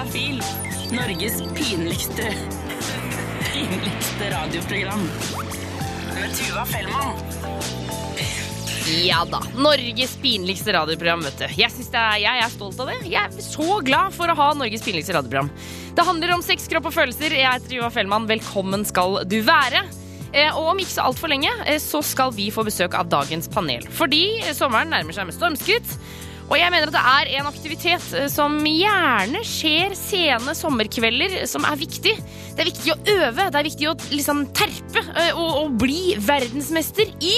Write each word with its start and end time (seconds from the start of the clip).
Juntafil. 0.00 0.42
Norges 0.92 1.42
pinligste 1.54 2.34
pinligste 3.52 4.30
radioprogram. 4.30 5.00
Med 6.14 6.34
Tuva 6.34 6.64
Fellmann. 6.64 7.16
Ja 9.04 9.26
da. 9.30 9.42
Norges 9.56 10.16
pinligste 10.16 10.72
radioprogram, 10.72 11.20
vet 11.20 11.38
du. 11.38 11.44
Jeg, 11.60 11.70
er, 11.92 12.16
jeg 12.22 12.44
er 12.44 12.48
stolt 12.54 12.80
av 12.80 12.88
det. 12.88 12.96
Jeg 13.12 13.20
er 13.20 13.44
så 13.44 13.80
glad 13.84 14.16
for 14.16 14.32
å 14.32 14.38
ha 14.38 14.48
Norges 14.56 14.86
pinligste 14.86 15.18
radioprogram. 15.18 15.52
Det 15.96 16.06
handler 16.08 16.32
om 16.38 16.44
sex, 16.48 16.64
kropp 16.72 16.88
og 16.88 16.96
følelser. 16.96 17.36
Jeg 17.36 17.58
heter 17.58 17.74
Tuva 17.74 17.92
Fellmann. 17.92 18.30
Velkommen 18.30 18.86
skal 18.88 19.20
du 19.28 19.42
være. 19.44 19.84
Eh, 20.32 20.48
og 20.54 20.72
om 20.72 20.80
ikke 20.80 20.94
så 20.94 21.10
altfor 21.10 21.28
lenge 21.28 21.50
eh, 21.66 21.80
så 21.82 22.00
skal 22.06 22.32
vi 22.32 22.48
få 22.54 22.64
besøk 22.64 22.96
av 22.96 23.10
dagens 23.12 23.50
panel. 23.52 23.84
Fordi 24.00 24.40
sommeren 24.56 24.94
nærmer 24.94 25.16
seg 25.16 25.28
med 25.28 25.36
stormskritt. 25.36 25.96
Og 26.50 26.58
jeg 26.58 26.72
mener 26.74 26.90
at 26.90 26.96
det 26.96 27.02
er 27.14 27.32
en 27.38 27.48
aktivitet 27.50 28.06
eh, 28.18 28.28
som 28.30 28.56
gjerne 28.66 29.42
skjer 29.46 29.94
sene 29.98 30.54
sommerkvelder, 30.58 31.44
som 31.50 31.66
er 31.68 31.78
viktig. 31.78 32.16
Det 32.56 32.64
er 32.64 32.70
viktig 32.72 32.94
å 32.94 33.00
øve, 33.14 33.50
det 33.50 33.60
er 33.60 33.68
viktig 33.68 33.90
å 33.90 33.98
liksom 34.10 34.48
terpe 34.56 35.04
eh, 35.14 35.30
og, 35.36 35.50
og 35.62 35.76
bli 35.84 36.16
verdensmester 36.18 37.12
i 37.22 37.36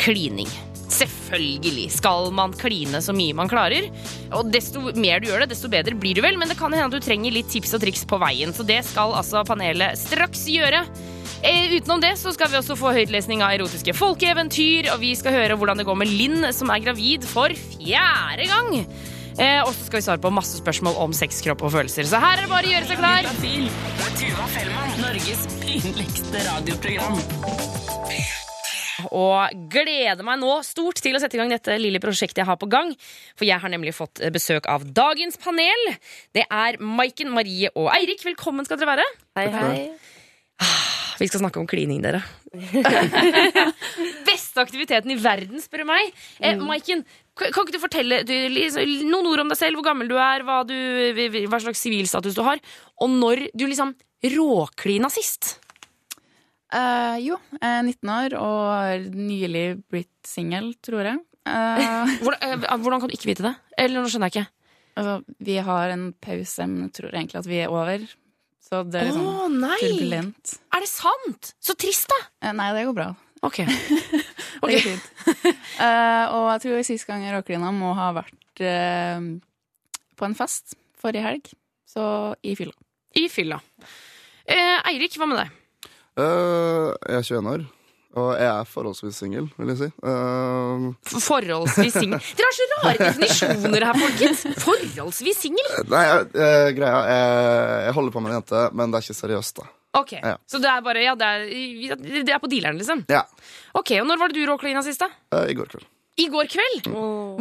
klining. 0.00 0.48
Selvfølgelig 0.86 1.90
skal 1.96 2.30
man 2.32 2.54
kline 2.56 3.02
så 3.02 3.12
mye 3.16 3.34
man 3.36 3.50
klarer. 3.50 3.90
Og 4.38 4.48
desto 4.54 4.80
mer 4.96 5.20
du 5.20 5.28
gjør 5.28 5.44
det, 5.44 5.50
desto 5.52 5.68
bedre 5.68 5.96
blir 5.98 6.16
du 6.16 6.22
vel. 6.24 6.38
Men 6.40 6.48
det 6.48 6.56
kan 6.60 6.72
hende 6.72 6.88
at 6.88 6.94
du 6.94 7.04
trenger 7.04 7.34
litt 7.34 7.50
tips 7.52 7.74
og 7.76 7.82
triks 7.82 8.06
på 8.08 8.20
veien. 8.22 8.54
Så 8.56 8.64
det 8.64 8.78
skal 8.86 9.12
altså 9.18 9.44
panelet 9.44 9.98
straks 10.00 10.46
gjøre. 10.48 10.86
Eh, 11.46 11.76
utenom 11.76 12.00
det 12.02 12.16
så 12.18 12.32
skal 12.34 12.50
vi 12.50 12.58
også 12.58 12.74
få 12.74 12.90
høytlesning 12.96 13.42
av 13.44 13.52
erotiske 13.54 13.92
folkeeventyr, 13.94 14.88
og 14.90 14.98
vi 14.98 15.12
skal 15.14 15.36
høre 15.36 15.54
hvordan 15.58 15.78
det 15.78 15.84
går 15.86 15.98
med 16.00 16.10
Linn, 16.10 16.42
som 16.50 16.72
er 16.74 16.82
gravid 16.82 17.26
for 17.30 17.54
fjerde 17.54 18.48
gang. 18.50 18.72
Eh, 19.36 19.60
og 19.62 19.70
så 19.70 19.86
skal 19.86 20.00
vi 20.00 20.06
svare 20.08 20.22
på 20.24 20.32
masse 20.34 20.58
spørsmål 20.58 20.98
om 21.04 21.14
sex, 21.14 21.38
kropp 21.44 21.62
og 21.68 21.70
følelser. 21.76 22.08
Så 22.08 22.18
her 22.18 22.40
er 22.40 22.46
det 22.46 22.50
bare 22.50 22.66
å 22.66 22.72
gjøre 22.72 22.88
seg 22.88 22.98
klar. 22.98 23.28
Tuva 24.16 24.48
Fellmann. 24.56 24.98
Norges 25.04 25.46
pinligste 25.62 26.42
radioprogram. 26.48 27.22
Og 29.14 29.66
gleder 29.70 30.26
meg 30.26 30.40
nå 30.42 30.50
stort 30.66 30.98
til 31.04 31.14
å 31.14 31.22
sette 31.22 31.36
i 31.36 31.40
gang 31.40 31.52
dette 31.52 31.78
lille 31.78 32.00
prosjektet 32.02 32.42
jeg 32.42 32.48
har 32.48 32.58
på 32.58 32.66
gang. 32.72 32.90
For 33.38 33.46
jeg 33.46 33.62
har 33.62 33.70
nemlig 33.70 33.94
fått 33.94 34.24
besøk 34.34 34.66
av 34.72 34.88
dagens 34.98 35.38
panel. 35.38 35.94
Det 36.34 36.48
er 36.48 36.82
Maiken, 36.82 37.30
Marie 37.36 37.70
og 37.76 37.92
Eirik. 37.94 38.24
Velkommen 38.26 38.66
skal 38.66 38.82
dere 38.82 38.96
være. 38.96 39.08
Hei, 39.38 39.46
hei. 39.54 41.04
Vi 41.20 41.28
skal 41.30 41.40
snakke 41.42 41.60
om 41.60 41.68
klining, 41.68 42.02
dere. 42.04 42.20
Beste 44.28 44.62
aktiviteten 44.62 45.12
i 45.12 45.18
verden, 45.20 45.60
spør 45.62 45.84
du 45.84 45.88
meg. 45.88 46.10
Eh, 46.40 46.58
Maiken, 46.60 47.04
kan 47.36 47.52
kan 47.52 47.66
ikke 47.66 47.76
du 47.76 47.82
fortelle 47.82 48.22
du, 48.28 48.34
liksom, 48.52 49.08
noen 49.08 49.30
ord 49.32 49.44
om 49.44 49.52
deg 49.52 49.60
selv? 49.60 49.78
Hvor 49.78 49.88
gammel 49.90 50.10
du 50.10 50.16
er, 50.20 50.44
hva, 50.46 50.62
du, 50.68 50.76
hva 51.48 51.60
slags 51.62 51.84
sivilstatus 51.84 52.36
du 52.36 52.42
har? 52.46 52.60
Og 53.00 53.12
når 53.12 53.48
du 53.56 53.66
liksom 53.68 53.94
råklina 54.36 55.10
sist? 55.12 55.56
Uh, 56.74 57.16
jo, 57.22 57.38
jeg 57.60 57.62
er 57.62 57.84
19 57.86 58.10
år 58.10 58.36
og 58.40 58.60
har 58.72 59.04
nylig 59.14 59.66
blitt 59.92 60.12
singel, 60.26 60.72
tror 60.84 61.12
jeg. 61.12 61.22
Uh... 61.46 62.10
Hvordan, 62.24 62.64
uh, 62.66 62.76
hvordan 62.82 63.00
kan 63.00 63.10
du 63.10 63.14
ikke 63.14 63.30
vite 63.30 63.46
det? 63.46 63.54
Eller 63.78 64.02
nå 64.02 64.10
skjønner 64.10 64.32
jeg 64.32 64.42
ikke. 64.42 64.72
altså, 64.98 65.18
vi 65.46 65.58
har 65.68 65.92
en 65.94 66.08
pause, 66.12 66.66
men 66.66 66.88
jeg 66.88 66.96
tror 66.98 67.14
egentlig 67.14 67.38
at 67.38 67.50
vi 67.50 67.60
er 67.62 67.72
over. 67.72 68.08
Så 68.66 68.82
det 68.90 68.98
er 69.00 69.12
Å, 69.12 69.14
liksom 69.14 69.60
nei! 69.62 69.76
turbulent. 69.82 70.56
Er 70.74 70.82
det 70.82 70.90
sant? 70.90 71.52
Så 71.62 71.76
trist, 71.78 72.08
da. 72.10 72.18
Eh, 72.42 72.54
nei, 72.56 72.72
det 72.74 72.86
går 72.88 72.96
bra. 72.96 73.12
Ok. 73.46 73.60
Det 74.56 74.72
går 74.72 74.80
fint. 74.82 75.10
Eh, 75.78 76.24
og 76.32 76.46
jeg 76.54 76.62
tror 76.64 76.82
sist 76.88 77.06
gang 77.06 77.22
jeg 77.22 77.34
råklina 77.36 77.68
må 77.76 77.92
ha 77.94 78.08
vært 78.16 78.62
eh, 78.64 79.26
på 80.16 80.26
en 80.26 80.34
fest 80.38 80.74
forrige 80.98 81.22
helg. 81.26 81.50
Så 81.86 82.02
i 82.42 82.56
fylla. 82.58 82.72
I 83.20 83.26
fylla. 83.30 83.60
Eh, 84.48 84.78
Eirik, 84.90 85.14
hva 85.20 85.28
med 85.28 85.42
deg? 85.42 85.52
Eh, 86.16 86.88
jeg 87.12 87.20
er 87.20 87.28
21 87.28 87.50
år, 87.52 87.66
og 88.16 88.30
jeg 88.40 88.48
er 88.48 88.64
forholdsvis 88.70 89.18
singel, 89.22 89.46
vil 89.60 89.70
jeg 89.72 89.78
si. 89.80 89.88
Uh... 90.02 90.90
Forholdsvis 91.20 91.96
singel. 92.00 92.20
Dere 92.38 92.48
har 92.48 92.56
så 92.56 92.66
rare 92.72 92.96
definisjoner 93.10 93.86
her, 93.90 93.98
folkens. 94.02 94.44
Forholdsvis 94.64 95.42
singel? 95.46 95.72
nei, 95.92 96.04
jeg- 96.08 96.30
eh, 96.46 96.68
greia 96.78 97.00
jeg, 97.10 97.82
jeg 97.88 97.96
holder 97.98 98.14
på 98.16 98.22
med 98.24 98.32
en 98.32 98.38
jente, 98.40 98.62
men 98.76 98.90
det 98.94 99.00
er 99.00 99.06
ikke 99.06 99.18
seriøst, 99.20 99.60
da. 99.60 99.68
Ok, 99.96 100.12
Ja. 100.18 100.34
Så 100.50 100.58
det 100.60 100.68
er 100.68 100.80
bare 100.84 101.02
Ja, 101.04 101.14
det 101.16 101.26
er, 101.26 101.96
det 102.26 102.32
er 102.34 102.40
på 102.42 102.50
dealeren, 102.52 102.76
liksom? 102.80 103.04
Ja. 103.08 103.22
Ok, 103.72 103.92
Og 104.00 104.06
når 104.08 104.18
var 104.20 104.28
det 104.32 104.40
du 104.42 104.50
råklina 104.50 104.82
sist, 104.84 105.00
da? 105.00 105.08
Uh, 105.32 105.46
I 105.48 105.54
går 105.56 105.70
kveld. 105.72 105.86
I 106.20 106.26
går 106.32 106.48
kveld? 106.52 106.90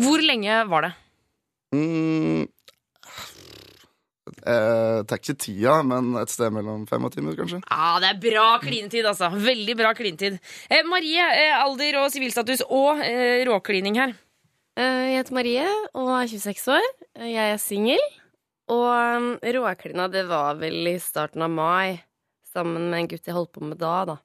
Hvor 0.03 0.24
lenge 0.24 0.62
var 0.72 0.81
det? 0.88 0.94
Mm, 1.75 2.46
eh, 4.45 5.00
er 5.03 5.17
ikke 5.19 5.35
tida, 5.41 5.79
men 5.83 6.13
et 6.22 6.29
sted 6.29 6.53
mellom 6.53 6.85
fem 6.89 7.03
og 7.07 7.11
ti 7.13 7.22
minutter, 7.22 7.44
kanskje. 7.44 7.61
Ja, 7.69 8.00
Det 8.00 8.09
er 8.11 8.19
bra 8.31 8.47
klinetid, 8.63 9.06
altså. 9.06 9.29
Veldig 9.33 9.75
bra 9.78 9.94
klinetid. 9.97 10.39
Eh, 10.69 10.83
Marie, 10.88 11.22
eh, 11.22 11.56
alder 11.63 12.01
og 12.03 12.11
sivilstatus 12.13 12.61
og 12.69 13.01
eh, 13.05 13.44
råklining 13.50 13.97
her. 14.01 14.16
Eh, 14.78 15.01
Jeg 15.16 15.17
heter 15.23 15.34
Marie 15.38 15.66
og 15.94 16.09
er 16.22 16.28
26 16.28 16.67
år. 16.78 16.88
Jeg 17.25 17.53
er 17.55 17.57
singel. 17.61 18.01
Og 18.67 18.89
um, 18.89 19.28
råklina, 19.44 20.07
det 20.09 20.23
var 20.28 20.55
vel 20.57 20.88
i 20.89 20.95
starten 20.97 21.44
av 21.45 21.51
mai, 21.53 22.00
sammen 22.50 22.88
med 22.89 23.00
en 23.03 23.09
gutt 23.11 23.28
jeg 23.29 23.35
holdt 23.35 23.51
på 23.53 23.61
med 23.61 23.78
da, 23.78 24.05
da. 24.09 24.16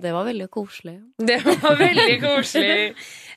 Og 0.00 0.04
det 0.06 0.12
var 0.16 0.24
veldig 0.24 0.46
koselig. 0.48 0.94
Det 1.20 1.36
var 1.44 1.74
veldig 1.76 2.14
koselig. 2.24 2.78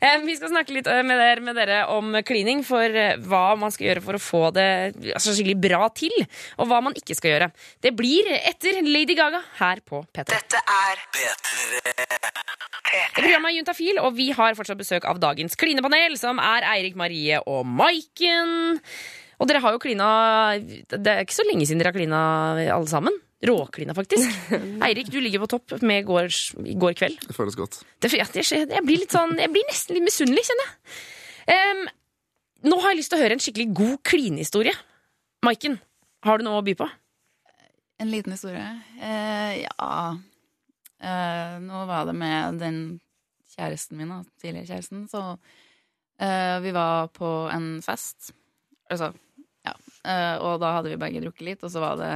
Eh, 0.03 0.18
vi 0.19 0.34
skal 0.35 0.50
snakke 0.51 0.74
litt 0.75 0.88
eh, 0.91 1.00
med 1.07 1.16
dere, 1.16 1.40
med 1.40 1.56
dere 1.56 1.78
om 1.94 2.18
klining, 2.28 2.59
for 2.68 2.91
eh, 2.91 3.13
hva 3.24 3.53
man 3.56 3.72
skal 3.72 3.85
gjøre 3.85 4.01
for 4.03 4.18
å 4.18 4.19
få 4.19 4.41
det 4.51 4.66
altså, 5.13 5.31
skikkelig 5.31 5.56
bra 5.63 5.88
til, 5.96 6.12
og 6.59 6.68
hva 6.68 6.81
man 6.84 6.97
ikke 7.00 7.16
skal 7.16 7.31
gjøre. 7.31 7.47
Det 7.79 7.94
blir 7.96 8.28
etter 8.35 8.81
Lady 8.84 9.16
Gaga 9.16 9.40
her 9.62 9.79
på 9.88 10.01
P3. 10.12 10.25
Dette 10.34 10.59
er 10.59 11.06
P3. 11.16 11.79
Programmet 13.16 13.53
er 13.53 13.57
Juntafil, 13.62 14.03
og 14.03 14.12
vi 14.19 14.28
har 14.35 14.59
fortsatt 14.59 14.81
besøk 14.81 15.07
av 15.07 15.24
dagens 15.24 15.56
klinepanel, 15.56 16.19
som 16.19 16.41
er 16.44 16.68
Eirik 16.74 17.00
Marie 17.00 17.40
og 17.40 17.63
Maiken. 17.63 18.75
Og 19.40 19.47
dere 19.47 19.63
har 19.63 19.75
jo 19.75 19.81
klina 19.81 20.09
Det 20.59 21.00
er 21.00 21.24
ikke 21.24 21.40
så 21.40 21.47
lenge 21.47 21.63
siden 21.69 21.80
dere 21.80 21.94
har 21.94 22.01
klina 22.01 22.25
alle 22.75 22.91
sammen. 22.91 23.24
Råklina, 23.44 23.96
faktisk. 23.98 24.30
Eirik, 24.86 25.09
du 25.12 25.20
ligger 25.22 25.44
på 25.44 25.50
topp 25.56 25.76
med 25.84 26.06
går, 26.08 26.30
i 26.64 26.76
går 26.80 26.96
kveld. 27.00 27.20
Det 27.28 27.36
føles 27.36 27.58
godt. 27.59 27.81
Det, 28.00 28.14
jeg, 28.16 28.30
jeg, 28.48 28.84
blir 28.88 29.02
litt 29.02 29.16
sånn, 29.16 29.36
jeg 29.42 29.52
blir 29.52 29.68
nesten 29.68 29.98
litt 29.98 30.08
misunnelig, 30.08 30.46
kjenner 30.48 30.70
jeg. 30.70 30.78
Um, 31.54 31.84
nå 32.72 32.80
har 32.80 32.94
jeg 32.94 33.02
lyst 33.02 33.12
til 33.12 33.20
å 33.20 33.24
høre 33.24 33.36
en 33.36 33.44
skikkelig 33.44 33.70
god 33.76 33.98
klinehistorie. 34.08 34.76
Maiken, 35.44 35.76
har 36.24 36.40
du 36.40 36.48
noe 36.48 36.62
å 36.62 36.64
by 36.64 36.78
på? 36.80 36.88
En 38.00 38.12
liten 38.12 38.36
historie. 38.36 38.64
Eh, 39.00 39.64
ja 39.66 39.90
eh, 41.04 41.58
Nå 41.64 41.84
var 41.90 42.08
det 42.08 42.16
med 42.18 42.62
den 42.64 42.80
kjæresten 43.54 44.00
min, 44.00 44.10
da, 44.10 44.24
tidligere 44.42 44.72
kjæresten, 44.72 45.04
så 45.12 45.36
eh, 46.18 46.58
vi 46.64 46.72
var 46.75 47.12
på 47.14 47.30
en 47.54 47.68
fest. 47.86 48.31
Altså, 48.92 49.12
ja. 49.68 49.75
Eh, 50.08 50.36
og 50.42 50.58
da 50.64 50.74
hadde 50.78 50.94
vi 50.94 51.00
begge 51.04 51.22
drukket 51.24 51.48
litt, 51.48 51.66
og 51.68 51.72
så 51.74 51.84
var 51.84 52.00
det 52.00 52.14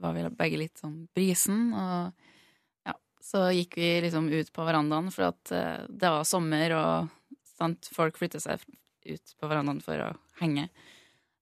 var 0.00 0.16
vi 0.16 0.26
begge 0.36 0.60
litt 0.60 0.80
sånn 0.80 1.04
brisen. 1.14 1.70
Og 1.76 2.88
ja, 2.88 2.96
så 3.24 3.46
gikk 3.54 3.78
vi 3.80 3.92
liksom 4.06 4.30
ut 4.32 4.52
på 4.54 4.66
verandaen, 4.66 5.10
for 5.14 5.30
at 5.30 5.54
eh, 5.54 5.86
det 5.88 6.12
var 6.16 6.28
sommer, 6.28 6.76
og 6.78 7.36
sant, 7.58 7.90
folk 7.94 8.18
flytter 8.20 8.42
seg 8.42 8.64
ut 9.10 9.36
på 9.40 9.50
verandaen 9.50 9.82
for 9.84 10.06
å 10.08 10.10
henge. 10.40 10.68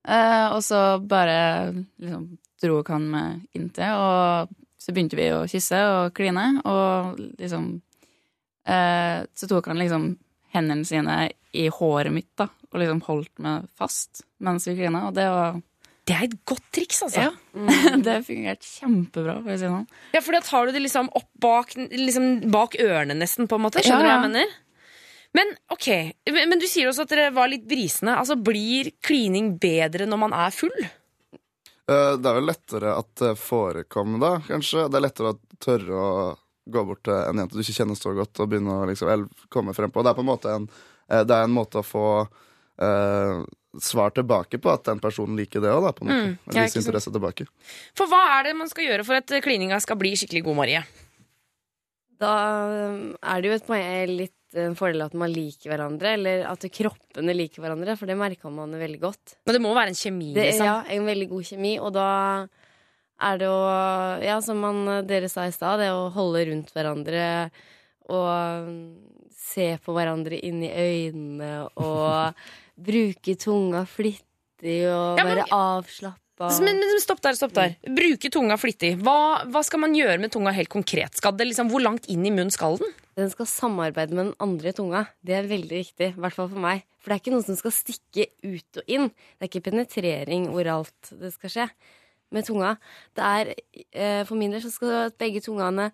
Eh, 0.08 0.46
og 0.54 0.62
så 0.64 0.98
bare 1.04 1.74
liksom 2.00 2.30
dro 2.62 2.80
han 2.88 3.10
meg 3.12 3.58
inntil, 3.58 3.94
og 3.98 4.54
så 4.78 4.94
begynte 4.94 5.18
vi 5.18 5.28
å 5.34 5.46
kysse 5.50 5.80
og 5.92 6.14
kline, 6.16 6.62
og 6.66 7.18
liksom 7.38 7.74
eh, 8.64 9.26
Så 9.34 9.48
tok 9.50 9.68
han 9.70 9.78
liksom 9.82 10.12
hendene 10.54 10.86
sine 10.86 11.16
i 11.52 11.66
håret 11.72 12.14
mitt, 12.14 12.30
da, 12.38 12.48
og 12.70 12.80
liksom 12.80 13.02
holdt 13.06 13.42
meg 13.44 13.68
fast 13.76 14.22
mens 14.44 14.68
vi 14.68 14.76
klina, 14.78 15.08
og 15.08 15.16
det 15.16 15.26
var 15.32 15.58
Det 16.08 16.14
er 16.16 16.24
et 16.24 16.36
godt 16.48 16.64
triks, 16.72 17.02
altså. 17.04 17.26
Ja. 17.28 17.98
det 18.06 18.14
fungerte 18.24 18.64
kjempebra, 18.64 19.34
for 19.42 19.52
å 19.52 19.58
si 19.58 19.66
det 19.66 19.72
sånn. 19.74 19.88
Ja, 20.16 20.22
for 20.24 20.38
da 20.38 20.40
tar 20.46 20.68
du 20.68 20.76
det 20.76 20.84
liksom 20.86 21.10
opp 21.18 21.28
bak, 21.42 21.74
liksom 21.76 22.30
bak 22.54 22.78
ørene 22.80 23.16
nesten, 23.18 23.48
på 23.50 23.58
en 23.58 23.66
måte. 23.66 23.84
Skjønner 23.84 24.06
du 24.06 24.10
Ja, 24.10 24.16
hva 24.16 24.22
jeg 24.22 24.30
mener? 24.30 24.56
Men 25.36 25.50
ok, 25.74 25.88
men 26.32 26.48
men 26.48 26.62
du 26.62 26.64
sier 26.64 26.88
også 26.88 27.04
at 27.04 27.12
dere 27.12 27.28
var 27.36 27.50
litt 27.52 27.66
brisende. 27.68 28.16
Altså, 28.16 28.38
Blir 28.40 28.94
klining 29.04 29.58
bedre 29.60 30.08
når 30.08 30.22
man 30.24 30.36
er 30.36 30.54
full? 30.56 30.72
Eh, 31.88 32.14
det 32.16 32.28
er 32.30 32.36
vel 32.40 32.48
lettere 32.48 32.96
at 32.96 33.12
det 33.20 33.34
forekommer 33.40 34.22
da, 34.24 34.32
kanskje. 34.48 34.88
Det 34.88 34.98
er 34.98 35.04
lettere 35.04 35.34
å 35.34 35.60
tørre 35.60 36.00
å 36.00 36.10
gå 36.68 36.84
bort 36.84 37.04
til 37.08 37.16
en 37.16 37.40
jente 37.40 37.56
du 37.56 37.62
ikke 37.62 37.78
kjenner 37.78 37.96
så 37.96 38.12
godt, 38.16 38.40
og 38.42 38.50
begynne 38.50 38.80
å 38.82 38.88
liksom, 38.88 39.28
komme 39.52 39.76
frem 39.76 39.92
på. 39.92 40.04
Det 40.04 40.12
er 40.12 40.18
på 40.18 40.24
en 40.24 40.32
måte 40.32 40.56
en, 40.56 40.68
eh, 41.08 41.24
det 41.24 41.36
er 41.36 41.48
en 41.48 41.56
måte 41.56 41.80
å 41.80 41.86
få 41.86 42.08
eh, 42.24 43.40
svar 43.84 44.14
tilbake 44.16 44.60
på, 44.62 44.70
at 44.72 44.86
den 44.88 45.02
personen 45.02 45.38
liker 45.38 45.62
det 45.64 45.72
òg, 45.72 45.84
da. 45.86 45.92
På 45.96 46.04
en 46.04 46.10
måte. 46.10 46.30
Mm, 46.32 46.56
ja, 46.56 46.64
interesse 46.68 47.12
tilbake. 47.14 47.48
For 47.98 48.10
hva 48.10 48.22
er 48.38 48.48
det 48.48 48.56
man 48.58 48.70
skal 48.70 48.88
gjøre 48.88 49.06
for 49.08 49.20
at 49.20 49.36
klininga 49.44 49.80
skal 49.84 50.00
bli 50.00 50.14
skikkelig 50.18 50.44
god, 50.48 50.58
Marie? 50.62 50.82
Da 52.18 52.32
um, 52.90 53.00
er 53.22 53.42
det 53.42 53.50
jo 53.50 53.58
et 53.58 54.10
litt 54.10 54.34
en 54.56 54.76
fordel 54.78 55.04
at 55.04 55.16
man 55.18 55.28
liker 55.32 55.68
hverandre, 55.68 56.14
eller 56.16 56.46
at 56.48 56.62
kroppene 56.72 57.34
liker 57.36 57.62
hverandre, 57.62 57.96
for 58.00 58.08
det 58.08 58.16
merka 58.18 58.50
man 58.52 58.72
veldig 58.80 59.00
godt. 59.02 59.36
Men 59.46 59.58
det 59.58 59.60
må 59.64 59.74
være 59.76 59.92
en 59.92 59.98
kjemi, 59.98 60.32
Det 60.36 60.46
liksom. 60.46 60.66
ja, 60.66 60.78
en 60.94 61.08
veldig 61.08 61.28
god 61.28 61.48
kjemi, 61.50 61.74
og 61.84 61.92
da 61.96 62.08
er 63.28 63.40
det 63.40 63.50
å 63.50 63.60
Ja, 64.24 64.38
som 64.44 64.62
man, 64.62 64.86
dere 65.08 65.28
sa 65.28 65.44
i 65.48 65.52
stad, 65.52 65.82
det 65.82 65.90
å 65.92 66.08
holde 66.14 66.46
rundt 66.48 66.72
hverandre 66.72 67.50
og 68.08 68.68
mm, 68.68 68.78
se 69.36 69.74
på 69.84 69.92
hverandre 69.92 70.38
inn 70.40 70.62
i 70.64 70.72
øynene 70.72 71.68
og 71.76 72.32
bruke 72.78 73.34
tunga 73.40 73.84
flittig 73.88 74.80
og 74.90 75.18
Ja, 75.18 75.24
men- 75.24 75.36
være 75.36 75.46
avslappa. 75.50 76.48
Men, 76.62 76.78
men 76.78 77.00
stopp 77.02 77.20
der, 77.20 77.34
stopp 77.34 77.52
der. 77.56 77.72
Bruke 77.82 78.30
tunga 78.30 78.54
flittig. 78.56 78.92
Hva, 79.02 79.42
hva 79.50 79.62
skal 79.66 79.80
man 79.82 79.94
gjøre 79.96 80.20
med 80.22 80.30
tunga 80.30 80.52
helt 80.54 80.70
konkret? 80.70 81.16
Skal 81.18 81.32
det 81.34 81.48
liksom, 81.48 81.68
hvor 81.72 81.82
langt 81.82 82.06
inn 82.06 82.24
i 82.26 82.30
munnen 82.30 82.52
skal 82.54 82.78
den? 82.78 82.92
Den 83.18 83.30
skal 83.32 83.46
samarbeide 83.50 84.14
med 84.14 84.28
den 84.28 84.34
andre 84.38 84.70
tunga. 84.72 85.00
Det 85.26 85.34
er 85.34 85.48
veldig 85.50 85.80
viktig, 85.82 86.12
i 86.14 86.20
hvert 86.20 86.36
fall 86.36 86.48
for 86.52 86.62
meg. 86.62 86.84
For 87.02 87.10
det 87.10 87.16
er 87.16 87.22
ikke 87.24 87.34
noe 87.34 87.42
som 87.48 87.58
skal 87.58 87.74
stikke 87.74 88.28
ut 88.46 88.78
og 88.78 88.84
inn. 88.86 89.08
Det 89.10 89.42
er 89.42 89.50
ikke 89.50 89.66
penetrering 89.70 90.46
oralt 90.54 91.10
det 91.18 91.32
skal 91.34 91.50
skje 91.56 91.66
med 92.30 92.46
tunga. 92.46 92.76
Det 93.18 93.24
er, 93.24 93.54
eh, 93.90 94.22
For 94.28 94.36
min 94.38 94.52
del 94.54 94.60
så 94.62 94.70
skal 94.70 95.10
begge 95.18 95.42
tungene 95.42 95.90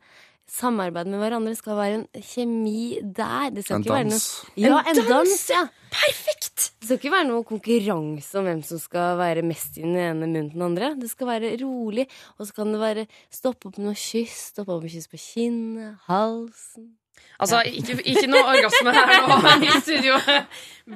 samarbeide 0.50 1.10
med 1.10 1.22
hverandre. 1.22 1.54
Skal 1.58 1.78
være 1.78 2.00
en 2.00 2.06
kjemi 2.22 2.98
der. 3.02 3.50
Det 3.54 3.64
skal 3.64 3.76
En 3.80 3.84
ikke 3.86 3.94
være 3.94 4.10
dans. 4.10 4.26
noe 4.56 4.64
Ja, 4.64 4.80
En 4.90 4.98
en 4.98 5.08
dans! 5.08 5.36
ja. 5.50 5.62
Perfekt! 5.94 6.72
Det 6.80 6.88
skal 6.88 6.98
ikke 6.98 7.12
være 7.14 7.28
noe 7.28 7.44
konkurranse 7.46 8.38
om 8.40 8.48
hvem 8.48 8.64
som 8.66 8.80
skal 8.82 9.14
være 9.20 9.44
mest 9.46 9.78
i 9.78 9.84
den 9.84 9.94
ene 9.94 10.24
munnen 10.26 10.50
til 10.50 10.58
den 10.58 10.66
andre. 10.66 10.90
Det 10.98 11.10
skal 11.10 11.30
være 11.30 11.54
rolig, 11.62 12.08
og 12.38 12.48
så 12.48 12.56
kan 12.56 12.72
det 12.74 12.80
være 12.82 13.06
stoppe 13.32 13.70
opp 13.70 13.78
med 13.78 13.92
noe 13.92 13.98
kyss. 13.98 14.50
Stoppe 14.52 14.74
opp 14.74 14.82
med 14.84 14.92
kyss 14.94 15.08
på 15.12 15.20
kinnet, 15.22 15.96
halsen. 16.10 16.92
Altså, 17.38 17.60
ikke, 17.66 17.96
ikke 18.10 18.26
noe 18.30 18.42
orgasme 18.46 18.90
her 18.94 19.12
nå 19.26 19.36
i 19.66 19.70
studio. 19.80 20.16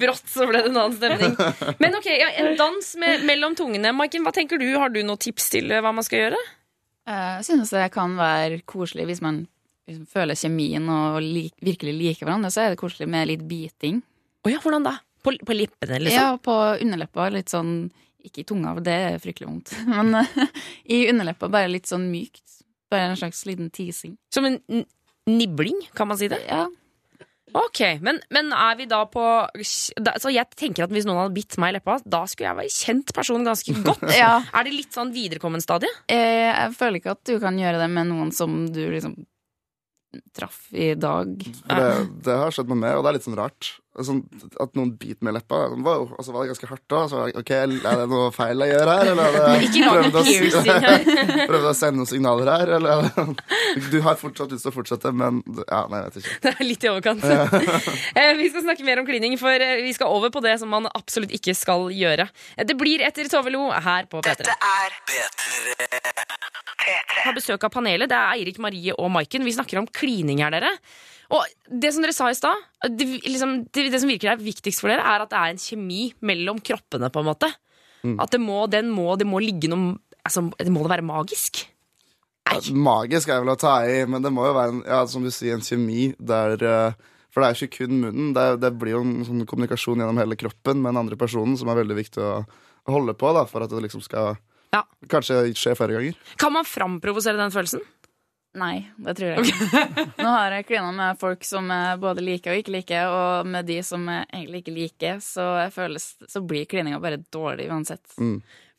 Brått 0.01 0.27
så 0.29 0.45
ble 0.47 0.61
det 0.63 0.69
en 0.71 0.77
annen 0.81 0.95
stemning. 0.95 1.33
Men 1.79 1.95
ok, 1.99 2.07
ja, 2.11 2.29
en 2.43 2.55
dans 2.59 2.91
med, 2.99 3.23
mellom 3.27 3.55
tungene. 3.59 3.91
Maiken, 3.95 4.23
hva 4.27 4.31
tenker 4.35 4.59
du? 4.59 4.67
Har 4.79 4.91
du 4.93 4.99
noen 5.03 5.19
tips 5.19 5.49
til 5.55 5.71
eh, 5.71 5.81
hva 5.83 5.91
man 5.95 6.05
skal 6.05 6.25
gjøre? 6.25 6.39
Jeg 7.09 7.45
synes 7.47 7.71
det 7.73 7.87
kan 7.93 8.13
være 8.19 8.61
koselig 8.69 9.07
hvis 9.09 9.21
man 9.25 9.43
liksom 9.89 10.05
føler 10.09 10.37
kjemien 10.37 10.85
og 10.93 11.19
lik, 11.23 11.55
virkelig 11.65 11.95
liker 11.97 12.27
hverandre. 12.27 12.51
Så 12.53 12.63
er 12.63 12.73
det 12.73 12.81
koselig 12.81 13.09
med 13.09 13.31
litt 13.31 13.45
biting. 13.49 14.03
Å 14.45 14.53
ja, 14.53 14.59
hvordan 14.63 14.85
da? 14.85 14.99
På, 15.25 15.33
på 15.33 15.55
lippene, 15.57 15.99
liksom? 16.05 16.19
Ja, 16.19 16.37
på 16.39 16.55
underleppa. 16.79 17.27
Litt 17.33 17.51
sånn 17.51 17.73
Ikke 18.23 18.43
i 18.43 18.47
tunga, 18.47 18.73
for 18.75 18.83
det 18.83 18.95
er 19.09 19.21
fryktelig 19.23 19.47
vondt. 19.47 19.73
Men 19.93 20.21
eh, 20.21 20.61
i 20.91 21.05
underleppa 21.11 21.47
bare 21.51 21.71
litt 21.71 21.89
sånn 21.89 22.09
mykt. 22.11 22.61
Bare 22.91 23.13
en 23.13 23.19
slags 23.19 23.45
liten 23.47 23.69
teasing. 23.71 24.17
Som 24.33 24.47
en 24.49 24.59
nibling, 25.29 25.77
kan 25.95 26.09
man 26.09 26.19
si 26.19 26.27
det? 26.31 26.41
Ja, 26.49 26.65
Ok, 27.57 27.79
men, 28.05 28.19
men 28.35 28.51
er 28.53 28.75
vi 28.77 28.85
da 28.91 28.99
på 29.09 29.23
da, 29.97 30.13
Så 30.21 30.29
jeg 30.33 30.45
tenker 30.59 30.85
at 30.85 30.91
hvis 30.93 31.07
noen 31.07 31.21
hadde 31.23 31.33
bitt 31.37 31.57
meg 31.61 31.73
i 31.73 31.77
leppa, 31.79 31.97
da 32.05 32.23
skulle 32.29 32.51
jeg 32.51 32.59
være 32.59 32.75
kjent 32.75 33.13
person 33.17 33.47
ganske 33.47 33.73
godt. 33.87 34.05
Ja. 34.15 34.35
Er 34.53 34.67
det 34.67 34.75
litt 34.75 34.93
sånn 34.95 35.13
viderekommen 35.15 35.63
stadie? 35.63 35.89
Eh, 36.11 36.49
Jeg 36.51 36.75
føler 36.77 37.01
ikke 37.01 37.15
at 37.17 37.23
du 37.25 37.37
kan 37.41 37.57
gjøre 37.59 37.81
det 37.81 37.89
med 37.95 38.11
noen 38.11 38.31
som 38.35 38.61
du 38.73 38.81
liksom 38.93 39.17
traff 40.33 40.67
i 40.73 40.93
dag. 40.97 41.35
Det, 41.37 41.91
det 42.25 42.39
har 42.41 42.53
skjedd 42.55 42.71
med 42.71 42.81
meg, 42.81 42.97
og 42.97 43.05
det 43.05 43.11
er 43.11 43.17
litt 43.19 43.27
sånn 43.27 43.37
rart. 43.37 43.75
Sånn, 43.99 44.21
at 44.63 44.77
noen 44.77 44.93
biter 44.95 45.25
meg 45.25 45.33
i 45.33 45.37
leppa. 45.39 45.57
Wow, 45.75 46.05
og 46.15 46.23
så 46.23 46.31
var 46.31 46.45
det 46.45 46.53
ganske 46.53 46.69
hardt 46.69 46.85
da. 46.91 47.01
Så 47.11 47.23
ok, 47.41 47.49
Er 47.51 47.73
det 47.99 48.05
noe 48.07 48.29
feil 48.31 48.63
jeg 48.63 48.71
gjør 48.71 48.91
her? 48.93 49.09
Eller 49.11 49.39
er 49.39 49.59
det, 49.59 49.71
prøvde 49.89 50.21
å 50.21 50.63
her. 50.69 51.03
Prøvde 51.51 51.71
å 51.71 51.75
sende 51.75 51.99
noen 51.99 52.09
signaler 52.09 52.51
her? 52.53 52.71
Eller 52.77 53.09
er 53.09 53.33
du 53.91 53.99
har 54.05 54.17
fortsatt 54.21 54.53
lyst 54.53 54.65
til 54.65 54.71
å 54.71 54.75
fortsette, 54.77 55.11
men 55.11 55.41
Ja, 55.65 55.83
nei, 55.91 55.99
jeg 55.99 56.07
vet 56.07 56.21
ikke. 56.21 56.37
Det 56.45 56.53
er 56.55 56.69
litt 56.69 56.87
i 56.87 56.91
overkant. 56.93 57.27
Eh, 58.19 58.33
vi 58.39 58.47
skal 58.51 58.63
snakke 58.65 58.83
mer 58.87 58.99
om 59.01 59.07
klining, 59.07 59.35
for 59.39 59.53
eh, 59.53 59.79
vi 59.83 59.91
skal 59.95 60.11
over 60.11 60.31
på 60.33 60.41
det 60.43 60.55
som 60.61 60.71
man 60.71 60.87
absolutt 60.95 61.31
ikke 61.35 61.53
skal 61.57 61.89
gjøre. 61.93 62.25
Eh, 62.55 62.65
Det 62.67 62.75
blir 62.79 63.03
etter 63.05 63.29
Tove 63.31 63.51
Lo 63.53 63.67
her 63.71 64.09
på 64.11 64.23
P3. 64.25 64.47
Dette 64.47 64.57
er 64.57 64.97
P3. 65.09 66.68
Har 67.19 67.35
besøk 67.35 67.63
av 67.67 67.73
panelet. 67.73 68.09
Det 68.09 68.17
er 68.17 68.35
Eirik, 68.37 68.59
Marie 68.63 68.95
og 68.95 69.09
Maiken. 69.13 69.45
Vi 69.45 69.55
snakker 69.55 69.81
om 69.81 69.87
klining 69.87 70.43
her, 70.43 70.53
dere. 70.55 70.71
Og 71.35 71.45
det 71.69 71.91
som 71.93 72.03
dere 72.03 72.15
sa 72.15 72.29
i 72.31 72.37
stad, 72.37 72.61
det, 72.89 73.05
liksom, 73.27 73.55
det, 73.69 73.89
det 73.93 73.99
som 74.01 74.09
virker 74.09 74.31
er 74.31 74.41
viktigst 74.41 74.81
for 74.81 74.89
dere, 74.89 75.05
er 75.05 75.25
at 75.25 75.33
det 75.33 75.39
er 75.39 75.53
en 75.53 75.61
kjemi 75.61 76.03
mellom 76.25 76.61
kroppene, 76.65 77.11
på 77.13 77.21
en 77.21 77.29
måte. 77.29 77.51
At 78.17 78.31
det 78.31 78.39
må, 78.41 78.63
den 78.71 78.89
må, 78.95 79.11
det 79.19 79.27
må 79.27 79.41
ligge 79.43 79.67
noe 79.67 79.97
altså, 80.23 80.45
Det 80.55 80.71
må 80.71 80.85
da 80.85 80.93
være 80.93 81.05
magisk? 81.05 81.65
Ja, 82.49 82.59
magisk 82.71 83.29
er 83.29 83.43
vel 83.43 83.53
å 83.53 83.59
ta 83.59 83.81
i, 83.85 84.01
men 84.09 84.23
det 84.23 84.31
må 84.33 84.47
jo 84.47 84.55
være 84.55 84.77
en, 84.77 84.83
ja, 84.87 85.03
som 85.09 85.25
du 85.25 85.29
sier, 85.33 85.57
en 85.57 85.65
kjemi 85.65 86.13
der 86.17 86.55
eh, 86.63 87.09
For 87.29 87.43
det 87.43 87.49
er 87.49 87.53
jo 87.57 87.67
ikke 87.67 87.83
kun 87.83 87.99
munnen. 87.99 88.31
Det, 88.33 88.45
det 88.63 88.71
blir 88.79 88.95
jo 88.95 89.03
en 89.03 89.27
sånn 89.27 89.43
kommunikasjon 89.49 90.01
gjennom 90.01 90.21
hele 90.21 90.39
kroppen 90.39 90.79
med 90.79 90.93
den 90.93 91.03
andre 91.03 91.19
personen 91.19 91.59
som 91.59 91.69
er 91.69 91.81
veldig 91.81 91.99
viktig 91.99 92.23
å 92.23 92.39
holde 92.89 93.13
på 93.19 93.35
da, 93.35 93.43
for 93.45 93.61
at 93.65 93.73
det 93.73 93.83
liksom 93.85 94.01
skal 94.01 94.39
Ja. 94.75 94.83
kanskje 95.09 95.39
skje 95.57 95.75
flere 95.77 95.95
ganger. 95.97 96.19
Kan 96.37 96.53
man 96.53 96.67
framprovosere 96.67 97.39
den 97.39 97.53
følelsen? 97.53 97.81
Nei, 98.59 98.89
det 98.97 99.13
tror 99.17 99.35
jeg 99.35 99.45
ikke. 99.51 100.05
Nå 100.23 100.29
har 100.33 100.55
jeg 100.57 100.65
klina 100.65 100.89
med 100.93 101.19
folk 101.21 101.43
som 101.45 101.67
jeg 101.69 101.99
både 102.01 102.23
liker 102.25 102.55
og 102.55 102.61
ikke 102.63 102.73
liker, 102.73 103.11
og 103.13 103.49
med 103.49 103.67
de 103.69 103.77
som 103.85 104.07
jeg 104.09 104.25
egentlig 104.33 104.63
ikke 104.63 104.73
liker, 104.73 105.19
så, 105.21 105.45
jeg 105.67 105.73
føles, 105.75 106.07
så 106.29 106.41
blir 106.41 106.65
klininga 106.69 106.97
bare 107.03 107.21
dårlig 107.33 107.67
uansett. 107.69 108.01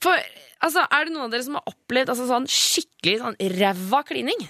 For, 0.03 0.27
altså, 0.67 0.83
Er 0.91 1.07
det 1.07 1.15
noen 1.15 1.29
av 1.29 1.35
dere 1.37 1.47
som 1.47 1.59
har 1.61 1.71
opplevd 1.71 2.11
altså, 2.11 2.27
sånn 2.31 2.49
skikkelig 2.51 3.21
sånn 3.23 3.39
ræva 3.61 4.03
klining? 4.11 4.43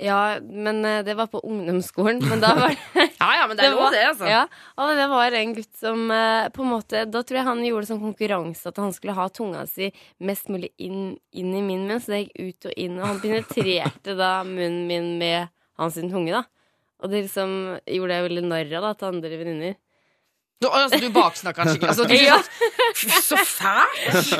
Ja, 0.00 0.38
men 0.40 0.78
eh, 0.88 1.02
det 1.04 1.12
var 1.18 1.26
på 1.28 1.42
ungdomsskolen. 1.44 2.22
Men 2.28 2.40
da 2.40 2.54
var 2.56 2.72
det 2.94 3.06
Ja, 3.20 3.28
ja, 3.36 3.46
men 3.50 3.56
det 3.58 3.66
er 3.66 3.74
lov, 3.74 3.82
var- 3.82 3.92
det. 3.92 4.04
altså. 4.08 4.28
Ja, 4.30 4.42
og 4.80 4.92
det 4.96 5.08
var 5.12 5.36
en 5.36 5.54
gutt 5.58 5.74
som 5.76 6.06
eh, 6.14 6.46
på 6.54 6.62
en 6.64 6.70
måte 6.72 7.02
Da 7.12 7.20
tror 7.22 7.36
jeg 7.40 7.46
han 7.50 7.60
gjorde 7.66 7.84
det 7.84 7.90
som 7.90 8.00
konkurranse 8.00 8.70
at 8.72 8.80
han 8.80 8.94
skulle 8.96 9.16
ha 9.18 9.26
tunga 9.28 9.66
si 9.68 9.90
mest 10.24 10.48
mulig 10.48 10.70
inn, 10.80 11.18
inn 11.36 11.52
i 11.54 11.60
min 11.66 11.84
munn, 11.88 12.00
så 12.00 12.14
det 12.14 12.22
gikk 12.30 12.40
ut 12.48 12.70
og 12.72 12.78
inn. 12.86 12.96
Og 13.00 13.06
han 13.10 13.20
penetrerte 13.20 14.16
da 14.16 14.32
munnen 14.48 14.86
min 14.88 15.10
med 15.20 15.52
hans 15.80 16.00
tunge, 16.00 16.32
da. 16.32 16.44
Og 17.00 17.08
det 17.12 17.22
liksom 17.26 17.52
gjorde 17.88 18.16
jeg 18.16 18.26
veldig 18.28 18.42
narr 18.48 18.74
av 18.80 18.88
da, 18.88 18.94
til 19.00 19.08
andre 19.14 19.36
venninner. 19.40 19.76
Du, 20.60 20.66
altså, 20.68 20.98
du 21.00 21.08
baksnakka 21.14 21.64
han 21.64 21.70
skikkelig. 21.72 21.88
Altså, 21.88 22.04
du, 22.04 22.14
Ja. 22.20 22.36
Så 23.24 23.36
fælt! 23.48 24.34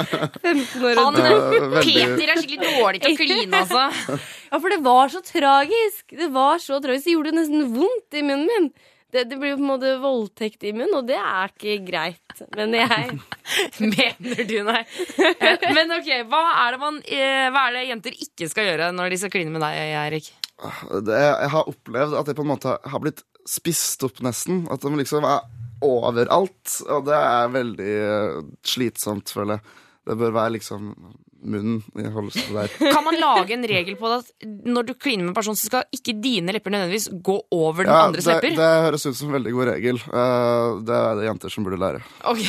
Han, 0.98 1.14
Peter 1.16 2.32
er 2.34 2.40
skikkelig 2.42 2.58
dårlig 2.66 2.98
til 3.00 3.14
å 3.14 3.20
kline, 3.22 3.60
altså. 3.62 4.18
Ja, 4.50 4.58
for 4.60 4.68
det 4.74 4.80
var 4.84 5.08
så 5.14 5.22
tragisk! 5.24 6.12
Det 6.12 6.28
var 6.34 6.60
så 6.60 6.76
tragisk. 6.84 7.06
Det 7.08 7.14
gjorde 7.14 7.32
nesten 7.38 7.70
vondt 7.72 8.18
i 8.20 8.24
munnen 8.26 8.50
min. 8.50 8.68
Det, 9.10 9.24
det 9.30 9.38
blir 9.40 9.54
jo 9.54 9.56
på 9.58 9.64
en 9.64 9.70
måte 9.72 9.92
voldtekt 10.02 10.66
i 10.68 10.74
munnen, 10.76 10.92
og 11.00 11.08
det 11.08 11.16
er 11.16 11.54
ikke 11.54 11.78
greit. 11.88 12.42
Men 12.58 12.76
jeg 12.76 13.16
Mener 13.96 14.44
du, 14.46 14.54
nei? 14.68 14.82
Eh, 15.24 15.64
Men 15.72 15.96
ok, 15.96 16.10
hva 16.28 16.42
er, 16.66 16.76
det 16.76 16.82
man, 16.84 17.00
eh, 17.08 17.46
hva 17.48 17.64
er 17.70 17.78
det 17.78 17.86
jenter 17.88 18.20
ikke 18.28 18.50
skal 18.52 18.68
gjøre 18.68 18.90
når 18.94 19.14
de 19.14 19.20
skal 19.24 19.32
kline 19.34 19.56
med 19.56 19.64
deg, 19.64 19.80
Eirik? 20.04 20.28
jeg 20.60 21.48
har 21.54 21.64
opplevd 21.72 22.18
at 22.20 22.28
jeg 22.28 22.36
på 22.36 22.44
en 22.44 22.50
måte 22.52 22.76
har 22.92 23.00
blitt 23.00 23.24
spist 23.48 24.04
opp 24.04 24.20
nesten. 24.20 24.66
At 24.70 24.84
de 24.84 24.92
liksom 25.00 25.24
er 25.24 25.40
overalt. 25.86 26.76
Og 26.90 27.04
det 27.08 27.16
er 27.18 27.50
veldig 27.56 27.90
eh, 28.04 28.38
slitsomt, 28.66 29.32
føler 29.34 29.58
jeg. 29.58 29.76
Det 30.10 30.16
bør 30.18 30.32
være 30.34 30.54
liksom 30.56 30.94
munnen 31.40 31.78
i 31.96 32.04
holdes 32.12 32.36
der. 32.52 32.68
Kan 32.76 33.04
man 33.06 33.16
lage 33.16 33.54
en 33.54 33.62
regel 33.68 33.94
på 33.96 34.08
det 34.10 34.16
at 34.20 34.48
når 34.68 34.88
du 34.90 34.92
kliner 35.00 35.24
med 35.24 35.30
en 35.32 35.36
person, 35.38 35.56
så 35.56 35.70
skal 35.70 35.86
ikke 35.96 36.12
dine 36.20 36.52
lepper 36.52 36.72
nødvendigvis 36.74 37.06
gå 37.24 37.36
over 37.56 37.86
den 37.86 37.92
Ja, 37.94 38.02
andres 38.10 38.26
det, 38.28 38.34
lepper? 38.34 38.56
det 38.58 38.68
høres 38.86 39.06
ut 39.08 39.16
som 39.16 39.30
en 39.30 39.36
veldig 39.38 39.52
god 39.56 39.70
regel. 39.70 40.00
Eh, 40.10 40.66
det 40.88 40.98
er 40.98 41.20
det 41.20 41.28
jenter 41.30 41.54
som 41.54 41.64
burde 41.64 41.80
lære. 41.80 42.02
Ok. 42.28 42.42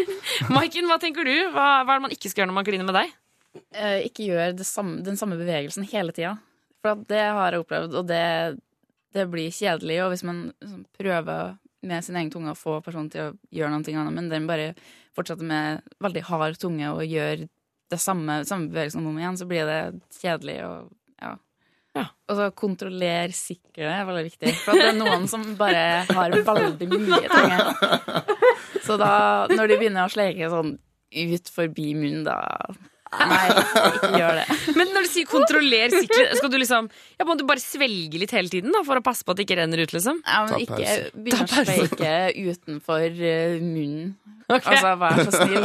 Maiken, 0.54 0.86
hva 0.90 0.98
tenker 1.02 1.26
du? 1.26 1.34
Hva, 1.54 1.66
hva 1.82 1.96
er 1.96 1.98
det 1.98 2.04
man 2.06 2.14
ikke 2.14 2.30
skal 2.30 2.44
gjøre 2.44 2.52
når 2.52 2.58
man 2.60 2.68
kliner 2.68 2.86
med 2.90 2.98
deg? 3.00 3.14
Eh, 3.72 3.98
ikke 4.10 4.28
gjør 4.28 4.54
det 4.58 4.68
samme, 4.68 5.00
den 5.06 5.18
samme 5.18 5.38
bevegelsen 5.40 5.86
hele 5.90 6.14
tida. 6.14 6.36
For 6.84 7.02
det 7.08 7.22
har 7.34 7.54
jeg 7.56 7.64
opplevd, 7.64 7.94
og 7.98 8.06
det, 8.10 8.22
det 9.16 9.26
blir 9.32 9.50
kjedelig. 9.54 9.98
Og 10.04 10.12
hvis 10.14 10.26
man 10.28 10.42
liksom 10.62 10.84
prøver 11.00 11.56
med 11.88 12.04
sin 12.04 12.18
egen 12.18 12.30
tunge 12.32 12.52
og 12.52 12.60
få 12.60 12.78
personen 12.84 13.10
til 13.12 13.28
å 13.28 13.34
gjøre 13.54 13.72
noe 13.72 13.96
annet, 14.00 14.16
men 14.16 14.30
den 14.32 14.48
bare 14.48 14.72
fortsetter 15.16 15.46
med 15.48 15.82
veldig 16.04 16.22
hard 16.28 16.58
tunge 16.60 16.92
og 16.92 17.04
gjør 17.06 17.46
det 17.90 17.98
samme, 18.02 18.40
samme 18.48 18.70
bevegelsen 18.72 19.06
om 19.06 19.18
igjen, 19.18 19.38
så 19.38 19.46
blir 19.48 19.68
det 19.68 19.80
kjedelig 20.18 20.56
og 20.66 20.88
ja. 21.22 21.36
Ja. 21.96 22.06
Og 22.28 22.38
så 22.38 22.48
kontroller 22.58 23.32
sikkerhet 23.32 24.02
er 24.02 24.08
veldig 24.08 24.24
viktig. 24.26 24.52
For 24.64 24.74
at 24.74 24.82
det 24.82 24.88
er 24.90 24.98
noen 24.98 25.28
som 25.30 25.46
bare 25.56 26.02
har 26.10 26.34
veldig 26.44 26.90
mye 26.92 27.22
tunge. 27.30 28.24
Så 28.86 28.98
da, 29.00 29.46
når 29.50 29.70
de 29.70 29.78
begynner 29.80 30.06
å 30.06 30.12
sleike 30.12 30.50
sånn 30.52 30.76
ut 31.16 31.48
forbi 31.54 31.94
munnen, 31.96 32.26
da 32.26 32.36
Nei, 33.16 33.42
ikke 33.94 34.10
gjør 34.18 34.40
det. 34.40 34.46
Men 34.76 34.90
når 34.94 35.06
du 35.06 35.10
sier 35.12 35.28
kontroller 35.30 35.94
sikkerhet, 35.94 36.36
skal 36.40 36.50
du 36.52 36.56
liksom 36.58 36.88
ja, 36.90 37.26
Må 37.28 37.36
du 37.38 37.44
bare 37.48 37.62
svelge 37.62 38.18
litt 38.20 38.34
hele 38.34 38.50
tiden 38.52 38.74
da, 38.74 38.82
for 38.86 38.98
å 38.98 39.04
passe 39.04 39.24
på 39.24 39.32
at 39.32 39.40
det 39.40 39.46
ikke 39.46 39.60
renner 39.60 39.84
ut? 39.84 39.94
liksom? 39.94 40.22
Ja, 40.26 40.42
men 40.48 40.64
ikke 40.66 40.96
begynn 41.14 41.44
å 41.46 41.66
sleike 41.66 42.14
utenfor 42.34 43.06
munnen. 43.16 43.62
munnen. 43.66 44.14
Altså, 44.46 44.92
vær 45.00 45.16
så 45.26 45.32
snill. 45.34 45.64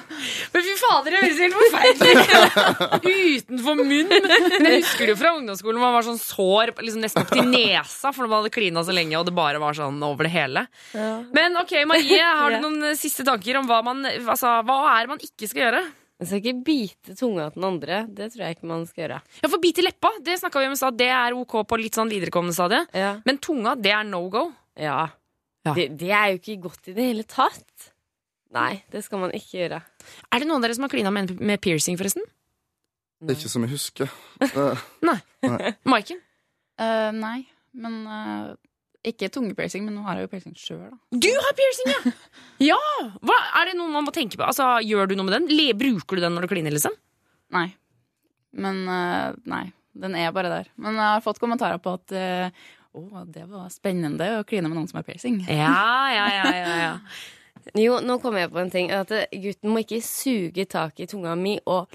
Men 0.54 0.62
fy 0.62 0.74
fader, 0.78 1.14
det 1.16 1.22
høres 1.24 1.40
helt 1.42 1.56
forferdelig 1.58 3.40
Utenfor 3.40 3.80
munnen! 3.80 4.28
Men 4.28 4.68
jeg 4.68 4.84
husker 4.84 5.08
det 5.08 5.14
jo 5.14 5.18
fra 5.18 5.32
ungdomsskolen. 5.34 5.80
Man 5.82 5.96
var 5.96 6.06
sånn 6.06 6.20
sår 6.20 6.74
liksom 6.78 7.02
nesten 7.02 7.24
opp 7.24 7.32
til 7.34 7.48
nesa 7.50 8.12
for 8.14 8.30
man 8.30 8.44
hadde 8.44 8.52
klina 8.54 8.84
så 8.86 8.94
lenge, 8.94 9.18
og 9.18 9.26
det 9.26 9.34
bare 9.34 9.62
var 9.62 9.74
sånn 9.74 9.98
over 10.06 10.28
det 10.28 10.34
hele. 10.36 10.62
Men 11.34 11.58
ok, 11.58 11.74
Marie, 11.90 12.22
har 12.22 12.54
du 12.54 12.60
noen 12.68 12.94
siste 12.98 13.26
tanker 13.26 13.58
om 13.58 13.66
hva 13.70 13.80
man 13.86 14.06
Altså, 14.06 14.52
hva 14.66 14.78
er 14.94 15.08
det 15.08 15.14
man 15.16 15.24
ikke 15.26 15.50
skal 15.50 15.66
gjøre? 15.66 15.82
Man 16.20 16.28
skal 16.28 16.42
ikke 16.42 16.64
bite 16.66 17.14
tunga 17.16 17.46
til 17.48 17.62
den 17.62 17.66
andre. 17.70 18.02
Det 18.12 18.26
tror 18.32 18.42
jeg 18.44 18.58
ikke 18.58 18.68
man 18.68 18.82
skal 18.88 19.02
gjøre. 19.06 19.20
Ja, 19.40 19.48
for 19.48 19.62
bit 19.62 19.78
i 19.80 19.84
leppa, 19.86 20.10
det 20.26 20.34
snakka 20.42 20.60
vi 20.60 20.68
om 20.68 20.74
i 20.76 20.80
stad. 20.80 20.98
Det 21.00 21.08
er 21.16 21.36
ok 21.38 21.54
på 21.64 21.78
litt 21.80 21.96
sånn 21.96 22.12
viderekommende 22.12 22.56
stadie. 22.56 22.82
Ja. 22.92 23.14
Men 23.24 23.40
tunga, 23.40 23.72
det 23.80 23.94
er 23.96 24.04
no 24.08 24.26
go. 24.32 24.50
ja. 24.76 25.06
Ja. 25.60 25.74
Det, 25.76 25.90
det 26.00 26.08
er 26.08 26.30
jo 26.32 26.38
ikke 26.38 26.54
godt 26.62 26.86
i 26.88 26.92
det 26.96 27.04
hele 27.04 27.24
tatt. 27.28 27.90
Nei, 28.56 28.78
det 28.88 29.02
skal 29.04 29.20
man 29.20 29.34
ikke 29.36 29.58
gjøre. 29.58 29.80
Er 30.32 30.40
det 30.40 30.46
noen 30.48 30.56
av 30.56 30.64
dere 30.64 30.76
som 30.78 30.86
har 30.86 30.92
klina 30.94 31.12
med, 31.12 31.34
med 31.36 31.60
piercing, 31.60 31.98
forresten? 32.00 32.24
Det 33.20 33.34
er 33.34 33.36
ikke 33.42 33.50
som 33.52 33.66
jeg 33.66 33.74
husker. 33.74 34.14
Nei. 35.04 35.18
Maiken? 35.92 36.22
Uh, 36.80 37.10
nei, 37.12 37.42
men 37.76 37.98
eh, 38.08 38.46
ikke 39.06 39.30
tungepiercing, 39.32 39.86
men 39.86 39.96
nå 39.96 40.04
har 40.04 40.18
jeg 40.18 40.26
jo 40.26 40.30
piercing 40.34 40.56
sjøl, 40.58 40.80
da. 40.90 41.20
Du 41.24 41.30
har 41.32 41.54
piercing, 41.56 41.92
ja! 41.92 42.14
ja! 42.72 42.80
Hva, 43.24 43.36
er 43.60 43.70
det 43.70 43.76
noe 43.78 43.92
man 43.92 44.04
må 44.06 44.12
tenke 44.14 44.36
på? 44.36 44.44
Altså, 44.44 44.66
Gjør 44.84 45.10
du 45.10 45.16
noe 45.16 45.28
med 45.28 45.38
den? 45.38 45.48
Le, 45.52 45.70
bruker 45.78 46.18
du 46.18 46.24
den 46.26 46.36
når 46.36 46.46
du 46.46 46.52
kliner, 46.52 46.74
liksom? 46.74 46.96
Nei. 47.56 47.70
Men 48.60 48.82
uh, 48.90 49.32
nei, 49.48 49.64
den 49.96 50.16
er 50.18 50.34
bare 50.36 50.52
der. 50.52 50.70
Men 50.80 50.98
jeg 50.98 51.06
har 51.06 51.24
fått 51.24 51.40
kommentarer 51.42 51.80
på 51.82 51.96
at 51.96 52.14
uh, 52.16 52.70
å, 52.92 53.24
det 53.30 53.44
var 53.48 53.68
spennende 53.72 54.32
å 54.40 54.46
kline 54.46 54.68
med 54.68 54.76
noen 54.78 54.88
som 54.90 55.00
har 55.00 55.06
piercing. 55.06 55.40
Ja, 55.46 55.74
ja, 56.12 56.26
ja, 56.34 56.54
ja, 56.56 56.72
ja. 56.80 56.94
Jo, 57.78 57.98
nå 58.02 58.16
kom 58.22 58.38
jeg 58.40 58.50
på 58.50 58.60
en 58.62 58.72
ting. 58.72 58.90
At 58.94 59.12
eh, 59.14 59.28
gutten 59.42 59.70
må 59.72 59.84
ikke 59.84 60.00
suge 60.04 60.64
tak 60.70 61.00
i 61.02 61.06
tunga 61.10 61.36
mi 61.38 61.58
og 61.70 61.92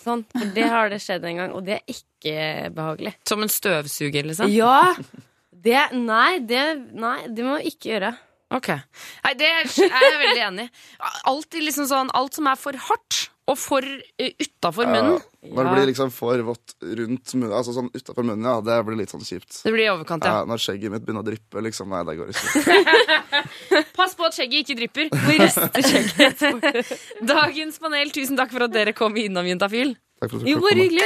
sånn. 0.00 0.24
For 0.32 0.54
det 0.54 0.68
har 0.72 0.92
det 0.92 1.02
skjedd 1.04 1.26
en 1.28 1.42
gang, 1.42 1.52
og 1.56 1.66
det 1.66 1.80
er 1.80 1.96
ikke 1.96 2.70
behagelig. 2.74 3.16
Som 3.28 3.44
en 3.44 3.52
støvsuger, 3.52 4.30
liksom? 4.30 4.48
Ja! 4.52 4.94
Det, 5.62 5.80
nei, 5.94 6.40
det, 6.42 6.62
nei, 6.98 7.18
det 7.30 7.46
må 7.46 7.58
vi 7.60 7.72
ikke 7.72 7.92
gjøre. 7.94 8.12
Ok. 8.52 8.68
Nei, 9.24 9.34
det 9.38 9.48
er 9.48 9.68
jeg 9.68 10.16
veldig 10.20 10.46
enig 10.48 10.66
i. 10.68 10.72
Alltid 11.30 11.64
liksom 11.64 11.86
sånn 11.88 12.10
Alt 12.18 12.36
som 12.36 12.50
er 12.50 12.58
for 12.60 12.76
hardt 12.90 13.28
og 13.50 13.56
for 13.58 13.82
uh, 13.82 14.28
utafor 14.38 14.86
munnen, 14.86 15.16
ja, 15.18 15.48
når 15.50 15.66
det 15.66 15.72
blir 15.74 15.88
liksom 15.90 16.12
for 16.14 16.38
vått 16.46 16.76
rundt 16.78 17.32
munnen, 17.34 17.54
altså 17.58 17.74
sånn 17.74 17.88
utafor 17.90 18.22
munnen, 18.22 18.46
ja, 18.46 18.60
det 18.62 18.76
blir 18.86 19.00
litt 19.00 19.10
sånn 19.10 19.24
kjipt. 19.26 19.64
det 19.64 19.72
blir 19.74 19.88
i 19.88 19.90
overkant, 19.90 20.22
ja. 20.22 20.36
Ja, 20.38 20.46
når 20.46 20.62
skjegget 20.62 20.94
mitt 20.94 21.02
begynner 21.02 21.24
å 21.24 21.26
dryppe, 21.26 21.64
liksom, 21.66 21.90
nei, 21.90 22.04
det 22.06 22.14
går 22.20 22.30
ikke. 22.30 23.82
Pass 23.98 24.14
på 24.14 24.28
at 24.28 24.38
skjegget 24.38 24.62
ikke 24.62 24.78
drypper. 24.78 25.10
Skjegget. 25.74 26.94
Dagens 27.34 27.82
panel, 27.82 28.14
tusen 28.14 28.38
takk 28.38 28.54
for 28.54 28.68
at 28.68 28.78
dere 28.78 28.94
kom 28.94 29.18
innom, 29.18 29.50
Juntafil. 29.50 29.96
Takk 30.22 30.30
for 30.30 30.38
at 30.38 30.46
Jo, 30.46 30.54
du 30.54 30.62
bare 30.62 30.70
kom. 30.70 30.82
hyggelig. 30.86 31.02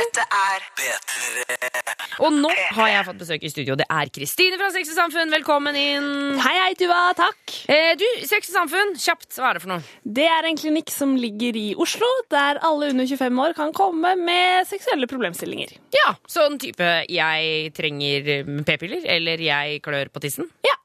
Og 2.21 2.33
nå 2.37 2.51
har 2.77 2.89
jeg 2.91 3.05
fått 3.07 3.21
besøk 3.23 3.45
i 3.45 3.51
studio. 3.53 3.77
Det 3.81 3.87
er 3.89 4.11
Kristine 4.13 4.59
fra 4.61 4.69
Sex 4.75 4.91
og 4.93 4.99
Samfunn. 4.99 5.33
Velkommen 5.33 5.77
inn. 5.77 6.09
Hei, 6.45 6.53
hei, 6.61 6.75
Tuva. 6.77 6.99
Takk. 7.17 7.55
Eh, 7.73 7.95
du, 7.97 8.05
Sex 8.29 8.51
og 8.53 8.59
Samfunn, 8.59 8.93
kjapt, 9.01 9.31
hva 9.39 9.51
er 9.51 9.55
det 9.59 9.65
for 9.65 9.73
noe? 9.73 9.83
Det 10.05 10.29
er 10.29 10.49
en 10.51 10.61
klinikk 10.61 10.93
som 10.93 11.17
ligger 11.17 11.57
i 11.57 11.67
Oslo, 11.81 12.09
der 12.33 12.61
alle 12.61 12.93
under 12.93 13.09
25 13.09 13.41
år 13.47 13.57
kan 13.57 13.73
komme 13.77 14.13
med 14.21 14.69
seksuelle 14.69 15.09
problemstillinger. 15.09 15.73
Ja, 15.97 16.13
sånn 16.29 16.61
type 16.61 16.85
jeg 17.09 17.73
trenger 17.77 18.33
eh, 18.41 18.53
p-piller, 18.69 19.09
eller 19.17 19.41
jeg 19.49 19.81
klør 19.85 20.13
på 20.13 20.21
tissen. 20.29 20.53
Ja. 20.67 20.77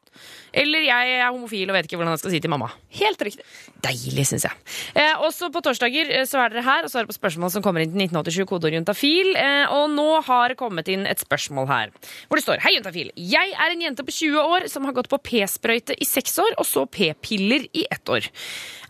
Eller 0.51 0.83
jeg 0.83 1.13
er 1.17 1.29
homofil 1.29 1.69
og 1.71 1.77
vet 1.77 1.87
ikke 1.87 1.99
hvordan 1.99 2.15
jeg 2.15 2.21
skal 2.23 2.33
si 2.33 2.41
til 2.43 2.51
mamma. 2.51 2.67
Helt 2.99 3.21
riktig. 3.23 3.45
Deilig, 3.83 4.25
syns 4.27 4.45
jeg. 4.47 4.57
Eh, 4.99 5.23
også 5.23 5.51
på 5.53 5.61
torsdager 5.63 6.11
eh, 6.11 6.25
så 6.27 6.41
er 6.43 6.53
dere 6.53 6.65
her 6.65 6.87
og 6.87 6.91
svarer 6.93 7.09
på 7.09 7.15
spørsmål 7.15 7.53
som 7.53 7.63
kommer 7.65 7.83
inn 7.83 7.93
til 7.93 8.03
1987, 8.07 8.43
kodeord 8.49 8.75
juntafil. 8.75 9.31
Eh, 9.39 9.71
og 9.71 9.87
nå 9.95 10.07
har 10.27 10.51
det 10.51 10.59
kommet 10.59 10.91
inn 10.91 11.07
et 11.09 11.23
spørsmål 11.23 11.69
her 11.71 11.93
hvor 12.27 12.39
det 12.39 12.45
står 12.45 12.61
Hei, 12.65 12.75
juntafil. 12.77 13.13
Jeg 13.15 13.55
er 13.55 13.73
en 13.73 13.85
jente 13.87 14.05
på 14.05 14.15
20 14.15 14.51
år 14.55 14.67
som 14.71 14.85
har 14.87 14.97
gått 14.97 15.11
på 15.11 15.21
p-sprøyte 15.31 15.95
i 15.97 16.07
seks 16.07 16.37
år 16.43 16.57
og 16.57 16.67
så 16.67 16.85
p-piller 16.89 17.69
i 17.71 17.87
ett 17.89 18.11
år. 18.11 18.27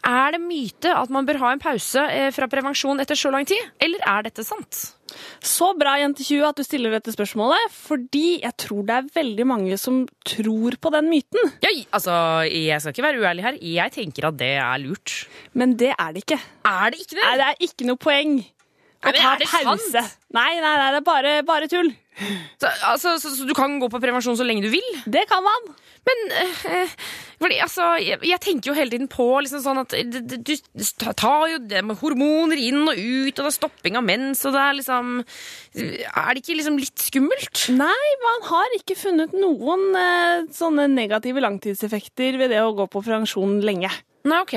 Er 0.07 0.33
det 0.33 0.41
myte 0.41 0.95
at 0.97 1.13
man 1.13 1.27
bør 1.27 1.43
ha 1.43 1.53
en 1.53 1.61
pause 1.61 2.07
eh, 2.09 2.31
fra 2.33 2.49
prevensjon 2.49 3.03
etter 3.03 3.19
så 3.19 3.29
lang 3.33 3.45
tid, 3.49 3.61
eller 3.81 4.01
er 4.09 4.25
dette 4.25 4.45
sant? 4.47 4.81
Så 5.43 5.71
bra, 5.79 5.95
jente 6.01 6.25
20, 6.25 6.43
at 6.47 6.59
du 6.59 6.65
stiller 6.65 6.93
dette 6.95 7.13
spørsmålet, 7.15 7.71
fordi 7.73 8.41
jeg 8.43 8.55
tror 8.61 8.85
det 8.87 8.97
er 8.97 9.09
veldig 9.15 9.47
mange 9.49 9.77
som 9.81 10.03
tror 10.27 10.77
på 10.81 10.93
den 10.95 11.09
myten. 11.11 11.53
Ja, 11.65 11.73
altså, 11.91 12.15
jeg 12.47 12.81
skal 12.81 12.95
ikke 12.95 13.07
være 13.07 13.21
uærlig 13.23 13.45
her. 13.47 13.59
Jeg 13.61 13.95
tenker 13.97 14.29
at 14.31 14.39
det 14.39 14.53
er 14.61 14.81
lurt. 14.83 15.15
Men 15.57 15.75
det 15.79 15.93
er 15.97 16.15
det 16.15 16.25
ikke. 16.25 16.39
Er 16.67 16.93
det 16.93 17.03
ikke 17.03 17.17
det? 17.17 17.25
Nei, 17.25 17.35
det 17.41 17.49
er 17.49 17.67
ikke 17.69 17.89
noe 17.89 18.01
poeng 18.01 18.35
Nei, 19.01 19.09
men 19.15 19.17
ta 19.17 19.29
er 19.33 19.39
det 19.41 19.47
sant? 19.49 20.15
Nei, 20.35 20.51
nei, 20.61 20.73
nei, 20.77 20.89
det 20.93 20.99
er 20.99 21.05
bare, 21.07 21.31
bare 21.47 21.69
tull. 21.71 21.89
Så, 22.61 22.67
altså, 22.85 23.15
så, 23.21 23.31
så 23.33 23.45
du 23.47 23.53
kan 23.57 23.79
gå 23.81 23.87
på 23.89 23.99
prevensjon 24.03 24.35
så 24.37 24.45
lenge 24.45 24.65
du 24.65 24.69
vil? 24.73 24.89
Det 25.09 25.23
kan 25.29 25.41
man. 25.45 25.69
Men 26.05 26.19
øh, 26.41 26.91
fordi, 27.41 27.57
altså, 27.63 27.85
jeg, 28.01 28.17
jeg 28.25 28.39
tenker 28.43 28.71
jo 28.71 28.75
hele 28.77 28.91
tiden 28.93 29.07
på 29.09 29.25
liksom 29.45 29.61
sånn 29.63 29.79
at 29.83 29.93
det- 29.93 30.41
du 30.43 30.83
tar 31.17 31.45
jo 31.53 31.59
det 31.71 31.83
med 31.85 31.97
hormoner 32.01 32.57
inn 32.61 32.83
og 32.89 32.97
ut, 32.99 33.31
og 33.37 33.41
det 33.45 33.49
er 33.51 33.55
stopping 33.57 33.97
av 33.99 34.05
mens, 34.05 34.43
og 34.45 34.53
det 34.57 34.61
er 34.65 34.77
liksom 34.79 35.11
Er 35.77 36.33
det 36.33 36.41
ikke 36.43 36.57
liksom 36.59 36.77
litt 36.81 37.05
skummelt? 37.07 37.63
Nei, 37.77 38.11
man 38.27 38.47
har 38.49 38.77
ikke 38.77 38.97
funnet 38.99 39.33
noen 39.37 39.87
øh, 39.95 40.47
sånne 40.53 40.89
negative 40.91 41.41
langtidseffekter 41.47 42.37
ved 42.41 42.51
det 42.53 42.61
å 42.65 42.73
gå 42.75 42.89
på 42.91 43.01
prevensjon 43.05 43.59
lenge. 43.65 43.89
Nei, 44.23 44.39
ok. 44.43 44.53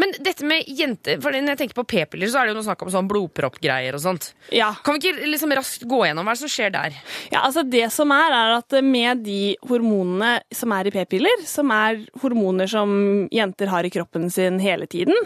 Men 0.00 0.14
dette 0.26 0.46
med 0.48 0.66
jenter 0.66 1.20
For 1.22 1.34
når 1.34 1.54
jeg 1.54 1.60
tenker 1.60 1.78
på 1.78 1.86
p-piller, 1.92 2.30
så 2.30 2.40
er 2.40 2.48
det 2.48 2.54
jo 2.54 2.58
noe 2.58 2.66
snakk 2.66 2.82
om 2.82 2.90
sånn 2.90 3.10
blodproppgreier 3.10 3.94
og 3.94 4.02
sånt. 4.02 4.30
Ja. 4.54 4.72
Kan 4.84 4.96
vi 4.96 5.04
ikke 5.04 5.28
liksom 5.30 5.54
raskt 5.54 5.86
gå 5.90 6.00
gjennom 6.08 6.26
hva 6.26 6.34
som 6.38 6.50
skjer 6.50 6.72
der? 6.74 6.96
Ja, 7.30 7.44
altså 7.44 7.62
Det 7.62 7.86
som 7.94 8.10
er, 8.14 8.34
er 8.34 8.56
at 8.58 8.78
med 8.84 9.22
de 9.26 9.54
hormonene 9.68 10.36
som 10.54 10.74
er 10.74 10.90
i 10.90 10.94
p-piller, 10.94 11.44
som 11.48 11.70
er 11.74 12.02
hormoner 12.22 12.70
som 12.70 12.90
jenter 13.34 13.70
har 13.70 13.86
i 13.86 13.92
kroppen 13.94 14.26
sin 14.34 14.58
hele 14.62 14.88
tiden, 14.90 15.16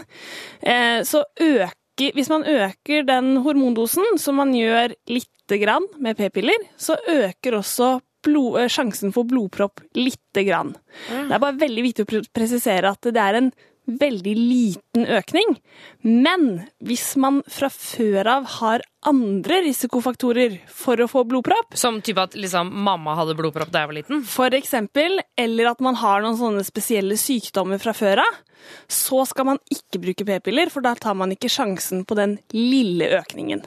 eh, 0.61 1.01
så 1.07 1.25
øker 1.35 1.75
Hvis 2.15 2.29
man 2.31 2.45
øker 2.47 3.03
den 3.03 3.41
hormondosen, 3.43 4.05
som 4.17 4.37
man 4.39 4.53
gjør 4.55 4.93
lite 5.11 5.57
grann 5.59 5.83
med 5.99 6.15
p-piller, 6.15 6.55
så 6.79 6.95
øker 6.95 7.57
også 7.57 7.97
blod, 8.23 8.59
eh, 8.61 8.69
sjansen 8.71 9.13
for 9.13 9.27
blodpropp 9.27 9.81
lite 9.95 10.45
grann. 10.47 10.75
Det 11.09 11.35
er 11.35 11.39
bare 11.43 11.59
veldig 11.59 11.83
viktig 11.83 12.05
å 12.05 12.23
presisere 12.35 12.91
at 12.91 13.01
det 13.01 13.17
er 13.19 13.39
en 13.39 13.51
veldig 13.99 14.33
liten 14.37 15.05
økning. 15.05 15.55
Men 16.03 16.45
hvis 16.85 17.15
man 17.19 17.41
fra 17.49 17.69
før 17.73 18.29
av 18.37 18.49
har 18.59 18.83
andre 19.09 19.61
risikofaktorer 19.67 20.59
for 20.67 20.99
å 20.99 21.07
få 21.07 21.23
blodpropp, 21.27 21.77
Som 21.79 22.01
type 22.01 22.21
at 22.21 22.35
liksom 22.35 22.71
mamma 22.83 23.15
hadde 23.15 23.37
blodpropp 23.39 23.71
da 23.71 23.85
jeg 23.85 23.91
var 23.91 23.99
liten? 23.99 24.23
for 24.27 24.53
eksempel, 24.57 25.21
eller 25.37 25.71
at 25.71 25.79
man 25.79 25.95
har 25.95 26.21
noen 26.21 26.37
sånne 26.37 26.65
spesielle 26.67 27.15
sykdommer 27.19 27.79
fra 27.79 27.93
før 27.93 28.23
av, 28.25 28.43
så 28.87 29.23
skal 29.25 29.45
man 29.45 29.59
ikke 29.71 30.01
bruke 30.03 30.25
p-piller, 30.27 30.69
for 30.69 30.81
da 30.81 30.93
tar 30.95 31.15
man 31.15 31.31
ikke 31.31 31.49
sjansen 31.49 32.05
på 32.05 32.17
den 32.19 32.37
lille 32.51 33.07
økningen. 33.21 33.63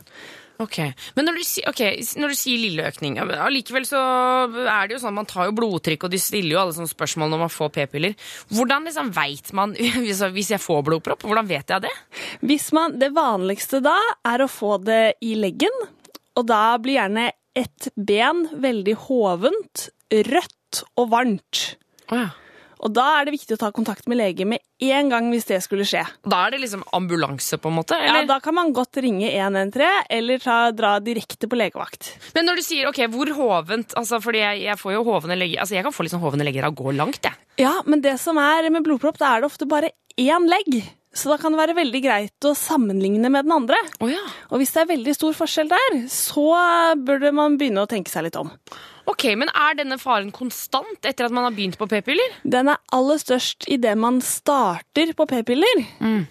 Ok, 0.62 0.78
Men 1.16 1.26
når 1.28 1.38
du, 1.40 1.42
sier- 1.49 1.69
ok, 1.71 1.81
når 2.21 2.33
du 2.35 2.38
sier 2.38 2.61
lille 2.61 2.85
økning 2.90 3.16
ja, 3.19 3.25
Allikevel 3.47 3.87
så 3.88 4.00
er 4.62 4.88
det 4.88 4.97
jo 4.97 5.02
sånn 5.02 5.16
man 5.16 5.28
tar 5.28 5.49
jo 5.49 5.54
blodtrykk, 5.59 6.07
og 6.07 6.12
de 6.14 6.21
stiller 6.23 6.54
jo 6.57 6.61
alle 6.62 6.76
sånne 6.76 6.90
spørsmål 6.92 7.33
når 7.33 7.42
man 7.45 7.52
får 7.52 7.73
p-piller. 7.76 8.14
Hvordan 8.52 8.87
liksom 8.88 9.11
veit 9.16 9.52
man 9.57 9.75
hvis 10.37 10.52
jeg 10.54 10.62
får 10.62 10.85
blodpropp? 10.88 11.25
Hvordan 11.26 11.49
vet 11.50 11.73
jeg 11.75 11.85
det? 11.87 11.92
Hvis 12.47 12.69
man, 12.76 12.99
det 13.02 13.12
vanligste 13.16 13.83
da 13.85 13.97
er 14.28 14.45
å 14.45 14.50
få 14.50 14.76
det 14.85 15.02
i 15.25 15.35
leggen, 15.40 15.75
og 16.38 16.47
da 16.49 16.64
blir 16.81 17.00
gjerne 17.00 17.31
ett 17.59 17.90
ben 17.97 18.47
veldig 18.62 18.95
hovent, 19.09 19.88
rødt 20.12 20.85
og 20.97 21.11
varmt. 21.12 21.64
Oh, 22.09 22.16
ja. 22.16 22.31
Og 22.83 22.91
da 22.95 23.05
er 23.21 23.29
det 23.29 23.37
viktig 23.37 23.55
å 23.57 23.61
ta 23.61 23.71
kontakt 23.75 24.09
med 24.11 24.19
lege 24.19 24.47
med 24.49 24.62
en 24.83 25.11
gang 25.12 25.29
hvis 25.31 25.47
det 25.47 25.61
skulle 25.62 25.87
skje. 25.87 26.03
Da 26.27 26.41
er 26.47 26.55
det 26.55 26.62
liksom 26.65 26.83
ambulanse, 26.97 27.59
på 27.62 27.71
en 27.71 27.77
måte? 27.79 27.99
Ja, 28.03 28.25
Da 28.27 28.41
kan 28.43 28.57
man 28.59 28.73
godt 28.75 28.99
ringe 29.03 29.31
113 29.31 30.09
eller 30.11 30.43
ta, 30.43 30.57
dra 30.75 30.97
direkte 31.03 31.47
på 31.51 31.59
legevakt. 31.59 32.12
Men 32.35 32.49
når 32.49 32.59
du 32.59 32.65
sier 32.67 32.91
ok, 32.91 33.05
hvor 33.12 33.31
hovent 33.37 33.95
altså, 33.99 34.19
Fordi 34.23 34.43
jeg, 34.43 34.65
jeg 34.67 34.81
får 34.81 34.97
jo 34.97 35.05
hovne 35.07 35.37
legger 35.39 35.62
Altså, 35.62 35.77
jeg 35.77 35.87
kan 35.87 35.95
få 35.95 36.07
liksom 36.07 36.23
hovne 36.25 36.47
legger 36.47 36.67
av 36.67 36.75
å 36.75 36.81
gå 36.83 36.95
langt, 36.97 37.23
jeg. 37.23 37.39
Ja, 37.62 37.77
men 37.87 38.03
det 38.03 38.17
som 38.23 38.41
er 38.41 38.67
med 38.73 38.85
blodpropp, 38.87 39.21
da 39.21 39.37
er 39.37 39.43
det 39.43 39.53
ofte 39.53 39.69
bare 39.71 39.93
én 40.19 40.49
legg. 40.51 40.83
Så 41.15 41.29
da 41.29 41.37
kan 41.37 41.53
det 41.53 41.61
være 41.61 41.77
veldig 41.77 42.01
greit 42.05 42.47
å 42.49 42.55
sammenligne 42.57 43.29
med 43.33 43.45
den 43.45 43.53
andre. 43.55 43.77
Oh, 44.01 44.09
ja. 44.11 44.23
Og 44.49 44.62
hvis 44.62 44.73
det 44.73 44.83
er 44.83 44.93
veldig 44.95 45.15
stor 45.17 45.37
forskjell 45.37 45.69
der, 45.69 45.99
så 46.11 46.47
burde 47.05 47.35
man 47.37 47.59
begynne 47.61 47.85
å 47.85 47.91
tenke 47.91 48.12
seg 48.12 48.27
litt 48.27 48.39
om. 48.41 48.49
Ok, 49.11 49.25
Men 49.37 49.50
er 49.50 49.75
denne 49.78 49.99
faren 49.99 50.30
konstant 50.35 51.06
etter 51.09 51.26
at 51.26 51.35
man 51.35 51.44
har 51.49 51.54
begynt 51.56 51.78
på 51.78 51.88
p-piller? 51.90 52.37
Den 52.47 52.68
er 52.71 52.78
aller 52.94 53.18
størst 53.18 53.66
idet 53.71 53.97
man 53.99 54.21
starter 54.23 55.12
på 55.18 55.26
p-piller. 55.30 55.82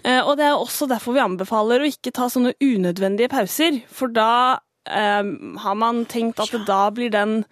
Eh, 0.04 0.20
og 0.24 0.36
det 0.40 0.46
er 0.48 0.56
også 0.56 0.88
derfor 0.90 1.16
vi 1.16 1.20
anbefaler 1.24 1.84
å 1.84 1.88
ikke 1.90 2.12
ta 2.16 2.30
sånne 2.32 2.54
unødvendige 2.64 3.28
pauser, 3.32 3.82
for 3.92 4.08
da 4.12 4.58
eh, 4.88 5.22
har 5.64 5.76
man 5.78 6.04
tenkt 6.10 6.40
at 6.42 6.54
da 6.66 6.86
blir 6.94 7.12
den 7.12 7.42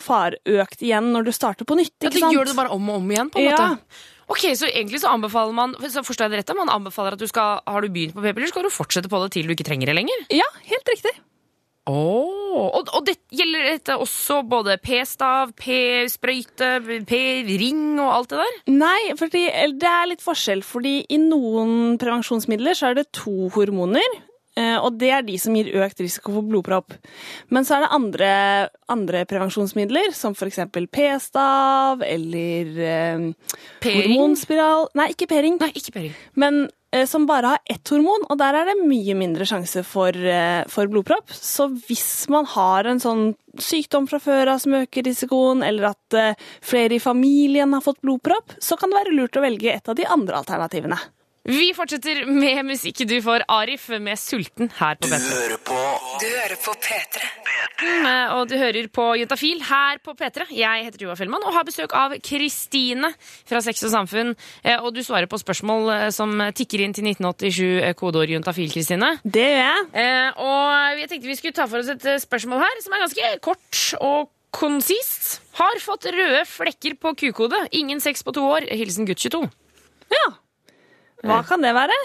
far 0.00 0.32
økt 0.48 0.80
igjen 0.80 1.12
når 1.12 1.28
du 1.28 1.32
starter 1.36 1.68
på 1.68 1.76
nytt. 1.76 1.92
Ikke 2.00 2.16
sant? 2.22 2.32
gjør 2.32 2.48
du 2.48 2.54
det 2.54 2.60
bare 2.62 2.72
om 2.72 2.88
og 2.88 3.02
om 3.02 3.12
igjen? 3.12 3.30
på 3.30 3.42
en 3.42 3.50
Ja. 3.50 3.58
måte. 3.60 4.08
Ok, 4.30 4.44
Så 4.54 4.68
egentlig 4.70 5.00
så 5.02 5.10
anbefaler 5.10 5.52
man 5.52 5.74
så 5.74 6.04
forstår 6.06 6.28
jeg 6.28 6.30
det 6.30 6.38
rett, 6.38 6.56
man 6.56 6.70
anbefaler 6.70 7.12
at 7.12 7.18
du 7.18 7.26
skal, 7.26 7.60
har 7.66 7.80
du 7.82 7.88
begynt 7.88 8.14
på 8.14 8.22
p-piller, 8.22 8.46
skal 8.48 8.62
du 8.62 8.70
fortsette 8.70 9.10
på 9.10 9.18
det 9.24 9.32
til 9.34 9.46
du 9.48 9.54
ikke 9.56 9.66
trenger 9.66 9.90
det 9.90 9.96
lenger? 9.98 10.14
Ja, 10.30 10.46
helt 10.70 10.86
riktig. 10.86 11.10
Oh, 11.90 12.70
og, 12.70 12.88
og 12.94 13.04
det, 13.06 13.16
gjelder 13.34 13.66
dette 13.72 13.96
også 13.98 14.40
både 14.48 14.76
p-stav, 14.82 15.52
p-sprøyte, 15.58 16.70
p-ring 17.08 17.84
og 18.02 18.10
alt 18.14 18.32
det 18.32 18.40
der? 18.42 18.56
Nei, 18.74 19.12
fordi, 19.18 19.44
det 19.80 19.90
er 19.90 20.10
litt 20.10 20.24
forskjell, 20.24 20.64
fordi 20.66 21.00
i 21.10 21.20
noen 21.22 21.96
prevensjonsmidler 22.00 22.78
så 22.78 22.90
er 22.90 23.00
det 23.00 23.08
to 23.16 23.50
hormoner. 23.54 24.18
eh, 24.58 24.76
Og 24.78 24.98
det 25.00 25.12
er 25.14 25.22
de 25.26 25.38
som 25.38 25.54
gir 25.56 25.70
økt 25.82 26.02
risiko 26.02 26.34
for 26.38 26.48
blodpropp. 26.50 26.96
Men 27.50 27.66
så 27.66 27.78
er 27.78 27.86
det 27.86 27.92
andre, 27.98 28.32
andre 28.90 29.24
prevensjonsmidler, 29.30 30.10
som 30.16 30.34
f.eks. 30.34 30.60
p-stav 30.90 32.02
eller 32.06 32.82
eh, 32.90 33.30
hormonspiral 33.86 34.90
Nei, 34.98 35.12
ikke 35.14 35.30
p-ring. 35.30 35.58
Men 36.34 36.66
som 37.06 37.26
bare 37.26 37.54
har 37.54 37.58
ett 37.70 37.88
hormon, 37.92 38.24
og 38.26 38.38
der 38.40 38.56
er 38.58 38.70
det 38.70 38.80
mye 38.82 39.14
mindre 39.14 39.46
sjanse 39.46 39.84
for, 39.86 40.10
eh, 40.10 40.64
for 40.66 40.90
blodpropp. 40.90 41.30
Så 41.30 41.68
hvis 41.86 42.28
man 42.28 42.48
har 42.50 42.84
en 42.90 42.98
sånn 42.98 43.36
sykdom 43.58 44.08
fra 44.10 44.18
før 44.18 44.54
av 44.54 44.58
som 44.58 44.74
øker 44.74 45.06
risikoen, 45.06 45.62
eller 45.62 45.92
at 45.92 46.18
eh, 46.18 46.34
flere 46.60 46.98
i 46.98 47.02
familien 47.02 47.72
har 47.72 47.84
fått 47.84 48.02
blodpropp, 48.02 48.58
så 48.58 48.78
kan 48.78 48.90
det 48.90 49.04
være 49.04 49.16
lurt 49.16 49.38
å 49.38 49.44
velge 49.44 49.72
et 49.72 49.88
av 49.88 49.94
de 49.94 50.06
andre 50.06 50.42
alternativene. 50.42 50.98
Vi 51.48 51.70
fortsetter 51.72 52.26
med 52.28 52.58
musikk 52.68 52.98
du 53.08 53.14
får 53.24 53.46
Arif 53.48 53.88
med 53.88 54.18
'Sulten' 54.20 54.68
her 54.76 54.94
på 55.00 55.08
P3. 55.08 55.20
Du 56.20 56.26
hører 56.28 56.56
på 56.60 56.74
Du 56.74 56.80
P3. 56.84 57.22
Eh, 57.80 58.34
Og 58.36 58.48
du 58.48 58.56
hører 58.58 58.88
på 58.92 59.16
Juntafil 59.16 59.62
her 59.64 59.96
på 60.04 60.12
P3. 60.14 60.50
Jeg 60.52 60.84
heter 60.84 61.00
Joa 61.00 61.14
Fellmann 61.16 61.42
og 61.46 61.54
har 61.54 61.64
besøk 61.64 61.94
av 61.96 62.12
Kristine 62.20 63.14
fra 63.48 63.60
Sex 63.62 63.82
og 63.84 63.90
Samfunn. 63.90 64.36
Eh, 64.62 64.76
Og 64.84 64.92
du 64.94 65.00
svarer 65.00 65.26
på 65.26 65.40
spørsmål 65.40 65.88
eh, 65.94 66.10
som 66.10 66.28
tikker 66.52 66.80
inn 66.84 66.92
til 66.92 67.04
1987, 67.08 67.80
eh, 67.88 67.94
kodeord 67.94 68.28
Juntafil, 68.28 68.68
Kristine. 68.70 69.18
Det 69.24 69.40
gjør 69.40 69.64
jeg. 69.64 69.86
Eh, 69.94 70.32
Og 70.36 70.98
jeg 71.00 71.08
tenkte 71.08 71.26
vi 71.26 71.36
skulle 71.36 71.54
ta 71.56 71.66
for 71.66 71.78
oss 71.78 71.88
et 71.88 72.04
spørsmål 72.20 72.60
her 72.60 72.82
som 72.84 72.92
er 72.92 73.00
ganske 73.06 73.40
kort 73.40 73.94
og 74.00 74.28
konsist. 74.52 75.40
Har 75.54 75.80
fått 75.80 76.04
røde 76.04 76.44
flekker 76.44 76.98
på 77.00 77.14
kukhodet. 77.16 77.68
Ingen 77.72 77.98
sex 78.00 78.22
på 78.22 78.32
to 78.34 78.40
år. 78.44 78.68
Hilsen 78.68 79.06
gutt 79.06 79.16
22. 79.24 79.48
Ja. 80.12 80.34
Hva 81.26 81.42
kan 81.46 81.62
det 81.64 81.74
være? 81.76 81.96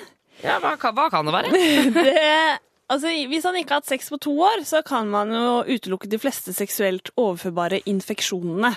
Ja, 0.43 0.59
hva, 0.59 0.75
hva 0.75 1.09
kan 1.13 1.27
det 1.27 1.35
være? 1.35 1.51
Det, 1.95 2.13
altså, 2.91 3.11
hvis 3.31 3.45
han 3.47 3.55
ikke 3.59 3.75
har 3.75 3.81
hatt 3.81 3.89
sex 3.89 4.11
på 4.11 4.19
to 4.21 4.33
år, 4.45 4.65
så 4.67 4.81
kan 4.85 5.07
man 5.11 5.31
jo 5.33 5.63
utelukke 5.65 6.09
de 6.11 6.19
fleste 6.21 6.53
seksuelt 6.55 7.13
overførbare 7.15 7.81
infeksjonene. 7.89 8.75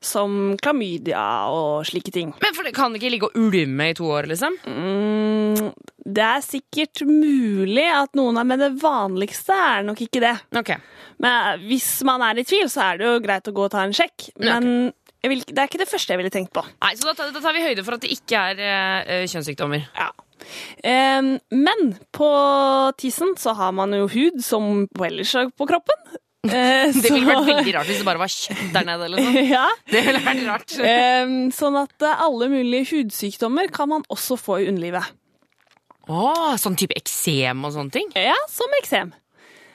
Som 0.00 0.54
klamydia 0.62 1.22
og 1.52 1.84
slike 1.88 2.12
ting. 2.14 2.30
Men 2.40 2.54
for 2.56 2.64
det 2.64 2.72
kan 2.76 2.94
ikke 2.96 3.10
ligge 3.12 3.28
og 3.28 3.36
ulme 3.36 3.90
i 3.90 3.96
to 3.98 4.06
år, 4.08 4.30
liksom? 4.30 4.54
Mm, 4.64 5.72
det 6.08 6.24
er 6.24 6.44
sikkert 6.44 7.02
mulig 7.08 7.84
at 7.92 8.16
noen 8.16 8.40
er 8.40 8.48
med 8.48 8.62
det 8.64 8.70
vanligste 8.80 9.52
er 9.52 9.84
nok 9.84 10.00
ikke 10.06 10.22
det. 10.24 10.32
Ok. 10.56 10.72
Men 11.20 11.66
hvis 11.68 11.90
man 12.08 12.24
er 12.24 12.40
i 12.40 12.46
tvil, 12.48 12.64
så 12.72 12.86
er 12.86 13.00
det 13.00 13.10
jo 13.10 13.20
greit 13.26 13.50
å 13.50 13.54
gå 13.56 13.66
og 13.66 13.74
ta 13.74 13.84
en 13.84 13.92
sjekk. 13.96 14.30
Men 14.40 14.70
jeg 14.70 14.94
vil, 15.28 15.42
det 15.44 15.58
er 15.58 15.68
ikke 15.68 15.82
det 15.82 15.90
første 15.90 16.14
jeg 16.14 16.20
ville 16.22 16.32
tenkt 16.32 16.52
på. 16.56 16.62
Nei, 16.80 16.94
Så 16.96 17.04
da, 17.04 17.12
tar- 17.18 17.32
da 17.34 17.42
tar 17.44 17.52
vi 17.52 17.64
høyde 17.66 17.84
for 17.84 17.98
at 17.98 18.04
det 18.06 18.12
ikke 18.14 18.40
er 18.40 18.62
uh, 19.04 19.26
kjønnssykdommer. 19.28 19.84
Ja. 19.98 20.08
Um, 21.20 21.34
men 21.52 21.90
på 22.16 22.30
tissen 22.96 23.34
så 23.36 23.52
har 23.58 23.74
man 23.76 23.92
jo 23.92 24.06
hud 24.08 24.40
som 24.44 24.86
på 24.96 25.04
ellers 25.10 25.34
på 25.52 25.68
kroppen. 25.68 26.00
Uh, 26.48 26.88
Det 27.02 27.10
ville 27.12 27.28
vært 27.28 27.50
veldig 27.50 27.74
rart 27.76 27.90
hvis 27.90 28.00
det 28.00 28.08
bare 28.08 28.22
var 28.22 28.32
kjøtt 28.32 28.66
der 28.72 28.88
nede. 28.88 29.10
Liksom. 29.12 29.40
ja. 29.58 29.66
Det 29.92 30.04
ville 30.08 30.24
vært 30.24 30.44
rart. 30.48 30.76
Um, 30.80 31.38
sånn 31.60 31.76
at 31.82 32.08
alle 32.14 32.48
mulige 32.56 32.88
hudsykdommer 32.94 33.68
kan 33.76 33.92
man 33.92 34.06
også 34.08 34.40
få 34.40 34.62
i 34.62 34.70
underlivet. 34.72 35.12
Åh, 36.10 36.54
sånn 36.58 36.80
type 36.80 36.96
eksem 36.96 37.60
og 37.68 37.76
sånne 37.76 37.92
ting? 37.94 38.08
Ja, 38.16 38.38
som 38.50 38.72
eksem. 38.80 39.12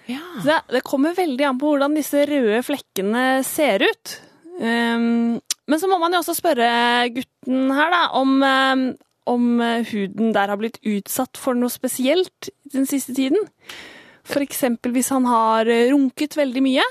Ja. 0.09 0.21
Det, 0.43 0.57
det 0.73 0.81
kommer 0.85 1.15
veldig 1.17 1.45
an 1.47 1.59
på 1.61 1.69
hvordan 1.71 1.95
disse 1.97 2.25
røde 2.29 2.59
flekkene 2.65 3.43
ser 3.47 3.85
ut. 3.85 4.17
Em, 4.59 5.41
men 5.65 5.81
så 5.81 5.89
må 5.89 5.97
man 6.01 6.13
jo 6.13 6.21
også 6.21 6.37
spørre 6.37 6.69
gutten 7.15 7.73
her 7.75 7.93
da, 7.93 8.01
om, 8.19 8.35
um, 8.43 8.85
om 9.31 9.47
eh, 9.63 9.87
huden 9.89 10.33
der 10.35 10.53
har 10.53 10.59
blitt 10.61 10.77
utsatt 10.85 11.39
for 11.41 11.57
noe 11.57 11.73
spesielt 11.73 12.51
den 12.73 12.87
siste 12.89 13.15
tiden. 13.17 13.49
Eksempel 14.25 14.93
hvis 14.95 15.11
han 15.13 15.25
har 15.29 15.69
eh, 15.69 15.89
runket 15.93 16.37
veldig 16.37 16.63
mye. 16.65 16.85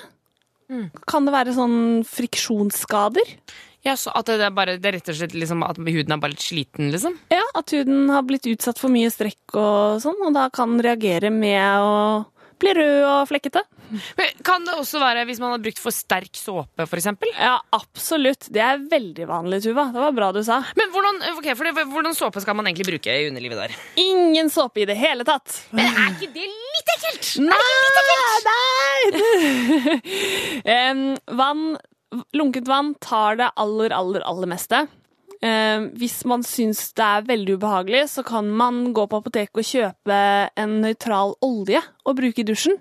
Mm. 0.72 0.88
Kan 1.10 1.26
det 1.26 1.34
være 1.34 1.54
sånn 1.56 1.78
friksjonsskader? 2.08 3.36
Ja, 3.84 3.98
så 4.00 4.14
at 4.16 4.30
det 4.30 4.40
er, 4.40 4.52
bare, 4.54 4.78
det 4.80 4.88
er 4.88 4.96
rett 4.96 5.10
og 5.12 5.16
slett 5.18 5.34
liksom 5.36 5.60
at 5.66 5.76
huden 5.76 6.14
er 6.14 6.20
bare 6.20 6.32
litt 6.32 6.44
sliten, 6.44 6.88
liksom? 6.94 7.18
Ja, 7.32 7.42
at 7.58 7.74
huden 7.74 8.08
har 8.08 8.24
blitt 8.24 8.48
utsatt 8.48 8.80
for 8.80 8.92
mye 8.92 9.10
strekk 9.12 9.58
og 9.60 10.00
sånn, 10.00 10.22
og 10.24 10.32
da 10.36 10.46
kan 10.54 10.72
den 10.72 10.84
reagere 10.86 11.28
med 11.34 11.84
å 11.84 11.98
bli 12.64 12.74
rød 12.78 13.04
og 13.06 13.28
flekkete. 13.30 13.62
Men 14.18 14.42
kan 14.46 14.64
det 14.66 14.74
også 14.78 15.00
være 15.02 15.24
hvis 15.28 15.40
man 15.42 15.54
har 15.54 15.62
brukt 15.62 15.80
for 15.82 15.94
sterk 15.94 16.32
såpe, 16.38 16.86
eksempel? 16.98 17.30
Ja, 17.36 17.58
absolutt. 17.76 18.48
Det 18.52 18.62
er 18.64 18.82
veldig 18.90 19.28
vanlig, 19.30 19.62
Tuva. 19.66 19.86
Det 19.94 20.02
var 20.02 20.16
bra 20.16 20.30
du 20.34 20.40
sa. 20.46 20.60
Men 20.78 20.90
hvordan, 20.94 21.20
okay, 21.36 21.54
det, 21.54 21.86
hvordan 21.92 22.16
såpe 22.16 22.42
skal 22.42 22.58
man 22.58 22.68
egentlig 22.70 22.88
bruke 22.88 23.14
i 23.14 23.28
underlivet 23.28 23.60
der? 23.60 23.76
Ingen 24.00 24.50
såpe 24.52 24.82
i 24.82 24.88
det 24.88 24.96
hele 24.98 25.26
tatt. 25.28 25.60
Men 25.74 25.90
er 25.92 26.14
ikke 26.16 26.32
det 26.34 26.48
litt 26.48 26.94
ekkelt? 26.96 27.30
Nei! 27.44 27.60
nei. 28.48 28.74
um, 30.90 31.06
vann, 31.38 31.64
lunket 32.36 32.68
vann 32.70 32.94
tar 33.04 33.40
det 33.40 33.52
aller, 33.60 33.94
aller, 33.94 34.24
aller 34.26 34.50
meste. 34.50 34.86
Em, 35.44 35.90
hvis 36.00 36.22
man 36.28 36.40
syns 36.46 36.86
det 36.96 37.04
er 37.04 37.26
veldig 37.28 37.58
ubehagelig, 37.58 38.04
så 38.14 38.22
kan 38.24 38.48
man 38.48 38.94
gå 38.96 39.04
på 39.10 39.18
apoteket 39.20 39.60
og 39.60 39.66
kjøpe 39.68 40.20
en 40.60 40.78
nøytral 40.80 41.34
olje 41.44 41.82
og 42.04 42.16
bruke 42.16 42.40
i 42.40 42.46
dusjen. 42.48 42.78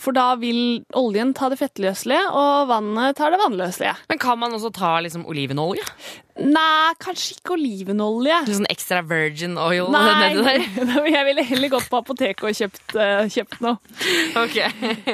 For 0.00 0.14
da 0.16 0.32
vil 0.40 0.82
oljen 0.98 1.30
ta 1.38 1.50
det 1.52 1.60
fettløselige, 1.60 2.24
og 2.34 2.66
vannet 2.70 3.18
tar 3.18 3.30
det 3.34 3.38
vannløselige. 3.42 3.94
Men 4.10 4.22
kan 4.22 4.42
man 4.42 4.58
også 4.58 4.72
ta 4.74 4.96
liksom 5.04 5.22
olivenolje? 5.30 5.86
Nei, 6.40 6.94
kanskje 7.02 7.36
ikke 7.36 7.54
olivenolje. 7.58 8.38
Sånn 8.48 8.70
extra 8.72 9.02
virgin 9.06 9.58
oil 9.60 9.90
Nei, 9.92 10.04
nedi 10.34 10.44
der? 10.46 11.10
jeg 11.14 11.26
ville 11.30 11.46
heller 11.46 11.74
gått 11.76 11.90
på 11.92 12.02
apoteket 12.02 12.46
og 12.50 12.58
kjøpt, 12.58 12.94
uh, 12.96 13.26
kjøpt 13.30 13.58
noe. 13.66 13.76
Ok, 14.40 14.58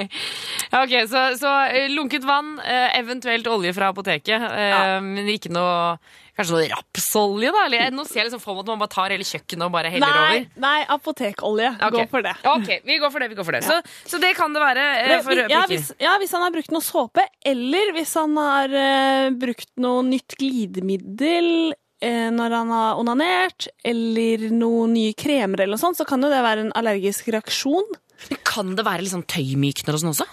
Ok, 0.83 0.93
så, 1.09 1.29
så 1.39 1.51
eh, 1.71 1.91
lunket 1.93 2.25
vann, 2.27 2.57
eh, 2.65 2.89
eventuelt 2.99 3.47
olje 3.49 3.73
fra 3.77 3.93
apoteket, 3.93 4.43
ja. 4.43 4.97
men 5.03 5.29
ikke 5.31 5.53
noe 5.55 5.97
Kanskje 6.37 6.53
noe 6.53 6.67
rapsolje, 6.69 7.49
da? 7.55 7.61
Eller, 7.65 7.91
nå 7.97 8.03
ser 8.05 8.21
jeg 8.21 8.27
liksom 8.29 8.43
for 8.43 8.59
meg 8.59 8.67
at 8.67 8.71
man 8.75 8.81
bare 8.83 8.93
tar 8.93 9.13
hele 9.15 9.25
kjøkkenet 9.25 9.65
og 9.65 9.71
bare 9.73 9.89
heller 9.95 10.11
Nei, 10.13 10.25
over. 10.37 10.49
nei, 10.67 10.81
apotekolje. 10.93 11.71
Okay. 11.79 11.95
Gå 11.97 12.03
for 12.13 12.27
det. 12.27 12.35
Ok, 12.53 12.69
vi 12.85 12.99
går 13.01 13.13
for 13.15 13.25
det. 13.25 13.29
vi 13.33 13.39
går 13.39 13.47
for 13.49 13.57
det. 13.57 13.63
Så, 13.65 13.79
så 14.13 14.21
det 14.21 14.35
kan 14.37 14.53
det 14.53 14.61
være. 14.61 14.85
eh, 15.07 15.23
for, 15.25 15.41
ja, 15.49 15.63
hvis, 15.71 15.89
ja, 16.05 16.13
hvis 16.21 16.35
han 16.37 16.45
har 16.45 16.53
brukt 16.53 16.75
noe 16.77 16.85
såpe, 16.85 17.25
eller 17.49 17.95
hvis 17.97 18.13
han 18.21 18.37
har 18.37 18.77
eh, 18.83 19.31
brukt 19.41 19.71
noe 19.81 20.05
nytt 20.05 20.37
glidemiddel 20.41 21.73
eh, 22.05 22.29
når 22.37 22.57
han 22.59 22.73
har 22.77 23.01
onanert, 23.01 23.69
eller 23.85 24.49
noen 24.53 24.93
nye 24.97 25.15
kremer 25.17 25.65
eller 25.65 25.77
noe 25.79 25.85
sånt, 25.87 25.97
så 25.97 26.05
kan 26.09 26.21
jo 26.21 26.29
det 26.33 26.43
være 26.45 26.67
en 26.69 26.75
allergisk 26.77 27.33
reaksjon. 27.33 27.89
Men 28.29 28.45
Kan 28.49 28.77
det 28.77 28.85
være 28.87 29.09
sånn 29.09 29.25
tøymykner 29.29 29.97
og 29.97 30.05
sånn 30.05 30.13
også? 30.13 30.29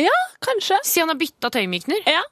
Ja, 0.00 0.14
kanskje. 0.44 0.78
Si 0.88 1.00
han 1.02 1.10
har 1.12 1.18
bytta 1.20 1.50
tøymykner? 1.52 2.04
Ja. 2.08 2.22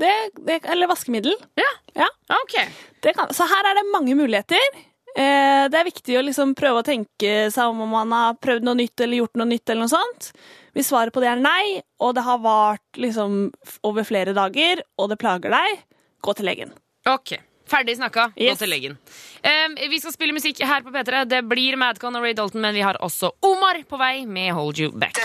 Det, 0.00 0.12
det, 0.46 0.60
eller 0.72 0.90
vaskemiddel. 0.90 1.34
Ja. 1.60 1.70
Ja. 1.98 2.08
Ok. 2.40 2.56
Det 3.04 3.12
kan, 3.16 3.32
så 3.36 3.46
her 3.50 3.70
er 3.70 3.80
det 3.80 3.90
mange 3.92 4.16
muligheter. 4.16 4.80
Eh, 5.16 5.66
det 5.68 5.76
er 5.76 5.88
viktig 5.88 6.16
å 6.18 6.22
liksom 6.24 6.54
prøve 6.58 6.82
å 6.82 6.86
tenke 6.86 7.50
seg 7.50 7.72
om 7.72 7.82
om 7.84 7.94
man 7.98 8.14
har 8.14 8.38
prøvd 8.40 8.66
noe 8.66 8.78
nytt 8.78 9.02
eller 9.02 9.24
gjort 9.24 9.40
noe 9.40 9.50
nytt. 9.50 9.68
eller 9.68 9.84
noe 9.84 9.92
sånt. 9.92 10.30
Hvis 10.76 10.90
svaret 10.92 11.12
på 11.12 11.22
det 11.22 11.32
er 11.32 11.40
nei, 11.40 11.82
og 11.98 12.14
det 12.14 12.22
har 12.22 12.38
vart 12.44 13.00
liksom 13.00 13.50
over 13.86 14.06
flere 14.06 14.34
dager, 14.36 14.84
og 14.96 15.10
det 15.10 15.18
plager 15.18 15.50
deg, 15.50 15.80
gå 16.22 16.34
til 16.38 16.46
legen. 16.46 16.74
Ok, 17.10 17.34
Ferdig 17.70 17.96
snakka. 18.00 18.30
Gå 18.34 18.54
til 18.58 18.70
legen. 18.72 18.96
Um, 19.40 19.76
vi 19.88 20.00
skal 20.02 20.12
spille 20.12 20.34
musikk 20.36 20.58
her 20.66 20.82
på 20.84 20.90
P3. 20.92 21.22
Det 21.30 21.38
blir 21.48 21.76
Madcon 21.80 22.16
og 22.18 22.24
Ray 22.26 22.34
Dalton, 22.36 22.60
men 22.64 22.74
vi 22.76 22.82
har 22.84 22.98
også 23.00 23.30
Omar 23.46 23.78
på 23.88 23.96
vei 24.00 24.24
med 24.28 24.50
Hold 24.56 24.80
You 24.82 24.90
Back. 24.92 25.16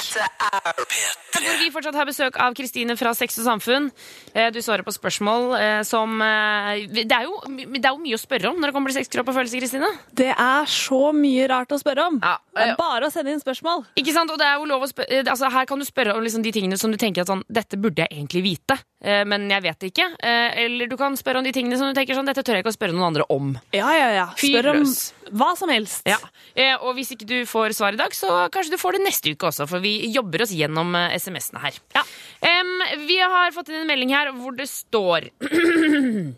Hvor 1.35 1.57
vi 1.59 1.71
fortsatt 1.73 1.97
har 1.97 2.07
besøk 2.07 2.37
av 2.41 2.53
Kristine 2.57 2.95
fra 2.99 3.11
Sex 3.17 3.39
og 3.41 3.47
Samfunn. 3.49 3.89
Uh, 4.35 4.47
Du 4.55 4.61
svarer 4.63 4.85
på 4.87 4.93
spørsmål 4.95 5.49
uh, 5.57 5.81
som 5.87 6.15
uh, 6.21 6.75
det, 6.93 7.09
er 7.11 7.25
jo, 7.27 7.41
det 7.49 7.81
er 7.81 7.91
jo 7.91 7.99
mye 8.05 8.15
å 8.17 8.21
spørre 8.21 8.53
om 8.53 8.61
når 8.61 8.71
det 8.71 8.77
kommer 8.77 8.93
til 8.93 9.01
sex, 9.01 9.11
kropp 9.15 9.33
og 9.33 9.39
følelse, 9.41 9.59
Kristine. 9.59 9.89
Det 10.15 10.31
er 10.31 10.69
så 10.71 11.01
mye 11.15 11.49
rart 11.51 11.73
å 11.75 11.81
spørre 11.81 12.07
om. 12.11 12.21
Ja, 12.23 12.37
Det 12.55 12.69
er 12.71 12.79
bare 12.79 13.09
å 13.09 13.13
sende 13.13 13.33
inn 13.33 13.41
spørsmål. 13.43 13.83
Ikke 13.99 14.13
sant? 14.15 14.31
Og 14.31 14.39
det 14.39 14.47
er 14.47 14.59
jo 14.61 14.69
lov 14.69 14.85
å 14.85 14.91
spørre, 14.91 15.23
altså 15.25 15.49
Her 15.51 15.67
kan 15.69 15.81
du 15.81 15.85
spørre 15.87 16.15
om 16.15 16.23
liksom 16.23 16.45
de 16.45 16.53
tingene 16.55 16.77
som 16.79 16.93
du 16.93 16.97
tenker 17.01 17.25
at 17.25 17.31
sånn, 17.33 17.43
dette 17.51 17.77
burde 17.81 18.05
jeg 18.05 18.13
egentlig 18.15 18.43
vite, 18.45 18.77
eh, 19.03 19.23
men 19.27 19.49
jeg 19.51 19.63
vet 19.65 19.79
det 19.81 19.91
ikke. 19.91 20.07
Eh, 20.23 20.63
Eller 20.65 20.87
du 20.91 20.95
kan 20.99 21.17
spørre 21.19 21.41
om 21.41 21.47
de 21.47 21.53
tingene 21.55 21.77
som 21.79 21.89
du 21.91 21.97
tenker 21.97 22.15
sånn, 22.17 22.27
dette 22.35 22.43
tør 22.45 22.57
jeg 22.59 22.65
ikke 22.65 22.73
å 22.73 22.75
spørre 22.75 22.95
noen 22.95 23.07
andre 23.07 23.25
om. 23.31 23.53
Ja, 23.75 23.87
ja, 23.95 24.09
ja. 24.11 24.25
Spør 24.35 24.67
om 24.73 24.83
hva 25.39 25.49
som 25.57 25.71
helst. 25.71 26.03
Ja. 26.09 26.17
Eh, 26.53 26.75
Og 26.83 26.97
hvis 26.99 27.13
ikke 27.15 27.27
du 27.29 27.37
får 27.47 27.73
svar 27.77 27.95
i 27.95 27.99
dag, 28.01 28.11
så 28.13 28.49
kanskje 28.51 28.75
du 28.75 28.81
får 28.81 28.97
det 28.99 29.05
neste 29.07 29.31
uke 29.31 29.47
også, 29.49 29.67
for 29.71 29.79
vi 29.83 29.95
jobber 30.13 30.43
oss 30.43 30.51
gjennom 30.55 30.91
eh, 30.99 31.15
SMS-ene 31.15 31.63
her. 31.63 31.79
Ja. 31.95 32.03
Um, 32.43 32.75
vi 33.07 33.17
har 33.23 33.55
fått 33.55 33.71
inn 33.71 33.79
en 33.85 33.87
melding 33.89 34.11
her 34.13 34.33
hvor 34.35 34.53
det 34.59 34.67
står 34.69 35.31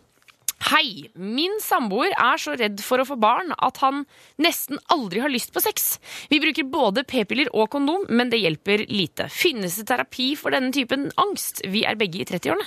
Hei! 0.68 1.06
Min 1.16 1.60
samboer 1.62 2.12
er 2.18 2.40
så 2.42 2.56
redd 2.58 2.80
for 2.84 3.00
å 3.00 3.06
få 3.08 3.16
barn 3.22 3.52
at 3.64 3.78
han 3.84 4.02
nesten 4.42 4.80
aldri 4.92 5.22
har 5.22 5.30
lyst 5.32 5.54
på 5.54 5.62
sex. 5.64 6.00
Vi 6.32 6.40
bruker 6.44 6.66
både 6.68 7.04
p-piller 7.08 7.52
og 7.54 7.70
kondom, 7.76 8.08
men 8.10 8.32
det 8.34 8.40
hjelper 8.42 8.84
lite. 8.90 9.30
Finnes 9.32 9.78
det 9.80 9.86
terapi 9.92 10.32
for 10.40 10.56
denne 10.56 10.74
typen 10.76 11.08
angst? 11.22 11.62
Vi 11.70 11.86
er 11.88 11.96
begge 12.00 12.24
i 12.24 12.28
30-årene. 12.28 12.66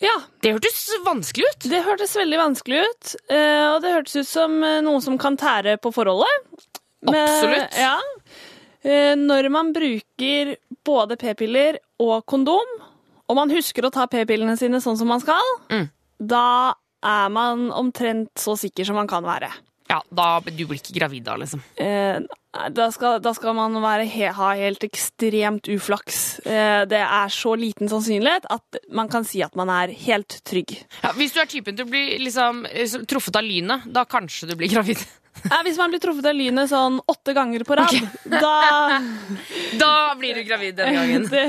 Ja, 0.00 0.14
Det 0.40 0.54
hørtes 0.54 0.88
vanskelig 1.04 1.44
ut. 1.50 1.66
det 1.70 1.82
hørtes 1.84 2.14
veldig 2.16 2.38
vanskelig 2.40 2.82
ut. 2.88 3.14
eh, 3.28 3.66
Og 3.74 3.82
det 3.82 3.90
hørtes 3.92 4.16
ut 4.22 4.26
som 4.28 4.62
eh, 4.64 4.80
noe 4.80 5.00
som 5.04 5.18
kan 5.18 5.36
tære 5.36 5.76
på 5.78 5.92
forholdet. 5.92 6.28
Men- 7.02 7.14
Absolutt. 7.14 7.76
Ja. 7.76 7.98
Eh, 8.82 9.14
Når 9.16 9.50
man 9.50 9.72
bruker 9.72 10.56
både 10.84 11.16
p-piller 11.18 11.78
og 12.00 12.24
kondom, 12.26 12.66
og 13.28 13.36
man 13.36 13.50
husker 13.50 13.82
å 13.84 13.92
ta 13.92 14.06
p-pillene 14.06 14.56
sine 14.58 14.80
sånn 14.80 14.96
som 14.96 15.06
man 15.08 15.20
skal, 15.20 15.42
Mm. 15.68 15.90
da 16.26 16.74
er 17.02 17.28
man 17.28 17.70
omtrent 17.70 18.30
så 18.36 18.56
sikker 18.56 18.84
som 18.86 18.96
man 18.96 19.06
kan 19.06 19.22
være. 19.24 19.50
Ja, 19.90 20.00
da, 20.14 20.38
Du 20.40 20.66
blir 20.66 20.78
ikke 20.78 20.94
gravid 21.00 21.26
da, 21.26 21.36
liksom. 21.40 21.62
Eh, 21.76 22.20
Da 22.50 22.88
skal, 22.90 23.20
da 23.22 23.30
skal 23.32 23.54
man 23.54 23.76
he, 24.02 24.26
ha 24.34 24.48
helt 24.58 24.82
ekstremt 24.82 25.68
uflaks. 25.70 26.40
Eh, 26.46 26.84
Det 26.90 26.98
er 26.98 27.28
så 27.30 27.54
liten 27.58 27.88
sannsynlighet 27.88 28.46
at 28.50 28.80
man 28.90 29.08
kan 29.08 29.24
si 29.24 29.42
at 29.42 29.54
man 29.54 29.70
er 29.70 29.92
helt 30.06 30.40
trygg. 30.44 30.74
Ja, 31.04 31.12
hvis 31.12 31.32
du 31.34 31.40
er 31.40 31.46
typen 31.46 31.76
til 31.76 31.86
å 31.86 31.90
bli 31.90 32.18
liksom, 32.18 32.66
eh, 32.66 32.86
truffet 33.06 33.36
av 33.36 33.46
lynet, 33.46 33.86
da 33.92 34.04
kanskje 34.04 34.48
du 34.50 34.56
blir 34.56 34.70
gravid. 34.70 34.98
Eh, 35.44 35.62
Hvis 35.64 35.78
man 35.80 35.92
blir 35.92 36.00
truffet 36.02 36.26
av 36.28 36.36
lynet 36.36 36.70
sånn 36.70 36.98
åtte 37.08 37.34
ganger 37.36 37.64
på 37.64 37.76
rad, 37.78 37.96
da 38.28 39.00
Da 39.80 39.92
blir 40.18 40.36
du 40.36 40.42
gravid 40.44 40.76
denne 40.76 40.98
gangen. 40.98 41.26
det, 41.32 41.44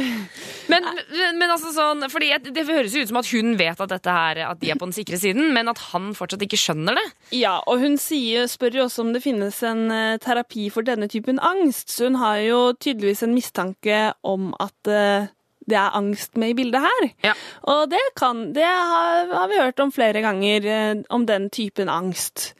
Men, 0.71 0.85
men, 1.11 1.39
men 1.41 1.51
altså 1.51 1.73
sånn, 1.75 2.05
fordi 2.11 2.29
Det 2.53 2.63
høres 2.69 2.95
jo 2.95 3.03
ut 3.03 3.11
som 3.11 3.19
at 3.19 3.31
hun 3.33 3.55
vet 3.59 3.81
at, 3.81 3.91
dette 3.91 4.15
her, 4.15 4.43
at 4.51 4.61
de 4.61 4.71
er 4.71 4.79
på 4.79 4.87
den 4.87 4.95
sikre 4.95 5.19
siden, 5.19 5.51
men 5.55 5.71
at 5.71 5.81
han 5.91 6.13
fortsatt 6.17 6.45
ikke 6.45 6.59
skjønner 6.61 6.97
det. 6.99 7.05
Ja, 7.41 7.57
og 7.67 7.83
hun 7.83 7.97
sier, 8.01 8.47
spør 8.51 8.79
jo 8.79 8.85
også 8.87 9.03
om 9.03 9.11
det 9.15 9.23
finnes 9.25 9.59
en 9.67 9.83
eh, 9.91 10.15
terapi 10.23 10.69
for 10.73 10.87
denne 10.87 11.09
typen 11.11 11.41
angst. 11.43 11.91
Så 11.91 12.07
hun 12.07 12.21
har 12.21 12.39
jo 12.45 12.63
tydeligvis 12.79 13.25
en 13.27 13.35
mistanke 13.35 14.01
om 14.27 14.51
at 14.61 14.91
eh, 14.91 15.27
det 15.69 15.77
er 15.77 15.97
angst 15.97 16.39
med 16.39 16.53
i 16.53 16.57
bildet 16.57 16.81
her. 16.85 17.09
Ja. 17.31 17.35
Og 17.73 17.83
det, 17.91 18.01
kan, 18.19 18.47
det 18.55 18.65
har, 18.65 19.27
har 19.33 19.51
vi 19.51 19.59
hørt 19.61 19.83
om 19.83 19.91
flere 19.93 20.23
ganger, 20.23 20.65
eh, 20.65 21.03
om 21.13 21.27
den 21.29 21.49
typen 21.53 21.91
angst. 21.91 22.53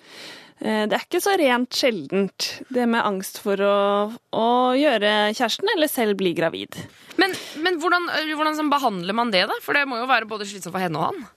Eh, 0.62 0.84
Det 0.88 0.93
er 0.97 1.06
ikke 1.08 1.21
så 1.24 1.34
rent 1.41 1.74
sjeldent, 1.74 2.50
det 2.69 2.86
med 2.89 3.02
angst 3.06 3.39
for 3.41 3.58
å, 3.65 3.76
å 4.38 4.47
gjøre 4.78 5.34
kjæresten 5.34 5.71
eller 5.76 5.89
selv 5.89 6.19
bli 6.21 6.36
gravid. 6.38 6.78
Men, 7.17 7.34
men 7.65 7.80
hvordan, 7.82 8.06
hvordan 8.36 8.60
sånn 8.60 8.69
behandler 8.71 9.17
man 9.17 9.34
det, 9.34 9.47
da? 9.50 9.58
For 9.65 9.78
det 9.78 9.88
må 9.89 9.97
jo 10.02 10.08
være 10.10 10.30
både 10.30 10.45
slitsomt 10.50 10.76
for 10.76 10.84
henne 10.84 11.02
og 11.02 11.10
han. 11.12 11.28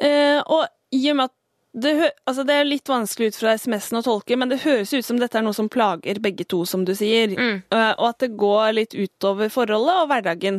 Eh, 0.00 0.40
og 0.46 0.66
i 0.94 1.04
og 1.10 1.18
med 1.20 1.28
at 1.30 1.36
det, 1.70 1.92
altså 2.26 2.42
det 2.42 2.54
er 2.58 2.66
litt 2.66 2.88
vanskelig 2.90 3.28
ut 3.30 3.36
fra 3.38 3.52
SMS-en 3.54 4.00
å 4.00 4.02
tolke, 4.02 4.34
men 4.34 4.50
det 4.50 4.56
høres 4.64 4.90
ut 4.90 5.06
som 5.06 5.20
dette 5.20 5.38
er 5.38 5.44
noe 5.46 5.54
som 5.54 5.68
plager 5.70 6.18
begge 6.22 6.42
to, 6.50 6.64
som 6.66 6.82
du 6.82 6.90
sier. 6.98 7.30
Mm. 7.30 7.60
Eh, 7.70 7.92
og 7.92 8.08
at 8.08 8.24
det 8.24 8.32
går 8.40 8.72
litt 8.74 8.96
utover 8.98 9.52
forholdet 9.54 10.00
og 10.02 10.08
hverdagen. 10.10 10.58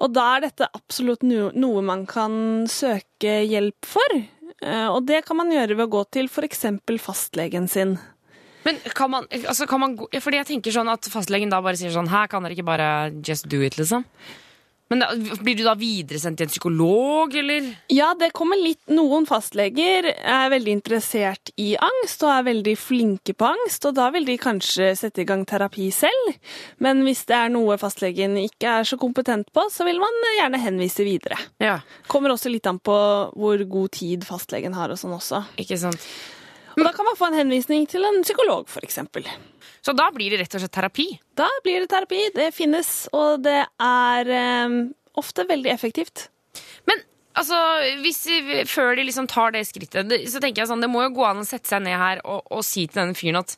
Og 0.00 0.14
da 0.16 0.24
er 0.38 0.46
dette 0.46 0.70
absolutt 0.72 1.26
no 1.28 1.50
noe 1.52 1.84
man 1.84 2.06
kan 2.08 2.64
søke 2.72 3.42
hjelp 3.44 3.84
for. 3.92 4.16
Eh, 4.62 4.88
og 4.90 5.04
det 5.06 5.22
kan 5.26 5.38
man 5.38 5.52
gjøre 5.54 5.76
ved 5.76 5.86
å 5.86 5.92
gå 5.92 6.04
til 6.14 6.30
f.eks. 6.30 6.66
fastlegen 7.02 7.68
sin. 7.70 7.96
Men 8.66 8.80
kan 8.94 9.10
man, 9.10 9.28
altså 9.30 9.68
kan 9.70 9.80
man 9.80 9.92
Fordi 9.96 10.40
jeg 10.40 10.48
tenker 10.48 10.74
sånn 10.74 10.90
at 10.90 11.06
fastlegen 11.08 11.52
da 11.52 11.60
bare 11.62 11.78
sier 11.78 11.92
sånn 11.94 12.10
Her 12.10 12.26
kan 12.28 12.42
dere 12.42 12.56
ikke 12.56 12.66
bare 12.66 12.88
just 13.24 13.46
do 13.48 13.62
it, 13.62 13.78
liksom. 13.78 14.02
Men 14.88 15.02
da, 15.02 15.08
blir 15.44 15.58
du 15.58 15.64
da 15.66 15.74
videresendt 15.78 16.40
til 16.40 16.48
en 16.48 16.52
psykolog, 16.52 17.34
eller? 17.36 17.66
Ja, 17.92 18.14
det 18.18 18.30
kommer 18.36 18.56
litt 18.60 18.80
Noen 18.88 19.26
fastleger 19.28 20.08
er 20.08 20.48
veldig 20.52 20.72
interessert 20.78 21.52
i 21.60 21.74
angst 21.76 22.22
og 22.24 22.32
er 22.32 22.46
veldig 22.46 22.74
flinke 22.80 23.34
på 23.36 23.50
angst, 23.50 23.84
og 23.84 23.98
da 23.98 24.08
vil 24.14 24.24
de 24.28 24.38
kanskje 24.40 24.94
sette 24.96 25.22
i 25.22 25.28
gang 25.28 25.44
terapi 25.48 25.90
selv. 25.94 26.32
Men 26.80 27.04
hvis 27.04 27.26
det 27.28 27.36
er 27.36 27.52
noe 27.52 27.76
fastlegen 27.80 28.38
ikke 28.40 28.78
er 28.80 28.88
så 28.88 28.96
kompetent 29.00 29.52
på, 29.52 29.66
så 29.72 29.84
vil 29.88 30.00
man 30.00 30.24
gjerne 30.38 30.62
henvise 30.62 31.04
videre. 31.06 31.36
Ja, 31.60 31.78
Kommer 32.08 32.32
også 32.32 32.50
litt 32.52 32.66
an 32.70 32.80
på 32.80 32.96
hvor 33.36 33.62
god 33.68 33.92
tid 33.98 34.24
fastlegen 34.26 34.76
har 34.78 34.90
og 34.94 35.00
sånn 35.00 35.16
også. 35.16 35.44
ikke 35.60 35.76
sant? 35.80 36.00
Og 36.78 36.84
da 36.88 36.94
kan 36.94 37.08
man 37.08 37.18
få 37.18 37.30
en 37.30 37.40
henvisning 37.42 37.86
til 37.90 38.06
en 38.06 38.22
psykolog, 38.22 38.70
eksempel. 38.82 39.26
Så 39.84 39.94
da 39.96 40.08
blir 40.14 40.32
det 40.32 40.42
rett 40.42 40.56
og 40.56 40.62
slett 40.62 40.74
terapi. 40.74 41.10
Da 41.38 41.48
blir 41.64 41.84
det 41.84 41.90
terapi. 41.92 42.24
Det 42.34 42.50
finnes, 42.54 43.06
og 43.14 43.44
det 43.44 43.60
er 43.82 44.32
um, 44.66 44.80
ofte 45.18 45.46
veldig 45.48 45.70
effektivt. 45.72 46.28
Men 46.88 47.00
altså, 47.38 47.58
hvis, 48.02 48.20
før 48.70 48.96
de 48.98 49.06
liksom 49.06 49.28
tar 49.30 49.54
det 49.54 49.64
skrittet, 49.68 50.12
så 50.30 50.42
tenker 50.42 50.62
jeg 50.62 50.70
sånn, 50.70 50.82
det 50.82 50.90
må 50.90 51.04
jo 51.06 51.14
gå 51.18 51.26
an 51.28 51.42
å 51.42 51.46
sette 51.46 51.70
seg 51.70 51.84
ned 51.86 51.98
her 51.98 52.22
og, 52.24 52.42
og 52.54 52.64
si 52.66 52.86
til 52.86 53.02
denne 53.02 53.18
fyren 53.18 53.40
at 53.42 53.54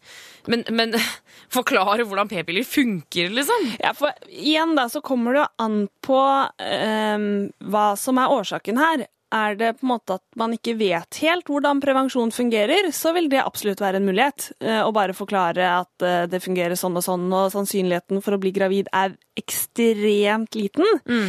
Men, 0.51 0.65
men 0.73 0.97
forklare 1.57 2.07
hvordan 2.09 2.31
p-piller 2.31 2.67
funker, 2.67 3.33
liksom. 3.37 3.71
Ja, 3.81 3.95
for 3.97 4.13
igjen 4.29 4.77
da, 4.79 4.89
så 4.93 5.03
kommer 5.05 5.37
det 5.37 5.43
jo 5.43 5.49
an 5.67 5.81
på 6.05 6.21
um, 6.21 7.33
hva 7.73 7.87
som 8.01 8.21
er 8.21 8.37
årsaken 8.37 8.81
her. 8.81 9.09
Er 9.33 9.55
det 9.55 9.77
på 9.79 9.87
en 9.87 9.93
måte 9.93 10.17
at 10.19 10.25
man 10.41 10.55
ikke 10.57 10.75
vet 10.79 11.21
helt 11.23 11.47
hvordan 11.47 11.79
prevensjon 11.83 12.33
fungerer, 12.35 12.89
så 12.95 13.13
vil 13.15 13.29
det 13.31 13.45
absolutt 13.45 13.83
være 13.83 14.01
en 14.01 14.09
mulighet. 14.09 14.51
eh, 14.61 14.81
Å 14.83 14.91
bare 14.93 15.15
forklare 15.15 15.69
at 15.81 16.03
eh, 16.07 16.25
det 16.27 16.43
fungerer 16.43 16.75
sånn 16.75 16.99
og 16.99 17.05
sånn, 17.07 17.29
og 17.31 17.53
sannsynligheten 17.55 18.23
for 18.25 18.35
å 18.35 18.41
bli 18.43 18.51
gravid 18.57 18.91
er 18.93 19.15
ekstremt 19.39 20.59
liten. 20.59 20.85
Mm. 21.07 21.29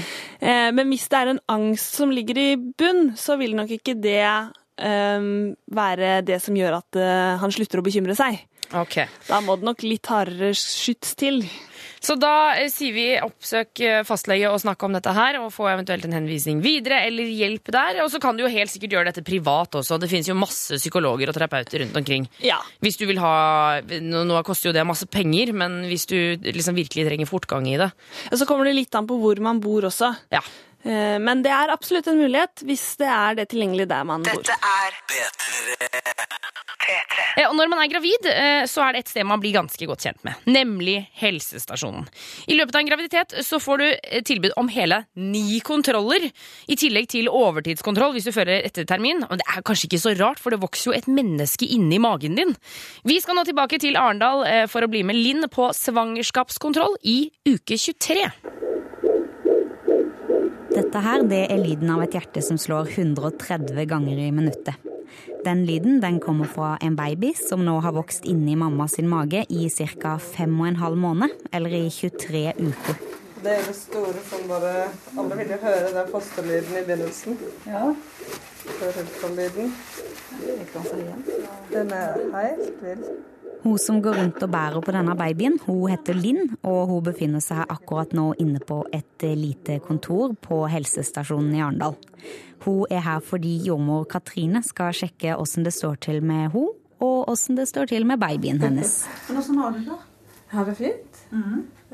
Men 0.76 0.90
hvis 0.90 1.06
det 1.08 1.20
er 1.20 1.30
en 1.32 1.44
angst 1.54 1.96
som 1.96 2.12
ligger 2.12 2.38
i 2.42 2.50
bunn, 2.58 3.14
så 3.16 3.38
vil 3.40 3.54
nok 3.56 3.70
ikke 3.78 3.96
det 4.02 4.24
eh, 4.82 5.28
være 5.72 6.14
det 6.28 6.42
som 6.44 6.58
gjør 6.58 6.80
at 6.82 7.00
eh, 7.00 7.38
han 7.42 7.54
slutter 7.54 7.82
å 7.82 7.86
bekymre 7.86 8.18
seg. 8.18 8.42
Ok. 8.78 9.02
Da 9.28 9.42
må 9.44 9.58
det 9.60 9.68
nok 9.68 9.84
litt 9.84 10.08
hardere 10.12 10.54
skyts 10.58 11.16
til. 11.20 11.44
Så 12.02 12.16
da 12.18 12.56
eh, 12.58 12.70
sier 12.72 12.96
vi 12.96 13.06
oppsøk 13.22 13.82
eh, 13.86 14.00
fastlege 14.08 14.50
og 14.50 14.62
snakke 14.64 14.88
om 14.88 14.96
dette 14.96 15.14
her, 15.14 15.38
og 15.42 15.52
få 15.54 15.68
eventuelt 15.70 16.08
en 16.08 16.16
henvisning 16.18 16.64
videre, 16.64 17.04
eller 17.08 17.30
hjelp 17.30 17.72
der. 17.74 18.02
Og 18.06 18.10
så 18.14 18.22
kan 18.24 18.38
du 18.38 18.46
jo 18.46 18.52
helt 18.52 18.74
sikkert 18.74 18.96
gjøre 18.96 19.12
dette 19.12 19.26
privat 19.26 19.78
også. 19.78 20.00
Det 20.02 20.10
finnes 20.12 20.32
jo 20.32 20.38
masse 20.38 20.80
psykologer 20.82 21.30
og 21.30 21.38
terapeuter 21.38 21.84
rundt 21.84 22.00
omkring. 22.02 22.26
Ja. 22.46 22.58
Hvis 22.82 22.98
du 23.02 23.06
vil 23.10 23.22
ha 23.22 23.32
Nå, 23.82 24.24
nå 24.28 24.40
koster 24.46 24.70
jo 24.70 24.76
det 24.76 24.84
masse 24.88 25.06
penger, 25.12 25.52
men 25.58 25.82
hvis 25.90 26.08
du 26.10 26.18
liksom 26.42 26.78
virkelig 26.78 27.06
trenger 27.08 27.30
fortgang 27.30 27.68
i 27.70 27.78
det. 27.80 27.92
Og 28.32 28.40
så 28.40 28.48
kommer 28.50 28.68
det 28.68 28.76
litt 28.78 28.96
an 28.98 29.08
på 29.10 29.18
hvor 29.22 29.40
man 29.44 29.62
bor 29.64 29.86
også. 29.90 30.14
Ja. 30.34 30.42
Eh, 30.84 31.17
Men 31.22 31.44
det 31.46 31.52
er 31.54 31.74
absolutt 31.74 32.08
en 32.12 32.20
mulighet 32.22 32.63
hvis 32.65 32.86
det 33.02 33.10
er 33.12 33.36
det 33.41 33.50
tilgjengelig 33.54 33.88
der 33.91 34.04
man 34.08 34.24
bor. 34.26 34.41
Dette 34.41 34.58
er 34.58 34.98
P3. 36.82 37.46
Og 37.48 37.56
når 37.56 37.70
man 37.72 37.82
er 37.84 37.89
gravid, 37.91 38.26
eh, 38.28 38.63
så 38.70 38.84
er 38.86 38.96
det 38.96 39.04
et 39.04 39.12
sted 39.13 39.28
man 39.28 39.41
blir 39.41 39.54
ganske 39.56 39.88
godt 39.88 40.06
kjent 40.06 40.24
med, 40.28 40.41
nemlig 40.50 40.98
helsestasjonen. 41.22 42.08
I 42.52 42.58
løpet 42.58 42.76
av 42.76 42.82
en 42.82 42.89
graviditet 42.89 43.36
så 43.46 43.60
får 43.62 43.82
du 43.82 43.86
eh, 43.88 44.24
tilbud 44.28 44.56
om 44.60 44.72
hele 44.74 45.04
ni 45.15 45.60
kontroller, 45.65 46.28
i 46.67 46.78
tillegg 46.80 47.10
til 47.13 47.30
overtidskontroll 47.30 48.15
hvis 48.15 48.30
du 48.30 48.34
fører 48.36 48.65
etter 48.65 48.88
termin. 48.89 49.24
Og 49.30 49.39
det 49.41 49.48
er 49.48 49.65
kanskje 49.67 49.89
ikke 49.89 50.02
så 50.02 50.15
rart, 50.20 50.41
for 50.41 50.54
det 50.54 50.62
vokser 50.63 50.91
jo 50.91 50.98
et 50.98 51.10
menneske 51.12 51.70
inni 51.70 52.02
magen 52.02 52.38
din. 52.39 52.56
Vi 53.08 53.20
skal 53.22 53.38
nå 53.38 53.46
tilbake 53.48 53.80
til 53.82 54.00
Arendal 54.00 54.46
eh, 54.48 54.65
for 54.72 54.84
å 54.84 54.91
bli 54.91 55.06
med 55.08 55.20
Linn 55.22 55.48
på 55.52 55.70
svangerskapskontroll 55.78 56.98
i 57.06 57.20
uke 57.48 57.78
23. 57.78 58.26
Dette 60.72 61.02
her, 61.04 61.24
det 61.28 61.42
er 61.52 61.60
lyden 61.60 61.90
av 61.92 62.02
et 62.06 62.16
hjerte 62.16 62.42
som 62.46 62.58
slår 62.60 62.94
130 62.94 63.86
ganger 63.92 64.20
i 64.24 64.30
minuttet. 64.32 64.78
Den 65.44 65.66
lyden 65.68 66.00
den 66.00 66.20
kommer 66.24 66.48
fra 66.48 66.76
en 66.86 66.96
baby 66.96 67.34
som 67.36 67.64
nå 67.66 67.74
har 67.84 67.96
vokst 67.96 68.28
inni 68.30 68.56
mamma 68.56 68.88
sin 68.88 69.10
mage 69.10 69.44
i 69.50 69.68
ca. 69.70 70.18
fem 70.18 70.54
og 70.62 70.68
en 70.68 70.80
halv 70.80 70.98
måned, 70.98 71.34
eller 71.52 71.76
i 71.76 71.90
23 71.90 72.54
uker. 72.60 73.02
Det 73.42 73.52
er 73.58 73.64
det 73.66 73.76
store 73.76 74.22
som 74.30 74.48
bare 74.48 74.88
Alle 75.18 75.38
vil 75.40 75.52
jo 75.56 75.58
høre 75.64 75.92
den 75.96 76.12
fosterlyden 76.12 76.78
i 76.78 76.86
begynnelsen. 76.86 77.38
Ja, 77.66 77.84
Hør 78.80 79.02
ultralyden. 79.02 79.76
Den 81.74 81.92
er 81.92 82.14
helt 82.48 82.84
vill. 82.84 83.06
Hun 83.62 83.78
som 83.78 84.00
går 84.02 84.15
rundt 84.17 84.41
og 84.41 84.50
bærer 84.50 84.82
på 84.82 84.93
denne 84.95 85.13
babyen, 85.17 85.60
hun 85.67 85.91
heter 85.91 86.17
Linn, 86.17 86.56
og 86.65 86.80
hun 86.89 87.04
befinner 87.06 87.43
seg 87.43 87.62
akkurat 87.69 88.13
nå 88.17 88.32
inne 88.41 88.62
på 88.65 88.80
et 88.93 89.26
lite 89.38 89.78
kontor 89.86 90.34
på 90.41 90.63
helsestasjonen 90.71 91.54
i 91.60 91.62
Arendal. 91.62 91.97
Hun 92.65 92.86
er 92.89 93.04
her 93.06 93.21
fordi 93.26 93.54
jordmor 93.65 94.08
Katrine 94.10 94.63
skal 94.65 94.95
sjekke 94.97 95.38
åssen 95.38 95.65
det 95.65 95.76
står 95.78 96.00
til 96.08 96.24
med 96.26 96.50
hun, 96.56 96.71
og 97.02 97.30
åssen 97.30 97.58
det 97.58 97.67
står 97.69 97.89
til 97.93 98.06
med 98.10 98.21
babyen 98.21 98.62
hennes. 98.62 99.04
Men 99.30 99.41
åssen 99.41 99.62
har 99.62 99.78
du 99.78 99.84
det? 99.86 100.00
Har 100.52 100.65
det 100.67 100.76
fint. 100.82 101.21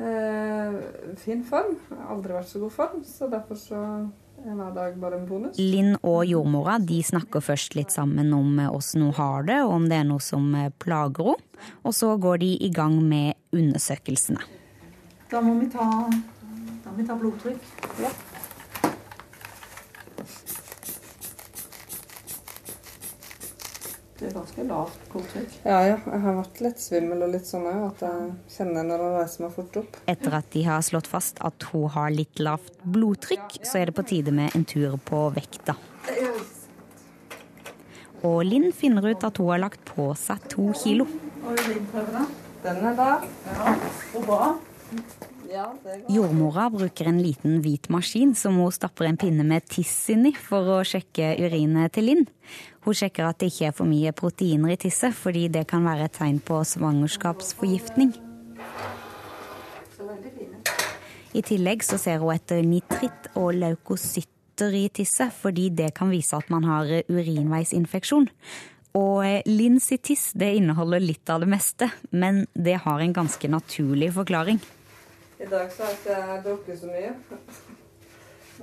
eh, 0.01 0.79
fin 1.21 1.43
form. 1.45 1.75
Jeg 1.91 1.99
har 1.99 2.15
aldri 2.15 2.33
vært 2.33 2.49
så 2.49 2.63
god 2.63 2.73
form, 2.73 3.03
så 3.05 3.27
derfor 3.31 3.59
så 3.59 3.81
hver 4.55 4.73
dag 4.75 4.95
bare 5.01 5.19
en 5.19 5.25
bonus. 5.27 5.57
Linn 5.59 5.97
og 5.99 6.21
jordmora 6.29 6.77
de 6.79 7.01
snakker 7.03 7.43
først 7.43 7.75
litt 7.75 7.91
sammen 7.91 8.31
om 8.35 8.59
eh, 8.61 8.71
åssen 8.71 9.03
hun 9.03 9.15
har 9.17 9.47
det, 9.49 9.59
og 9.65 9.75
om 9.79 9.89
det 9.91 9.99
er 9.99 10.07
noe 10.07 10.23
som 10.23 10.47
eh, 10.55 10.71
plager 10.83 11.33
henne. 11.33 11.43
Og 11.81 11.95
så 11.97 12.11
går 12.21 12.37
de 12.43 12.51
i 12.63 12.69
gang 12.69 12.99
med 13.01 13.33
undersøkelsene. 13.51 14.43
Da 15.31 15.41
må 15.41 15.55
vi 15.57 15.65
ta, 15.73 15.87
da 16.83 16.91
må 16.91 16.99
vi 16.99 17.07
ta 17.07 17.17
blodtrykk. 17.17 17.71
Det 24.17 24.31
er 24.31 24.33
ganske 24.33 24.63
lavt 24.65 25.03
blodtrykk. 25.11 25.55
Ja, 25.61 25.77
ja. 25.85 25.97
Jeg 26.01 26.21
har 26.23 26.37
vært 26.39 26.61
litt 26.65 26.79
svimmel 26.81 27.21
og 27.21 27.33
litt 27.35 27.45
sånn 27.45 27.67
òg. 27.69 27.83
At 27.91 28.01
jeg 28.07 28.31
kjenner 28.55 28.87
når 28.87 29.03
jeg 29.03 29.13
reiser 29.13 29.43
meg 29.45 29.53
fort 29.53 29.77
opp. 29.83 29.99
Etter 30.09 30.37
at 30.39 30.49
de 30.55 30.63
har 30.65 30.85
slått 30.87 31.09
fast 31.11 31.41
at 31.45 31.67
hun 31.69 31.85
har 31.93 32.09
litt 32.15 32.41
lavt 32.41 32.81
blodtrykk, 32.81 33.59
så 33.61 33.83
er 33.83 33.91
det 33.91 33.97
på 33.99 34.07
tide 34.09 34.33
med 34.33 34.57
en 34.57 34.65
tur 34.65 34.97
på 35.05 35.21
vekta. 35.37 35.77
Og 38.25 38.39
Linn 38.47 38.71
finner 38.73 39.05
ut 39.05 39.27
at 39.27 39.37
hun 39.37 39.53
har 39.53 39.61
lagt 39.61 39.85
på 39.85 40.09
seg 40.17 40.49
to 40.49 40.71
kilo. 40.81 41.05
Den 42.65 42.81
er 42.89 42.97
der. 42.97 43.27
Ja, 43.53 43.75
og 44.17 44.25
bra. 44.25 44.41
Ja. 45.47 45.69
Jordmora 46.11 46.65
bruker 46.73 47.07
en 47.07 47.21
liten 47.23 47.61
hvit 47.63 47.87
maskin 47.93 48.33
som 48.35 48.57
hun 48.59 48.73
stapper 48.75 49.07
en 49.07 49.19
pinne 49.19 49.45
med 49.47 49.63
tiss 49.69 49.93
inn 50.11 50.25
i 50.27 50.33
for 50.35 50.79
å 50.79 50.81
sjekke 50.87 51.35
urinet 51.39 51.93
til 51.95 52.09
Linn. 52.09 52.25
Hun 52.87 52.95
sjekker 52.95 53.25
at 53.27 53.41
det 53.41 53.49
ikke 53.51 53.65
er 53.67 53.73
for 53.75 53.83
mye 53.83 54.13
proteiner 54.15 54.71
i 54.71 54.77
tisset, 54.79 55.11
fordi 55.11 55.49
det 55.51 55.65
kan 55.67 55.83
være 55.83 56.05
et 56.07 56.13
tegn 56.15 56.37
på 56.39 56.61
svangerskapsforgiftning. 56.63 58.13
I 61.35 61.43
tillegg 61.43 61.83
så 61.83 61.99
ser 61.99 62.21
hun 62.23 62.31
etter 62.31 62.61
nitritt 62.63 63.27
og 63.35 63.57
leukocytter 63.59 64.77
i 64.79 64.85
tisset, 64.87 65.35
fordi 65.35 65.67
det 65.75 65.89
kan 65.99 66.13
vise 66.15 66.39
at 66.39 66.47
man 66.53 66.63
har 66.63 66.87
urinveisinfeksjon. 67.11 68.29
Og 68.95 69.19
Lins 69.19 69.51
Linn 69.51 69.83
sitt 69.83 70.05
tiss 70.07 70.31
det 70.31 70.53
inneholder 70.61 71.03
litt 71.03 71.27
av 71.27 71.43
det 71.43 71.51
meste, 71.51 71.91
men 72.15 72.45
det 72.55 72.79
har 72.87 73.03
en 73.03 73.17
ganske 73.19 73.51
naturlig 73.51 74.13
forklaring. 74.15 74.63
I 75.43 75.51
dag 75.51 75.75
så 75.75 75.83
har 75.83 75.99
ikke 75.99 76.23
jeg 76.23 76.39
drukket 76.47 76.81
så 76.85 76.95
mye. 76.95 77.13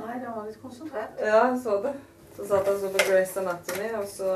Nei, 0.01 0.17
det 0.17 0.33
var 0.33 0.49
litt 0.49 0.59
konsentrert. 0.65 1.21
Ja, 1.21 1.45
jeg 1.53 1.61
så 1.69 1.79
det. 1.85 1.95
Så 2.35 2.45
satt 2.49 2.67
jeg 2.67 2.79
så 2.83 2.89
på 2.91 3.05
Grace 3.07 3.41
Anatomy, 3.41 3.89
og 3.95 4.07
så 4.11 4.31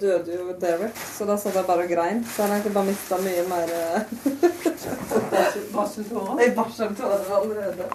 døde 0.00 0.36
jo 0.38 0.54
Derek. 0.60 0.96
Så 0.96 1.26
da 1.28 1.36
satt 1.36 1.58
jeg 1.58 1.68
bare 1.68 1.84
og 1.84 1.90
grein. 1.92 2.22
Så 2.24 2.46
han 2.46 2.54
har 2.54 2.62
egentlig 2.62 2.74
bare 2.78 2.88
mista 2.88 3.18
mye 3.20 3.44
mer 3.50 3.72
eh, 3.76 4.00
Barseltårer. 5.74 6.40
i 6.46 6.48
barseltårer 6.56 7.28
allerede. 7.36 7.90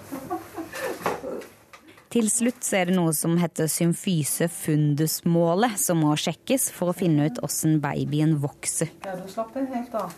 Til 2.08 2.30
slutt 2.32 2.62
så 2.64 2.78
er 2.78 2.88
det 2.88 2.96
noe 2.96 3.12
som 3.12 3.34
heter 3.36 3.68
symfyse 3.68 4.46
fundusmålet, 4.48 5.74
som 5.82 6.00
må 6.06 6.14
sjekkes 6.16 6.70
for 6.72 6.92
å 6.92 6.96
finne 6.96 7.26
ut 7.28 7.42
åssen 7.44 7.82
babyen 7.82 8.38
vokser. 8.40 8.94
Ja, 9.04 9.18
du 9.18 9.26
slapp 9.28 9.52
det 9.58 9.66
helt 9.74 9.92
av. 9.98 10.14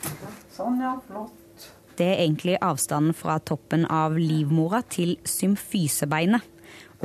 Sånn, 0.54 0.78
ja. 0.84 0.94
Flott. 1.08 1.66
Det 1.98 2.06
er 2.12 2.22
egentlig 2.22 2.60
avstanden 2.64 3.16
fra 3.16 3.40
toppen 3.42 3.88
av 3.90 4.14
livmora 4.20 4.84
til 4.88 5.16
symfysebeinet. 5.26 6.46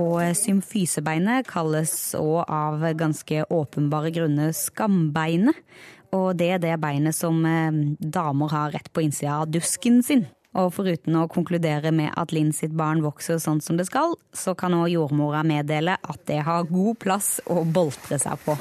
Og 0.02 0.20
symfysebeinet 0.36 1.48
kalles 1.48 1.94
òg 2.20 2.44
av 2.52 2.84
ganske 3.00 3.46
åpenbare 3.48 4.12
grunner 4.16 4.56
skambeinet. 4.56 5.56
Og 6.16 6.36
det 6.40 6.50
er 6.56 6.64
det 6.64 6.78
beinet 6.80 7.16
som 7.16 7.42
eh, 7.48 7.84
damer 8.00 8.52
har 8.52 8.74
rett 8.76 8.92
på 8.94 9.04
innsida 9.04 9.42
av 9.42 9.52
dusken 9.52 10.02
sin. 10.06 10.26
Og 10.56 10.70
foruten 10.72 11.18
å 11.20 11.26
konkludere 11.28 11.92
med 11.92 12.14
at 12.16 12.32
Linn 12.32 12.54
sitt 12.56 12.72
barn 12.76 13.02
vokser 13.04 13.42
sånn 13.44 13.60
som 13.64 13.76
det 13.76 13.90
skal, 13.90 14.16
så 14.32 14.54
kan 14.56 14.76
òg 14.78 14.88
jordmora 14.94 15.42
meddele 15.44 15.98
at 16.00 16.22
det 16.30 16.40
har 16.48 16.70
god 16.70 17.00
plass 17.04 17.42
å 17.52 17.66
boltre 17.68 18.20
seg 18.22 18.40
på. 18.46 18.56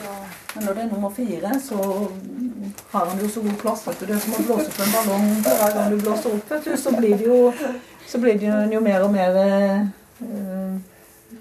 Men 0.56 0.66
når 0.66 0.74
det 0.74 0.82
er 0.82 0.90
nummer 0.90 1.12
fire, 1.14 1.52
så 1.62 1.78
har 2.90 3.12
han 3.12 3.22
jo 3.22 3.30
så 3.30 3.44
god 3.44 3.60
plass 3.62 3.86
at 3.92 4.02
det 4.02 4.16
er 4.16 4.24
som 4.24 4.34
å 4.34 4.42
blåse 4.48 4.72
opp 4.72 4.82
en 4.82 4.96
ballong 4.96 5.30
hver 5.46 5.76
gang 5.76 5.94
du 5.94 6.02
blåser 6.02 6.34
opp, 6.34 6.50
vet 6.50 6.66
du. 6.66 6.74
Så 6.82 6.96
blir 6.98 7.14
det 7.14 7.28
jo, 7.30 7.38
jo, 8.10 8.58
jo 8.74 8.82
mer 8.82 9.06
og 9.06 9.14
mer 9.14 9.38
eh, 9.44 9.86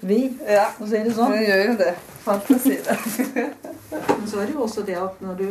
vi, 0.08 0.18
Ja, 0.48 0.66
for 0.76 0.86
å 0.86 0.90
si 0.90 1.00
det 1.04 1.14
sånn. 1.16 1.32
Vi 1.32 1.46
gjør 1.46 1.64
jo 1.68 1.78
det. 1.80 1.94
Fantasi, 2.24 2.76
det. 2.84 2.98
Men 4.18 4.28
så 4.28 4.40
er 4.40 4.46
det 4.46 4.54
jo 4.54 4.62
også 4.64 4.84
det 4.86 4.98
at 5.00 5.24
når 5.24 5.40
du 5.40 5.48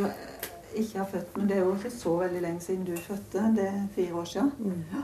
ikke 0.73 0.99
har 0.99 1.09
født, 1.09 1.35
men 1.37 1.49
det 1.49 1.57
er 1.57 1.59
jo 1.61 1.73
ikke 1.75 1.89
så 1.93 2.15
veldig 2.17 2.39
lenge 2.41 2.61
siden 2.61 2.85
du 2.87 2.95
fødte, 2.97 3.43
det 3.55 3.67
er 3.67 3.83
fire 3.95 4.15
år 4.17 4.23
siden. 4.25 4.51
Ja. 4.93 5.03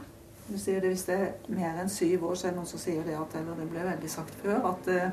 Du 0.49 0.57
sier 0.57 0.79
det 0.81 0.89
Hvis 0.89 1.03
det 1.05 1.13
er 1.13 1.27
mer 1.47 1.77
enn 1.81 1.89
syv 1.93 2.23
år, 2.25 2.35
så 2.35 2.47
er 2.47 2.55
det 2.55 2.57
noen 2.57 2.69
som 2.71 2.81
sier 2.81 3.03
det 3.05 3.13
at 3.13 3.35
eller 3.37 3.59
det 3.59 3.67
ble 3.69 3.83
veldig 3.85 4.09
sagt 4.09 4.33
før, 4.41 4.63
at, 4.71 4.87
eh, 4.89 5.11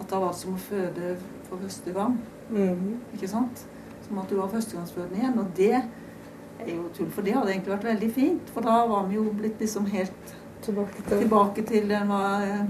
at 0.00 0.08
da 0.10 0.18
var 0.18 0.32
det 0.32 0.40
som 0.40 0.56
å 0.56 0.62
føde 0.64 1.12
for 1.48 1.62
første 1.62 1.94
gang. 1.94 2.16
Mm. 2.50 2.96
Ikke 3.14 3.30
sant? 3.30 3.66
Som 4.08 4.18
at 4.18 4.30
du 4.30 4.36
var 4.40 4.50
førstegangsfødende 4.50 5.20
igjen. 5.20 5.38
Og 5.38 5.52
det 5.56 5.74
er 5.74 6.72
jo 6.74 6.88
tull, 6.96 7.10
for 7.14 7.22
det 7.22 7.36
hadde 7.36 7.54
egentlig 7.54 7.76
vært 7.76 7.90
veldig 7.92 8.10
fint. 8.14 8.50
For 8.54 8.66
da 8.66 8.80
var 8.90 9.06
vi 9.08 9.20
jo 9.20 9.28
blitt 9.30 9.62
liksom 9.62 9.86
helt 9.94 10.34
Tilbake 10.64 11.02
til 11.04 11.24
tilbake 11.24 11.64
til 11.68 11.88
den 11.90 12.08
var 12.08 12.44
eh, 12.48 12.66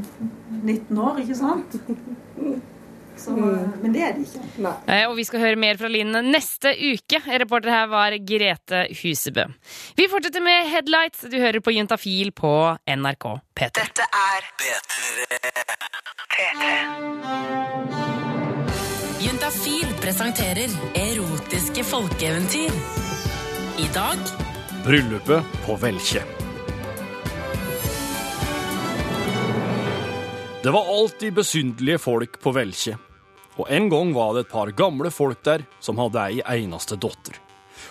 19 0.63 0.99
år, 0.99 1.21
ikke 1.23 1.37
sant? 1.39 1.77
Så, 3.17 3.31
mm. 3.31 3.73
men 3.83 3.93
det 3.95 4.03
er 4.03 4.17
det 4.17 4.25
ikke. 4.27 4.41
Nei. 4.65 4.73
Eh, 4.91 5.05
Og 5.09 5.17
vi 5.19 5.25
skal 5.27 5.43
høre 5.45 5.59
mer 5.61 5.79
fra 5.79 5.89
Linn 5.91 6.11
neste 6.27 6.73
uke. 6.75 7.21
Reporter 7.45 7.71
her 7.71 7.87
var 7.93 8.17
Grete 8.27 8.81
Husebø. 9.01 9.47
Vi 9.97 10.09
fortsetter 10.11 10.43
med 10.43 10.67
Headlights. 10.73 11.23
Du 11.31 11.39
hører 11.39 11.61
på 11.63 11.71
Juntafil 11.77 12.33
på 12.35 12.53
NRK 12.91 13.25
P3. 13.55 13.71
Dette 13.79 14.09
er 14.11 14.41
P3. 14.59 14.99
Juntafil 19.25 19.95
presenterer 20.03 20.71
erotiske 20.99 21.87
folkeeventyr. 21.87 22.73
I 23.79 23.87
dag 23.95 24.19
Bryllupet 24.85 25.61
på 25.65 25.77
Velkje. 25.81 26.44
Det 30.65 30.71
var 30.71 30.87
alltid 30.99 31.35
besynderlige 31.35 31.99
folk 31.99 32.39
på 32.41 32.51
Velkje. 32.57 32.95
Og 33.61 33.67
en 33.69 33.91
gang 33.93 34.15
var 34.17 34.31
det 34.33 34.47
et 34.47 34.53
par 34.55 34.71
gamle 34.73 35.11
folk 35.13 35.43
der 35.45 35.67
som 35.77 35.99
hadde 36.01 36.23
ei 36.25 36.39
eneste 36.55 36.97
datter. 36.97 37.37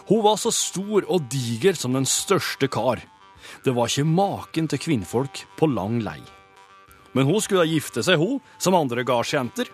Hun 0.07 0.23
var 0.25 0.39
så 0.41 0.49
stor 0.49 1.05
og 1.05 1.27
diger 1.29 1.77
som 1.77 1.93
den 1.93 2.09
største 2.09 2.65
kar. 2.73 3.03
Det 3.61 3.75
var 3.77 3.93
ikke 3.93 4.09
maken 4.09 4.71
til 4.73 4.81
kvinnfolk 4.87 5.43
på 5.59 5.69
lang 5.69 6.01
lei. 6.01 6.17
Men 7.13 7.29
hun 7.29 7.45
skulle 7.45 7.67
gifte 7.69 8.01
seg, 8.01 8.17
hun, 8.17 8.41
som 8.57 8.73
andre 8.73 9.05
gardsjenter. 9.05 9.69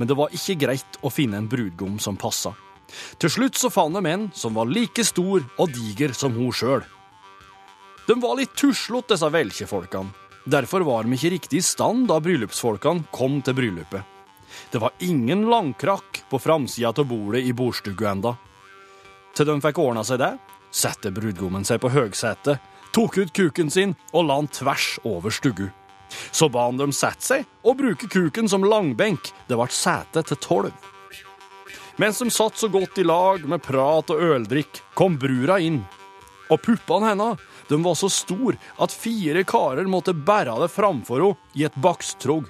Men 0.00 0.08
det 0.08 0.16
var 0.16 0.32
ikke 0.32 0.56
greit 0.64 1.00
å 1.04 1.12
finne 1.12 1.42
en 1.42 1.52
brudgom 1.52 2.00
som 2.00 2.16
passa. 2.16 2.56
Til 3.20 3.36
slutt 3.36 3.60
så 3.60 3.68
fant 3.68 4.00
de 4.00 4.16
en 4.16 4.30
som 4.32 4.56
var 4.56 4.72
like 4.72 5.04
stor 5.04 5.44
og 5.60 5.76
diger 5.76 6.16
som 6.16 6.32
hun 6.40 6.56
sjøl. 6.56 6.88
De 8.08 8.16
var 8.16 8.40
litt 8.40 8.56
tuslete, 8.56 9.12
disse 9.12 9.28
velkjefolkene. 9.28 10.23
Derfor 10.44 10.80
var 10.84 11.04
vi 11.08 11.16
ikke 11.16 11.30
riktig 11.38 11.60
i 11.62 11.64
stand 11.64 12.08
da 12.10 12.18
bryllupsfolkene 12.20 13.06
kom 13.14 13.38
til 13.44 13.56
bryllupet. 13.56 14.02
Det 14.70 14.78
var 14.78 14.92
ingen 15.00 15.46
langkrakk 15.48 16.20
på 16.30 16.38
framsida 16.38 16.92
av 16.92 17.06
bordet 17.08 17.40
i 17.48 17.54
bordstua 17.56 18.10
enda. 18.10 18.34
Til 19.34 19.48
de 19.48 19.56
fikk 19.64 19.80
ordna 19.80 20.04
seg 20.04 20.20
det, 20.20 20.34
satte 20.70 21.10
brudgommen 21.14 21.64
seg 21.64 21.80
på 21.80 21.90
høgsetet, 21.94 22.60
tok 22.94 23.16
ut 23.18 23.32
kuken 23.34 23.72
sin 23.72 23.96
og 24.12 24.28
la 24.28 24.36
den 24.42 24.50
tvers 24.52 24.98
over 25.08 25.32
stugu. 25.32 25.70
Så 26.30 26.50
ba 26.52 26.68
han 26.68 26.78
dem 26.78 26.92
sette 26.92 27.24
seg 27.24 27.48
og 27.64 27.78
bruke 27.80 28.06
kuken 28.12 28.50
som 28.50 28.66
langbenk. 28.68 29.32
Det 29.48 29.56
ble 29.56 29.66
sete 29.72 30.22
til 30.28 30.38
tolv. 30.44 30.74
Mens 31.96 32.20
de 32.20 32.28
satt 32.30 32.58
så 32.58 32.68
godt 32.68 32.98
i 33.00 33.06
lag 33.06 33.42
med 33.48 33.62
prat 33.62 34.12
og 34.12 34.22
øldrikk, 34.22 34.82
kom 34.98 35.16
brura 35.18 35.56
inn. 35.62 35.80
Og 36.50 36.60
puppene 36.60 37.12
hennes 37.12 37.42
de 37.68 37.80
var 37.82 37.96
så 37.98 38.10
store 38.12 38.58
at 38.82 38.94
fire 38.94 39.44
karer 39.48 39.88
måtte 39.90 40.14
bære 40.14 40.58
det 40.62 40.72
framfor 40.74 41.24
henne 41.24 41.58
i 41.58 41.66
et 41.68 41.76
bakstrog. 41.80 42.48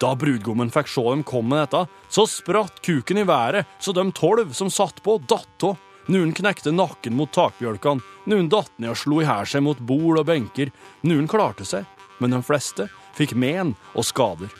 Da 0.00 0.14
brudgommen 0.16 0.72
fikk 0.72 0.88
se 0.88 1.04
dem 1.04 1.22
komme 1.28 1.52
med 1.52 1.66
dette, 1.66 1.84
så 2.08 2.24
spratt 2.28 2.80
kuken 2.84 3.20
i 3.20 3.26
været 3.28 3.68
så 3.78 3.92
de 3.92 4.06
tolv 4.16 4.54
som 4.56 4.72
satt 4.72 5.02
på, 5.04 5.18
datt 5.28 5.66
av. 5.68 5.76
Noen 6.10 6.32
knekte 6.34 6.72
nakken 6.72 7.14
mot 7.14 7.30
takbjølkene, 7.30 8.02
noen 8.26 8.48
datt 8.50 8.72
ned 8.80 8.94
og 8.94 8.98
slo 8.98 9.20
i 9.20 9.28
hæl 9.28 9.46
seg 9.46 9.62
mot 9.62 9.78
bord 9.78 10.22
og 10.22 10.26
benker. 10.26 10.72
Noen 11.06 11.28
klarte 11.30 11.68
seg, 11.68 11.84
men 12.18 12.34
de 12.34 12.40
fleste 12.42 12.88
fikk 13.18 13.36
men 13.36 13.76
og 13.92 14.08
skader. 14.08 14.50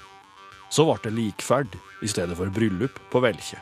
Så 0.70 0.86
ble 0.86 1.00
det 1.08 1.16
likferd 1.16 1.80
i 2.04 2.12
stedet 2.12 2.36
for 2.38 2.52
bryllup 2.54 3.00
på 3.10 3.24
Velkje. 3.24 3.58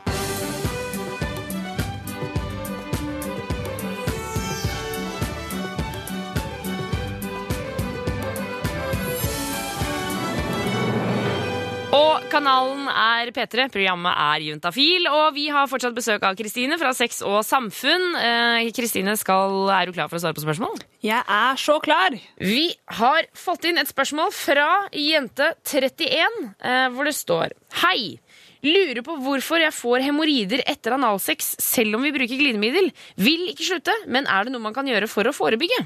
Og 11.99 12.23
kanalen 12.31 12.85
er 12.87 13.29
P3, 13.35 13.65
programmet 13.73 14.13
er 14.13 14.43
Juntafil, 14.45 15.07
og 15.11 15.33
vi 15.35 15.47
har 15.51 15.67
fortsatt 15.67 15.95
besøk 15.97 16.23
av 16.23 16.37
Kristine 16.39 16.77
fra 16.79 16.93
Sex 16.95 17.19
og 17.27 17.41
Samfunn. 17.43 18.13
Eh, 18.15 18.69
Kristine, 18.75 19.15
er 19.17 19.89
du 19.89 19.91
klar 19.95 20.07
for 20.07 20.15
å 20.15 20.21
svare 20.23 20.37
på 20.37 20.43
spørsmål? 20.45 20.79
Jeg 21.03 21.19
er 21.19 21.59
så 21.59 21.75
klar! 21.83 22.15
Vi 22.39 22.69
har 22.99 23.27
fått 23.35 23.67
inn 23.67 23.81
et 23.81 23.89
spørsmål 23.89 24.31
fra 24.35 24.69
jente31, 24.95 26.39
eh, 26.61 26.87
hvor 26.93 27.09
det 27.09 27.17
står 27.17 27.57
Hei! 27.83 28.19
Lurer 28.63 29.03
på 29.03 29.17
hvorfor 29.23 29.59
jeg 29.63 29.75
får 29.75 30.03
hemoroider 30.03 30.63
etter 30.67 30.95
analsex 30.95 31.53
selv 31.63 31.95
om 31.95 32.03
vi 32.03 32.13
bruker 32.15 32.39
glidemiddel. 32.39 32.91
Vil 33.19 33.45
ikke 33.51 33.69
slutte, 33.73 33.95
men 34.07 34.27
er 34.27 34.47
det 34.47 34.55
noe 34.55 34.63
man 34.63 34.75
kan 34.75 34.87
gjøre 34.87 35.07
for 35.11 35.27
å 35.27 35.35
forebygge? 35.35 35.83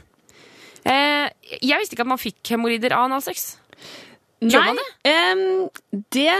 Eh, 0.84 1.28
jeg 1.62 1.80
visste 1.80 1.96
ikke 1.96 2.06
at 2.06 2.14
man 2.16 2.22
fikk 2.22 2.56
hemoroider 2.56 2.98
av 2.98 3.08
analsex. 3.08 3.54
Gjør 4.52 4.70
man 4.70 4.80
det? 4.80 4.88
Um, 5.08 6.02
det 6.12 6.34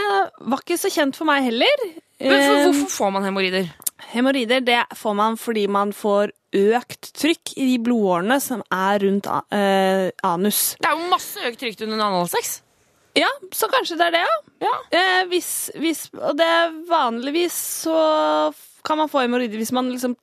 var 0.50 0.62
ikke 0.62 0.78
så 0.80 0.90
kjent 0.92 1.16
for 1.18 1.28
meg 1.28 1.46
heller. 1.46 1.84
Men 2.20 2.40
for, 2.40 2.62
hvorfor 2.68 2.90
får 2.94 3.14
man 3.16 3.26
hemoroider? 3.26 3.70
Hemoroider 4.12 4.64
det 4.64 4.80
får 4.96 5.14
man 5.18 5.38
fordi 5.40 5.66
man 5.70 5.92
får 5.96 6.32
økt 6.54 7.10
trykk 7.18 7.54
i 7.58 7.66
de 7.72 7.78
blodårene 7.82 8.38
som 8.42 8.62
er 8.72 9.02
rundt 9.02 9.26
eh, 9.26 10.10
anus. 10.26 10.60
Det 10.78 10.90
er 10.90 10.94
jo 10.94 11.08
masse 11.10 11.42
økt 11.48 11.60
trykk 11.62 11.82
under 11.88 12.04
analsex. 12.06 12.60
Ja, 13.18 13.30
så 13.54 13.68
kanskje 13.70 13.98
det 13.98 14.06
er 14.08 14.14
det, 14.16 14.22
ja. 14.64 14.74
Eh, 14.98 15.20
hvis, 15.30 15.50
hvis, 15.78 16.06
og 16.18 16.34
det 16.38 16.46
er 16.46 16.72
vanligvis 16.88 17.58
så 17.84 17.98
kan 18.84 18.98
man 19.00 19.10
få 19.10 19.22
hemoroider 19.22 19.60
hvis 19.60 19.72
man 19.74 19.90
liksom 19.92 20.16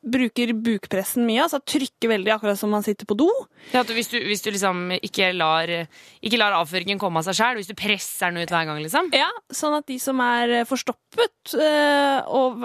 bruker 0.00 0.54
bukpressen 0.56 1.26
mye, 1.28 1.42
altså 1.44 1.60
trykker 1.60 2.08
veldig 2.14 2.32
akkurat 2.32 2.58
som 2.58 2.72
man 2.72 2.84
sitter 2.84 3.08
på 3.08 3.16
do. 3.20 3.28
Ja, 3.74 3.82
hvis, 3.84 4.08
du, 4.08 4.16
hvis 4.24 4.40
du 4.40 4.48
liksom 4.54 4.94
ikke 4.96 5.28
lar, 5.36 5.68
ikke 6.24 6.40
lar 6.40 6.56
avføringen 6.56 7.00
komme 7.00 7.20
av 7.20 7.26
seg 7.28 7.36
sjøl, 7.36 7.60
hvis 7.60 7.68
du 7.68 7.76
presser 7.76 8.32
den 8.32 8.40
ut 8.40 8.52
hver 8.52 8.68
gang, 8.68 8.80
liksom. 8.80 9.10
Ja, 9.16 9.28
sånn 9.52 9.76
at 9.76 9.86
de 9.90 9.98
som 10.00 10.22
er 10.24 10.62
forstoppet, 10.68 11.52
eh, 11.52 12.32
og 12.32 12.64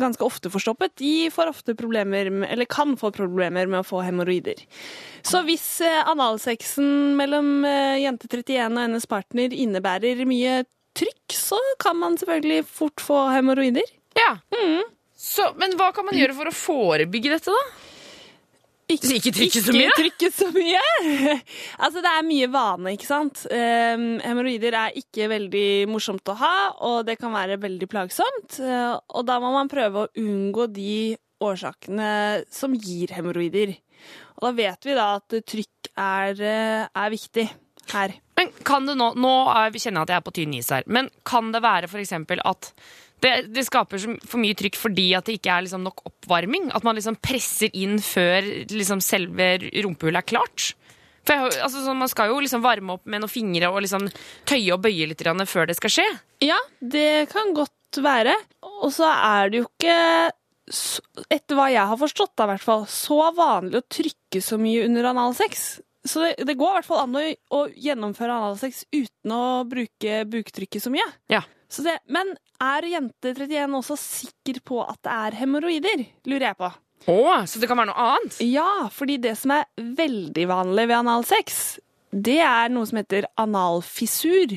ganske 0.00 0.26
ofte 0.26 0.50
forstoppet, 0.50 0.96
de 0.98 1.30
får 1.34 1.52
ofte 1.52 1.76
problemer, 1.78 2.32
med, 2.34 2.50
eller 2.50 2.68
kan 2.70 2.96
få 2.98 3.12
problemer 3.14 3.70
med 3.70 3.84
å 3.84 3.86
få 3.86 4.02
hemoroider. 4.06 4.64
Så 5.24 5.44
hvis 5.46 5.68
eh, 5.86 6.02
analsexen 6.10 7.14
mellom 7.18 7.60
eh, 7.68 8.02
jente 8.02 8.26
31 8.26 8.74
og 8.74 8.82
hennes 8.82 9.08
partner 9.10 9.54
innebærer 9.54 10.26
mye 10.26 10.64
trykk, 10.98 11.38
så 11.38 11.58
kan 11.82 11.98
man 12.02 12.18
selvfølgelig 12.18 12.66
fort 12.66 13.02
få 13.02 13.28
hemoroider. 13.34 13.86
Ja. 14.18 14.36
Så, 15.24 15.48
men 15.60 15.72
hva 15.78 15.88
kan 15.96 16.04
man 16.06 16.18
gjøre 16.18 16.36
for 16.36 16.50
å 16.50 16.54
forebygge 16.54 17.32
dette, 17.32 17.54
da? 17.54 17.90
Ikke, 18.92 19.14
Ikke 19.16 19.32
trykke 19.32 19.60
så 19.64 19.72
mye? 19.72 19.86
Ikke 19.88 20.02
trykke 20.02 20.28
så 20.36 20.48
mye. 20.52 20.80
altså, 21.84 22.02
det 22.04 22.10
er 22.10 22.26
mye 22.28 22.48
vane, 22.52 22.92
ikke 22.92 23.08
sant. 23.08 23.46
Um, 23.48 24.04
Hemoroider 24.20 24.76
er 24.76 24.98
ikke 25.00 25.30
veldig 25.32 25.68
morsomt 25.88 26.28
å 26.28 26.36
ha, 26.36 26.56
og 26.84 26.98
det 27.08 27.16
kan 27.20 27.32
være 27.32 27.56
veldig 27.62 27.88
plagsomt. 27.88 28.58
Uh, 28.60 29.00
og 29.16 29.24
da 29.30 29.38
må 29.40 29.54
man 29.56 29.72
prøve 29.72 30.04
å 30.04 30.10
unngå 30.20 30.68
de 30.76 31.14
årsakene 31.44 32.44
som 32.52 32.76
gir 32.76 33.14
hemoroider. 33.16 33.74
Og 34.38 34.48
da 34.48 34.52
vet 34.56 34.86
vi 34.86 34.96
da 34.96 35.08
at 35.18 35.36
trykk 35.48 35.90
er, 35.94 36.40
eh, 36.40 36.84
er 36.88 37.12
viktig 37.12 37.46
her. 37.92 38.14
Men 38.36 38.50
kan 38.66 38.86
det 38.86 38.96
nå, 38.98 39.12
nå 39.20 39.32
er, 39.52 39.72
kjenner 39.72 40.02
jeg 40.02 40.08
at 40.08 40.12
jeg 40.14 40.20
er 40.20 40.26
på 40.26 40.34
tynn 40.38 40.54
is 40.58 40.70
her, 40.74 40.86
men 40.86 41.10
kan 41.26 41.52
det 41.54 41.62
være 41.64 41.90
eksempel 42.00 42.42
at 42.44 42.72
det, 43.24 43.32
det 43.56 43.64
skaper 43.64 44.00
for 44.28 44.42
mye 44.42 44.56
trykk 44.58 44.76
fordi 44.76 45.08
at 45.16 45.26
det 45.28 45.38
ikke 45.38 45.52
er 45.54 45.66
liksom 45.66 45.84
nok 45.86 46.04
oppvarming? 46.10 46.70
At 46.76 46.84
man 46.86 46.98
liksom 46.98 47.16
presser 47.24 47.72
inn 47.72 47.96
før 48.04 48.44
liksom 48.70 49.00
selve 49.04 49.54
rumpehullet 49.64 50.20
er 50.20 50.28
klart? 50.34 50.72
For 51.24 51.48
altså, 51.48 51.80
sånn, 51.80 52.00
Man 52.00 52.10
skal 52.12 52.32
jo 52.32 52.40
liksom 52.44 52.64
varme 52.64 52.98
opp 52.98 53.06
med 53.08 53.22
noen 53.22 53.32
fingre 53.32 53.70
og 53.72 53.80
liksom 53.84 54.10
tøye 54.48 54.74
og 54.76 54.82
bøye 54.84 55.08
litt 55.08 55.24
før 55.48 55.70
det 55.70 55.78
skal 55.78 55.94
skje. 55.96 56.08
Ja, 56.44 56.58
det 56.80 57.30
kan 57.32 57.54
godt 57.56 58.00
være. 58.04 58.34
Og 58.84 58.92
så 58.92 59.08
er 59.08 59.48
det 59.52 59.62
jo 59.62 59.68
ikke, 59.70 59.96
etter 61.32 61.56
hva 61.56 61.70
jeg 61.72 61.88
har 61.88 62.00
forstått, 62.00 62.36
da, 62.36 62.58
så 62.90 63.20
vanlig 63.36 63.80
å 63.80 63.88
trykke 63.88 64.42
så 64.44 64.60
mye 64.60 64.84
under 64.84 65.12
analsex. 65.14 65.78
Så 66.04 66.20
det, 66.20 66.44
det 66.44 66.56
går 66.60 66.70
i 66.70 66.78
hvert 66.78 66.88
fall 66.88 67.04
an 67.06 67.16
å, 67.16 67.24
å 67.56 67.60
gjennomføre 67.80 68.34
analsex 68.36 68.84
uten 68.92 69.32
å 69.32 69.64
bruke 69.68 70.24
buktrykket 70.28 70.84
så 70.84 70.92
mye. 70.92 71.06
Ja. 71.32 71.40
Så 71.72 71.82
det, 71.86 71.96
men 72.12 72.34
er 72.62 72.86
jente 72.86 73.32
31 73.32 73.78
også 73.80 73.96
sikker 73.98 74.60
på 74.66 74.82
at 74.84 75.00
det 75.06 75.14
er 75.14 75.38
hemoroider, 75.40 76.04
lurer 76.28 76.50
jeg 76.50 76.58
på. 76.60 76.70
Å, 77.10 77.16
så 77.48 77.60
det 77.60 77.68
kan 77.68 77.80
være 77.80 77.90
noe 77.90 78.04
annet? 78.12 78.36
Ja, 78.46 78.86
fordi 78.92 79.18
det 79.20 79.34
som 79.40 79.52
er 79.56 79.66
veldig 79.76 80.44
vanlig 80.48 80.86
ved 80.88 80.98
analsex, 81.00 81.58
det 82.14 82.38
er 82.44 82.70
noe 82.72 82.88
som 82.88 83.00
heter 83.00 83.26
analfissur. 83.40 84.54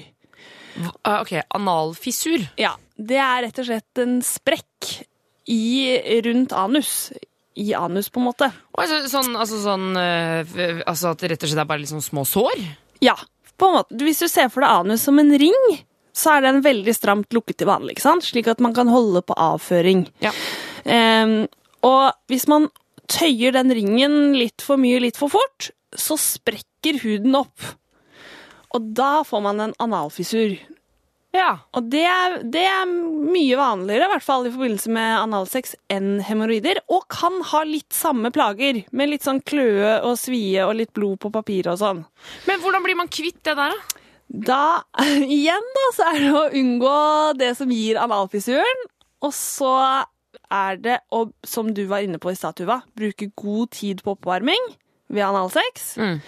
Ah, 1.01 1.23
ok, 1.23 1.33
analfissur. 1.57 2.43
Ja, 2.59 2.75
det 2.95 3.17
er 3.23 3.47
rett 3.47 3.63
og 3.63 3.67
slett 3.67 4.03
en 4.03 4.19
sprekk 4.25 4.91
i, 5.49 6.19
rundt 6.27 6.53
anus. 6.55 6.93
I 7.57 7.71
anus, 7.77 8.11
på 8.13 8.21
en 8.21 8.27
måte. 8.29 8.51
Altså, 8.77 9.01
sånn, 9.11 9.33
altså, 9.35 9.59
sånn 9.63 9.89
øh, 9.97 10.81
altså 10.85 11.13
at 11.13 11.23
det 11.23 11.33
rett 11.33 11.45
og 11.45 11.51
slett 11.51 11.63
er 11.63 11.69
bare 11.69 11.81
litt 11.81 11.91
sånn 11.93 12.05
små 12.05 12.25
sår? 12.27 12.63
Ja, 13.03 13.15
på 13.57 13.69
en 13.69 13.77
måte. 13.79 13.97
Hvis 14.05 14.21
du 14.21 14.27
ser 14.29 14.51
for 14.53 14.65
deg 14.65 14.83
anus 14.83 15.05
som 15.07 15.17
en 15.21 15.33
ring, 15.41 15.57
så 16.17 16.37
er 16.37 16.47
den 16.47 16.63
veldig 16.65 16.93
stramt 16.95 17.33
lukket 17.35 17.59
til 17.61 17.69
vanlig, 17.69 17.95
ikke 17.95 18.07
sant? 18.07 18.25
Slik 18.25 18.49
at 18.49 18.61
man 18.63 18.75
kan 18.77 18.89
holde 18.89 19.21
på 19.25 19.37
avføring. 19.37 20.07
Ja. 20.23 20.33
Um, 20.85 21.43
og 21.85 22.13
hvis 22.31 22.47
man 22.49 22.69
tøyer 23.11 23.53
den 23.55 23.73
ringen 23.73 24.33
litt 24.37 24.63
for 24.65 24.81
mye, 24.81 25.01
litt 25.03 25.19
for 25.19 25.31
fort, 25.33 25.69
så 25.97 26.17
sprekker 26.19 26.99
huden 27.03 27.37
opp. 27.39 27.69
Og 28.75 28.89
da 28.97 29.21
får 29.25 29.43
man 29.45 29.61
en 29.63 29.77
analfissur. 29.81 30.57
Ja. 31.37 31.51
Og 31.77 31.89
det 31.91 32.03
er, 32.09 32.39
det 32.49 32.63
er 32.65 32.87
mye 32.89 33.57
vanligere, 33.59 34.07
i 34.07 34.13
hvert 34.15 34.25
fall 34.25 34.47
i 34.47 34.53
forbindelse 34.53 34.91
med 34.93 35.11
analsex, 35.19 35.75
enn 35.93 36.17
hemoroider. 36.25 36.81
Og 36.93 37.05
kan 37.13 37.39
ha 37.51 37.61
litt 37.67 37.93
samme 37.95 38.31
plager, 38.33 38.81
med 38.89 39.13
litt 39.13 39.27
sånn 39.27 39.43
kløe 39.45 39.99
og 39.99 40.17
svie 40.19 40.65
og 40.65 40.77
litt 40.79 40.93
blod 40.97 41.21
på 41.23 41.31
papiret 41.33 41.69
og 41.75 41.81
sånn. 41.83 42.03
Men 42.49 42.63
hvordan 42.63 42.85
blir 42.85 42.97
man 42.99 43.11
kvitt 43.13 43.43
det 43.45 43.55
der, 43.59 43.75
da? 43.75 44.03
Da, 44.27 44.63
igjen 45.37 45.71
da, 45.77 45.87
så 45.95 46.11
er 46.11 46.21
det 46.25 46.33
å 46.35 46.45
unngå 46.59 46.99
det 47.39 47.53
som 47.59 47.71
gir 47.71 48.01
analfissuren. 48.01 48.85
Og 49.23 49.33
så 49.33 49.73
er 50.53 50.77
det 50.81 50.99
å, 51.15 51.25
som 51.47 51.71
du 51.75 51.85
var 51.89 52.05
inne 52.05 52.19
på 52.21 52.31
i 52.31 52.37
stad, 52.37 52.57
Tuva, 52.59 52.81
bruke 52.97 53.31
god 53.39 53.73
tid 53.75 54.03
på 54.03 54.15
oppvarming 54.15 54.71
ved 55.13 55.23
analsex. 55.25 55.93
Mm. 55.99 56.19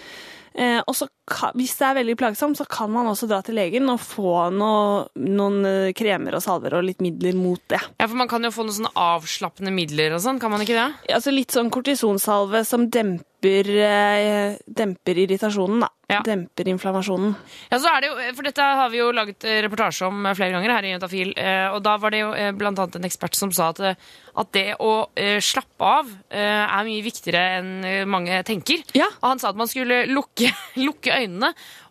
Eh, 0.60 0.80
og 0.80 0.96
så 0.96 1.06
hvis 1.54 1.76
det 1.78 1.86
er 1.88 1.96
veldig 2.00 2.16
plagsomt, 2.20 2.58
så 2.58 2.66
kan 2.68 2.90
man 2.92 3.08
også 3.10 3.28
dra 3.30 3.40
til 3.46 3.56
legen 3.58 3.88
og 3.92 4.00
få 4.02 4.48
noe, 4.54 5.06
noen 5.20 5.60
eh, 5.68 5.92
kremer 5.96 6.36
og 6.38 6.44
salver 6.44 6.78
og 6.80 6.86
litt 6.88 7.00
midler 7.04 7.38
mot 7.38 7.62
det. 7.70 7.80
Ja, 8.00 8.06
for 8.08 8.18
Man 8.20 8.28
kan 8.30 8.44
jo 8.44 8.52
få 8.54 8.66
noen 8.66 8.76
sånne 8.80 8.92
avslappende 8.98 9.72
midler 9.74 10.16
og 10.16 10.22
sånn, 10.24 10.40
kan 10.42 10.52
man 10.52 10.64
ikke 10.66 10.76
det? 10.78 11.14
Altså 11.16 11.32
litt 11.34 11.54
sånn 11.54 11.70
kortisonsalve 11.72 12.64
som 12.68 12.88
demper, 12.92 13.70
eh, 13.86 14.58
demper 14.66 15.22
irritasjonen, 15.24 15.86
da. 15.86 15.90
Ja. 16.10 16.24
Demper 16.26 16.66
inflammasjonen. 16.66 17.36
Ja, 17.70 17.78
så 17.78 17.86
er 17.92 18.00
det 18.02 18.08
jo, 18.10 18.14
For 18.34 18.42
dette 18.42 18.64
har 18.64 18.88
vi 18.90 18.98
jo 18.98 19.12
laget 19.14 19.44
eh, 19.46 19.60
reportasje 19.62 20.08
om 20.08 20.24
eh, 20.26 20.34
flere 20.34 20.56
ganger 20.56 20.72
her 20.74 20.88
i 20.88 20.90
Jentafil, 20.90 21.28
eh, 21.38 21.68
Og 21.70 21.84
da 21.86 21.92
var 22.02 22.10
det 22.10 22.24
jo 22.24 22.32
eh, 22.34 22.48
blant 22.50 22.80
annet 22.82 22.96
en 22.98 23.06
ekspert 23.06 23.38
som 23.38 23.52
sa 23.54 23.68
at, 23.70 23.78
eh, 23.92 23.94
at 24.42 24.50
det 24.56 24.64
å 24.82 25.06
eh, 25.14 25.38
slappe 25.38 25.86
av 25.86 26.10
eh, 26.34 26.64
er 26.66 26.88
mye 26.88 27.04
viktigere 27.06 27.44
enn 27.60 27.70
eh, 27.86 28.00
mange 28.10 28.40
tenker. 28.42 28.82
Ja. 28.98 29.06
Og 29.20 29.28
han 29.28 29.38
sa 29.38 29.52
at 29.52 29.60
man 29.60 29.70
skulle 29.70 30.00
lukke, 30.10 30.50
lukke 30.82 31.14
øynene 31.14 31.19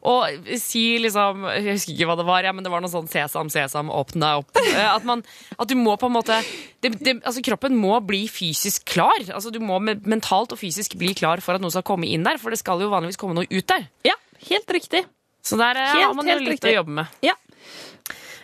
og 0.01 0.49
si 0.61 0.97
liksom 1.01 1.43
Jeg 1.49 1.75
husker 1.75 1.93
ikke 1.93 2.07
hva 2.09 2.15
det 2.19 2.25
var, 2.27 2.43
ja, 2.47 2.53
men 2.55 2.63
det 2.65 2.71
var 2.71 2.81
noe 2.83 2.91
sånn 2.91 3.09
sesam, 3.11 3.49
sesam, 3.53 3.89
åpne 3.91 4.21
deg 4.23 4.41
opp. 4.43 4.59
Eh, 4.63 4.87
At, 4.95 5.03
man, 5.07 5.23
at 5.57 5.67
du 5.69 5.75
må 5.79 5.95
på 5.99 6.07
en 6.09 6.15
måte 6.15 6.37
det, 6.81 6.93
det, 7.03 7.17
altså 7.27 7.43
Kroppen 7.45 7.75
må 7.79 7.99
bli 8.05 8.23
fysisk 8.31 8.85
klar. 8.89 9.19
Altså 9.35 9.51
Du 9.51 9.59
må 9.59 9.79
mentalt 9.83 10.53
og 10.55 10.59
fysisk 10.61 10.95
bli 10.99 11.13
klar 11.17 11.41
for 11.43 11.55
at 11.57 11.61
noe 11.63 11.73
skal 11.73 11.83
komme 11.87 12.07
inn 12.07 12.23
der, 12.27 12.39
for 12.41 12.49
det 12.53 12.59
skal 12.61 12.81
jo 12.81 12.89
vanligvis 12.93 13.19
komme 13.19 13.35
noe 13.37 13.47
ut 13.49 13.67
der. 13.69 13.85
Ja, 14.07 14.15
helt 14.49 14.71
riktig. 14.71 15.03
Så 15.43 15.55
der 15.59 15.77
eh, 15.79 15.93
Helt, 15.95 16.05
har 16.09 16.15
man 16.17 16.27
jo 16.27 16.39
litt 16.39 16.55
riktig. 16.57 16.73
å 16.73 16.81
jobbe 16.81 16.97
med. 17.01 17.19
Ja. 17.25 17.35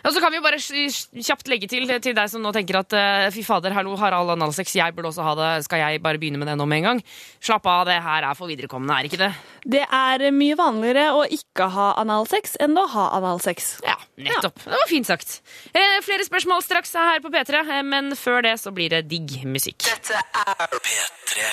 Og 0.06 0.14
så 0.14 0.20
kan 0.22 0.30
vi 0.30 0.38
jo 0.38 0.44
bare 0.44 0.60
kjapt 0.60 1.48
legge 1.50 1.66
til 1.70 1.88
til 1.90 2.14
deg 2.14 2.30
som 2.30 2.44
nå 2.44 2.52
tenker 2.54 2.78
at 2.78 2.94
eh, 2.94 3.26
fy 3.34 3.42
fader, 3.46 3.74
hallo, 3.74 3.96
har 3.98 4.14
all 4.14 4.30
analsex, 4.36 4.76
jeg 4.78 4.94
burde 4.94 5.10
også 5.10 5.24
ha 5.26 5.32
det, 5.38 5.48
skal 5.66 5.82
jeg 5.82 6.02
bare 6.04 6.20
begynne 6.22 6.38
med 6.38 6.46
det 6.46 6.54
nå 6.60 6.66
med 6.70 6.82
en 6.82 6.86
gang? 6.90 7.00
Slapp 7.42 7.66
av, 7.70 7.82
det 7.88 7.96
her 8.04 8.26
er 8.28 8.36
for 8.38 8.50
viderekommende, 8.50 8.94
er 8.94 9.08
ikke 9.08 9.18
det? 9.24 9.30
Det 9.66 9.82
er 9.82 10.28
mye 10.36 10.58
vanligere 10.58 11.08
å 11.16 11.24
ikke 11.26 11.66
ha 11.74 11.88
analsex 11.98 12.54
enn 12.62 12.78
å 12.78 12.84
ha 12.92 13.08
analsex. 13.18 13.72
Ja, 13.86 13.96
nettopp. 14.28 14.62
Det 14.62 14.78
var 14.78 14.90
fint 14.90 15.10
sagt. 15.10 15.40
Eh, 15.72 15.98
flere 16.06 16.26
spørsmål 16.28 16.62
straks 16.62 16.94
her 16.94 17.18
på 17.24 17.32
P3, 17.34 17.64
eh, 17.64 17.82
men 17.86 18.12
før 18.18 18.46
det 18.46 18.54
så 18.62 18.70
blir 18.76 18.94
det 18.94 19.08
digg 19.10 19.40
musikk. 19.50 19.88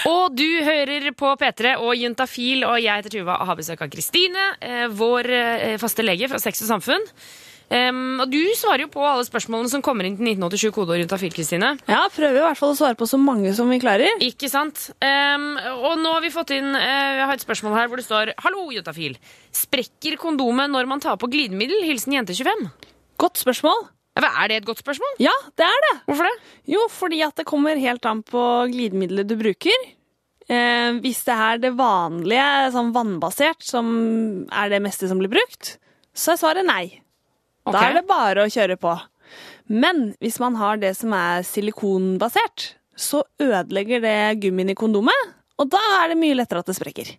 Og 0.07 0.35
du 0.37 0.45
hører 0.63 1.09
på 1.17 1.31
P3 1.41 1.73
og 1.81 1.97
Juntafil, 1.97 2.67
og 2.69 2.77
jeg 2.83 3.01
heter 3.01 3.17
Tuva 3.17 3.39
og 3.41 3.49
har 3.49 3.57
besøk 3.57 3.81
av 3.81 3.89
Kristine, 3.91 4.45
vår 4.93 5.31
faste 5.81 6.05
lege 6.05 6.29
fra 6.29 6.39
Sex 6.41 6.61
og 6.63 6.69
Samfunn. 6.75 7.09
Em, 7.73 8.19
og 8.21 8.29
du 8.31 8.41
svarer 8.57 8.85
jo 8.85 8.91
på 8.93 9.03
alle 9.05 9.23
spørsmålene 9.27 9.71
som 9.71 9.83
kommer 9.85 10.07
inn 10.07 10.17
til 10.19 10.27
1987 10.33 10.73
kodeord 10.75 11.01
Juntafil, 11.03 11.33
Kristine. 11.33 11.73
Ja, 11.89 12.03
prøver 12.13 12.41
i 12.41 12.43
hvert 12.43 12.59
fall 12.59 12.73
å 12.73 12.77
svare 12.77 12.97
på 12.99 13.07
så 13.09 13.19
mange 13.21 13.53
som 13.57 13.71
vi 13.71 13.79
klarer. 13.81 14.19
Ikke 14.25 14.49
sant? 14.51 14.89
Um, 14.99 15.47
og 15.85 15.97
nå 16.01 16.13
har 16.17 16.23
vi 16.25 16.33
fått 16.33 16.53
inn 16.55 16.69
uh, 16.75 16.83
Jeg 16.83 17.25
har 17.25 17.33
et 17.37 17.45
spørsmål 17.45 17.77
her 17.77 17.89
hvor 17.89 18.01
det 18.01 18.07
står 18.07 18.33
Hallo, 18.43 18.67
Jotafil. 18.75 19.17
Sprekker 19.55 20.19
kondomet 20.21 20.71
når 20.73 20.89
man 20.89 21.03
tar 21.03 21.17
på 21.21 21.31
glidemiddel? 21.31 21.85
Hilsen 21.87 22.17
jente 22.17 22.35
25. 22.37 22.69
Godt 23.21 23.41
spørsmål. 23.41 23.87
Ja, 24.19 24.29
Er 24.43 24.49
det 24.51 24.57
et 24.61 24.67
godt 24.67 24.83
spørsmål? 24.83 25.15
Ja, 25.21 25.33
det 25.57 25.65
er 25.65 25.83
det. 25.87 25.93
Hvorfor 26.05 26.29
det? 26.29 26.33
Jo, 26.69 26.85
fordi 26.91 27.21
at 27.25 27.35
det 27.39 27.49
kommer 27.49 27.79
helt 27.81 28.05
an 28.05 28.21
på 28.25 28.43
glidemiddelet 28.69 29.29
du 29.29 29.37
bruker. 29.39 29.87
Eh, 30.51 30.99
hvis 31.01 31.23
det 31.25 31.33
er 31.33 31.61
det 31.63 31.71
vanlige, 31.77 32.73
sånn 32.75 32.91
vannbasert, 32.93 33.63
som 33.65 33.87
er 34.51 34.69
det 34.69 34.81
meste 34.83 35.09
som 35.09 35.21
blir 35.21 35.31
brukt, 35.31 35.77
så 36.13 36.33
er 36.33 36.41
svaret 36.41 36.67
nei. 36.67 36.99
Da 37.69 37.87
er 37.87 37.99
det 37.99 38.07
bare 38.09 38.43
å 38.43 38.51
kjøre 38.51 38.77
på. 38.79 38.93
Men 39.71 40.13
hvis 40.19 40.39
man 40.43 40.57
har 40.59 40.81
det 40.81 40.91
som 40.99 41.13
er 41.15 41.45
silikonbasert, 41.47 42.73
så 42.99 43.23
ødelegger 43.41 44.03
det 44.03 44.17
gummien 44.43 44.73
i 44.73 44.77
kondomet, 44.77 45.31
og 45.57 45.69
da 45.71 45.81
er 46.01 46.11
det 46.11 46.19
mye 46.19 46.35
lettere 46.37 46.61
at 46.61 46.69
det 46.69 46.75
sprekker. 46.77 47.13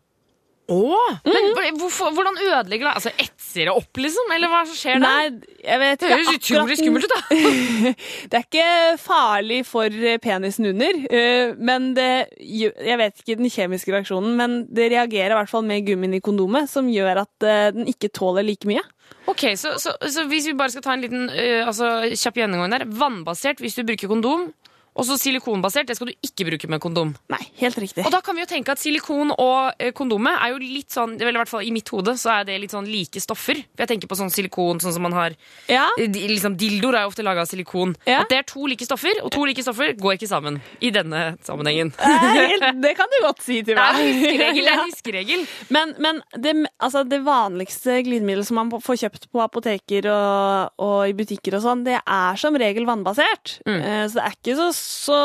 Åh, 0.73 1.17
Men 1.29 1.77
hvorfor, 1.77 2.15
hvordan 2.17 2.39
ødelegger 2.41 2.87
det? 2.89 2.93
Altså, 2.95 3.11
Etser 3.21 3.69
det 3.69 3.73
opp, 3.75 3.99
liksom? 4.01 4.31
Eller 4.33 4.49
hva 4.49 4.62
skjer 4.71 5.03
da? 5.03 5.11
Nei, 5.11 5.51
jeg 5.61 5.81
vet 5.83 6.01
Det 6.01 6.09
ikke 6.09 6.17
høres 6.17 6.39
utrolig 6.39 6.79
skummelt 6.81 7.05
ut, 7.05 7.12
da. 7.12 7.43
det 8.33 8.39
er 8.39 8.47
ikke 8.47 8.71
farlig 9.03 9.61
for 9.69 9.99
penisen 10.25 10.71
under, 10.73 11.03
eh, 11.12 11.53
men 11.61 11.91
det 11.99 12.09
Jeg 12.41 13.01
vet 13.03 13.21
ikke 13.21 13.39
den 13.43 13.53
kjemiske 13.53 13.93
reaksjonen, 13.93 14.33
men 14.41 14.57
det 14.73 14.89
reagerer 14.95 15.37
i 15.37 15.39
hvert 15.43 15.53
fall 15.53 15.69
med 15.69 15.85
gummien 15.85 16.17
i 16.17 16.25
kondomet, 16.25 16.73
som 16.73 16.89
gjør 16.89 17.27
at 17.27 17.49
eh, 17.49 17.69
den 17.77 17.93
ikke 17.93 18.12
tåler 18.17 18.47
like 18.47 18.69
mye. 18.71 18.83
Ok, 19.29 19.51
så, 19.61 19.77
så, 19.81 19.93
så 20.01 20.25
hvis 20.31 20.49
vi 20.49 20.57
bare 20.57 20.73
skal 20.73 20.85
ta 20.85 20.97
en 20.97 21.05
liten 21.05 21.29
altså, 21.65 22.09
kjapp 22.17 22.41
gjennomgang 22.41 22.73
der. 22.73 22.89
Vannbasert 22.89 23.61
hvis 23.61 23.77
du 23.77 23.85
bruker 23.85 24.09
kondom. 24.09 24.49
Og 24.95 25.07
så 25.09 25.16
silikonbasert, 25.18 25.88
det 25.90 25.97
skal 25.99 26.07
du 26.12 26.14
ikke 26.22 26.45
bruke 26.47 26.68
med 26.70 26.78
kondom. 26.82 27.09
Nei, 27.32 27.40
helt 27.59 27.78
riktig. 27.82 28.05
Og 28.07 28.12
da 28.14 28.20
kan 28.22 28.36
vi 28.36 28.45
jo 28.45 28.49
tenke 28.51 28.70
at 28.70 28.78
silikon 28.78 29.32
og 29.34 29.72
eh, 29.82 29.90
kondomet 29.97 30.36
er 30.38 30.53
jo 30.53 30.61
litt 30.62 30.95
sånn 30.95 31.16
vel, 31.18 31.34
i 31.34 31.40
hvert 31.40 31.51
fall 31.51 31.64
i 31.66 31.72
mitt 31.74 31.88
hode 31.90 32.14
så 32.20 32.30
er 32.36 32.45
det 32.47 32.61
litt 32.62 32.70
sånn 32.74 32.86
like 32.86 33.18
stoffer. 33.22 33.59
For 33.74 33.82
jeg 33.82 33.90
tenker 33.90 34.11
på 34.12 34.18
sånn 34.20 34.30
silikon 34.30 34.78
sånn 34.84 34.95
som 34.95 35.03
man 35.03 35.16
har 35.16 35.34
Ja, 35.66 35.88
eh, 35.99 36.07
liksom 36.30 36.55
Dildoer 36.61 37.01
er 37.01 37.07
jo 37.09 37.11
ofte 37.11 37.24
laga 37.26 37.42
av 37.42 37.51
silikon. 37.51 37.97
Ja. 38.07 38.20
At 38.22 38.30
det 38.30 38.38
er 38.38 38.47
to 38.53 38.68
like 38.70 38.86
stoffer, 38.86 39.18
og 39.26 39.32
to 39.34 39.42
like 39.49 39.64
stoffer 39.66 39.97
går 39.99 40.14
ikke 40.18 40.30
sammen 40.30 40.61
i 40.78 40.92
denne 40.95 41.24
sammenhengen. 41.42 41.90
helt, 41.99 42.68
det 42.84 42.95
kan 42.99 43.11
du 43.11 43.18
godt 43.26 43.42
si 43.42 43.59
til 43.66 43.74
Det 43.74 43.82
er 43.82 43.99
meg. 43.99 44.14
huskeregel. 44.22 44.62
Det 44.64 44.76
er 44.76 44.84
huskeregel. 44.92 45.45
Men, 45.74 45.95
men 46.07 46.22
det, 46.38 46.55
altså 46.78 47.03
det 47.09 47.18
vanligste 47.26 47.99
glidemiddelet 48.07 48.47
som 48.49 48.61
man 48.62 48.70
får 48.78 49.03
kjøpt 49.03 49.26
på 49.34 49.42
apoteker 49.42 50.07
og, 50.12 50.78
og 50.86 50.97
i 51.11 51.16
butikker 51.18 51.59
og 51.59 51.66
sånn, 51.66 51.82
det 51.86 51.99
er 51.99 52.38
som 52.40 52.55
regel 52.62 52.86
vannbasert. 52.88 53.59
Mm. 53.66 53.80
Eh, 53.82 54.05
Så 54.07 54.20
det 54.20 54.24
er 54.28 54.38
ikke 54.38 54.57
så, 54.62 54.70
så 54.85 55.18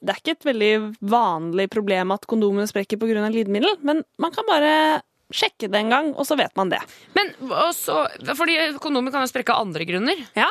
Det 0.00 0.12
er 0.12 0.20
ikke 0.20 0.36
et 0.36 0.46
veldig 0.46 0.72
vanlig 1.12 1.68
problem 1.72 2.14
at 2.14 2.28
kondomene 2.30 2.68
sprekker 2.70 3.00
pga. 3.00 3.26
glidemiddel, 3.32 3.76
men 3.82 4.04
man 4.18 4.34
kan 4.34 4.46
bare 4.48 5.02
sjekke 5.32 5.70
det 5.72 5.80
en 5.80 5.92
gang, 5.92 6.10
og 6.14 6.26
så 6.28 6.36
vet 6.36 6.52
man 6.56 6.70
det. 6.72 6.80
Men 7.16 7.32
også, 7.40 8.04
fordi 8.36 8.58
kondomer 8.82 9.12
kan 9.14 9.24
jo 9.24 9.30
sprekke 9.30 9.54
av 9.54 9.64
andre 9.64 9.86
grunner. 9.88 10.20
Ja. 10.36 10.50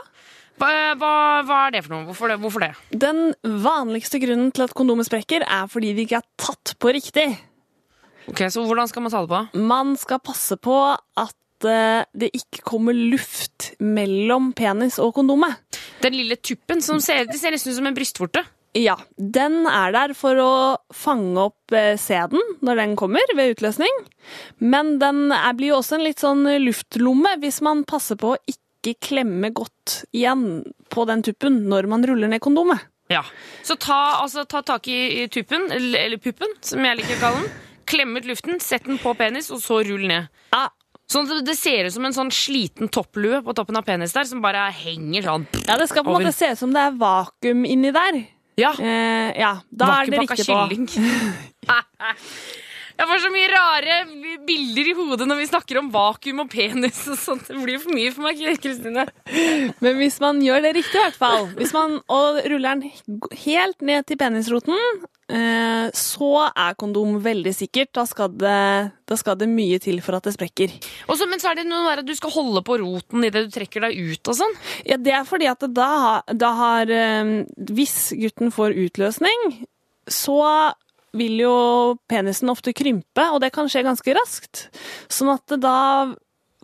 Hva, 0.61 0.71
hva, 0.99 1.59
er 1.65 1.73
det 1.73 1.83
for 1.85 1.95
noe? 1.95 2.05
Hvorfor 2.09 2.31
det? 2.31 2.39
Hvorfor 2.41 2.65
det? 2.65 2.71
Den 2.93 3.31
vanligste 3.41 4.19
grunnen 4.21 4.51
til 4.53 4.67
at 4.67 4.75
kondomet 4.77 5.07
sprekker, 5.07 5.45
er 5.45 5.69
fordi 5.71 5.93
vi 5.97 6.05
ikke 6.05 6.19
er 6.21 6.27
tatt 6.41 6.75
på 6.81 6.93
riktig. 6.93 7.29
Ok, 8.29 8.43
Så 8.53 8.65
hvordan 8.67 8.89
skal 8.89 9.05
man 9.05 9.13
ta 9.13 9.23
det 9.23 9.31
på? 9.31 9.61
Man 9.61 9.95
skal 9.97 10.21
passe 10.21 10.57
på 10.61 10.75
at 10.93 11.65
eh, 11.65 12.03
det 12.13 12.29
ikke 12.37 12.65
kommer 12.67 12.93
luft 12.93 13.71
mellom 13.81 14.51
penis 14.57 14.99
og 15.01 15.15
kondomet. 15.17 15.57
Den 16.01 16.17
lille 16.17 16.37
tuppen 16.41 16.81
som 16.83 17.01
ser, 17.03 17.27
det 17.29 17.39
ser 17.39 17.53
nesten 17.53 17.73
ut 17.73 17.79
som 17.79 17.89
en 17.89 17.97
brystvorte. 17.97 18.43
Ja, 18.77 18.95
den 19.17 19.65
er 19.67 19.91
der 19.91 20.13
for 20.15 20.37
å 20.39 20.51
fange 20.95 21.49
opp 21.49 21.73
eh, 21.75 21.97
sæden 21.99 22.39
når 22.63 22.79
den 22.79 22.93
kommer 22.99 23.33
ved 23.35 23.57
utløsning. 23.57 23.91
Men 24.63 24.95
den 25.01 25.25
er, 25.35 25.51
blir 25.59 25.73
jo 25.73 25.81
også 25.81 25.97
en 25.97 26.05
litt 26.07 26.23
sånn 26.23 26.45
luftlomme 26.63 27.35
hvis 27.41 27.59
man 27.67 27.83
passer 27.87 28.19
på 28.19 28.31
å 28.31 28.39
ikke 28.47 28.95
klemme 29.03 29.51
godt 29.53 30.05
igjen 30.15 30.63
på 30.91 31.03
den 31.09 31.25
tuppen 31.27 31.65
når 31.67 31.89
man 31.91 32.07
ruller 32.07 32.31
ned 32.31 32.41
kondomet. 32.43 32.87
Ja. 33.11 33.25
Så 33.67 33.75
ta, 33.75 34.21
altså, 34.23 34.45
ta 34.47 34.61
tak 34.63 34.87
i, 34.87 34.99
i 35.21 35.27
tuppen, 35.27 35.67
eller, 35.71 36.05
eller 36.07 36.21
puppen, 36.23 36.55
som 36.63 36.85
jeg 36.87 37.01
liker 37.01 37.17
å 37.17 37.23
kalle 37.25 37.41
den. 37.43 37.57
Klem 37.91 38.15
ut 38.15 38.27
luften, 38.29 38.61
sett 38.63 38.87
den 38.87 39.01
på 39.03 39.11
penis, 39.19 39.51
og 39.51 39.59
så 39.59 39.81
rull 39.83 40.05
ned. 40.07 40.31
Ja, 40.55 40.69
Sånn 41.11 41.27
at 41.27 41.43
det 41.43 41.57
ser 41.59 41.89
ut 41.89 41.95
som 41.95 42.05
en 42.07 42.15
sånn 42.15 42.31
sliten 42.31 42.91
topplue 42.91 43.41
på 43.43 43.55
toppen 43.57 43.79
av 43.79 43.83
penis 43.87 44.15
der, 44.15 44.27
som 44.29 44.43
bare 44.43 44.69
henger 44.75 45.27
sånn. 45.27 45.47
ja 45.67 45.75
det 45.79 45.89
skal 45.91 46.05
på 46.07 46.13
en 46.13 46.21
måte 46.23 46.35
se 46.35 46.53
ut 46.53 46.61
som 46.61 46.71
det 46.75 46.85
er 46.87 46.95
vakuum 47.01 47.65
inni 47.67 47.91
der. 47.95 48.23
Ja. 48.59 48.71
Eh, 48.79 49.31
ja, 49.39 49.55
da 49.69 49.93
er 49.99 50.11
det 50.11 50.23
riktig 50.23 50.47
på. 50.47 50.59
Jeg 53.01 53.07
får 53.09 53.21
så 53.23 53.29
mye 53.33 53.47
rare 53.49 53.95
bilder 54.45 54.89
i 54.91 54.93
hodet 54.93 55.25
når 55.25 55.39
vi 55.39 55.45
snakker 55.49 55.79
om 55.79 55.87
vakuum 55.93 56.43
og 56.43 56.51
penis 56.51 56.99
og 57.09 57.17
sånt. 57.17 57.47
Det 57.49 57.57
blir 57.63 57.79
for 57.81 57.95
mye 57.97 58.11
for 58.13 58.27
meg, 58.27 58.41
Kristine. 58.61 59.07
Men 59.81 59.97
hvis 59.97 60.19
man 60.21 60.41
gjør 60.43 60.67
det 60.67 60.75
riktig, 60.77 60.99
i 60.99 61.05
hvert 61.07 61.17
fall, 61.17 61.47
hvis 61.57 61.73
man 61.73 61.97
og 62.05 62.41
ruller 62.51 62.77
den 62.77 63.23
helt 63.41 63.81
ned 63.81 64.05
til 64.05 64.19
penisroten, 64.21 64.77
så 65.31 66.29
er 66.49 66.75
kondom 66.79 67.15
veldig 67.23 67.53
sikkert. 67.55 67.91
Da 67.95 68.03
skal, 68.09 68.33
det, 68.35 68.57
da 69.07 69.17
skal 69.19 69.37
det 69.39 69.47
mye 69.51 69.79
til 69.83 70.01
for 70.03 70.17
at 70.17 70.27
det 70.27 70.33
sprekker. 70.35 70.73
Også, 71.11 71.27
men 71.31 71.39
så 71.39 71.51
er 71.51 71.61
det 71.61 71.67
noe 71.69 71.85
der 71.87 72.01
at 72.03 72.07
du 72.09 72.13
skal 72.17 72.33
holde 72.35 72.63
på 72.67 72.79
roten 72.81 73.23
idet 73.27 73.45
du 73.47 73.53
trekker 73.55 73.85
deg 73.87 73.95
ut 73.95 74.31
og 74.31 74.39
sånn. 74.41 74.57
Ja, 74.87 74.99
Det 74.99 75.15
er 75.15 75.27
fordi 75.27 75.47
at 75.51 75.63
da, 75.71 75.91
da 76.35 76.51
har 76.57 76.91
eh, 76.91 77.33
Hvis 77.71 78.11
gutten 78.17 78.51
får 78.51 78.75
utløsning, 78.87 79.45
så 80.09 80.41
vil 81.17 81.41
jo 81.43 81.55
penisen 82.11 82.51
ofte 82.51 82.73
krympe, 82.75 83.23
og 83.33 83.41
det 83.43 83.51
kan 83.55 83.67
skje 83.71 83.83
ganske 83.87 84.15
raskt. 84.15 84.67
Sånn 85.11 85.31
at 85.33 85.57
da 85.59 85.77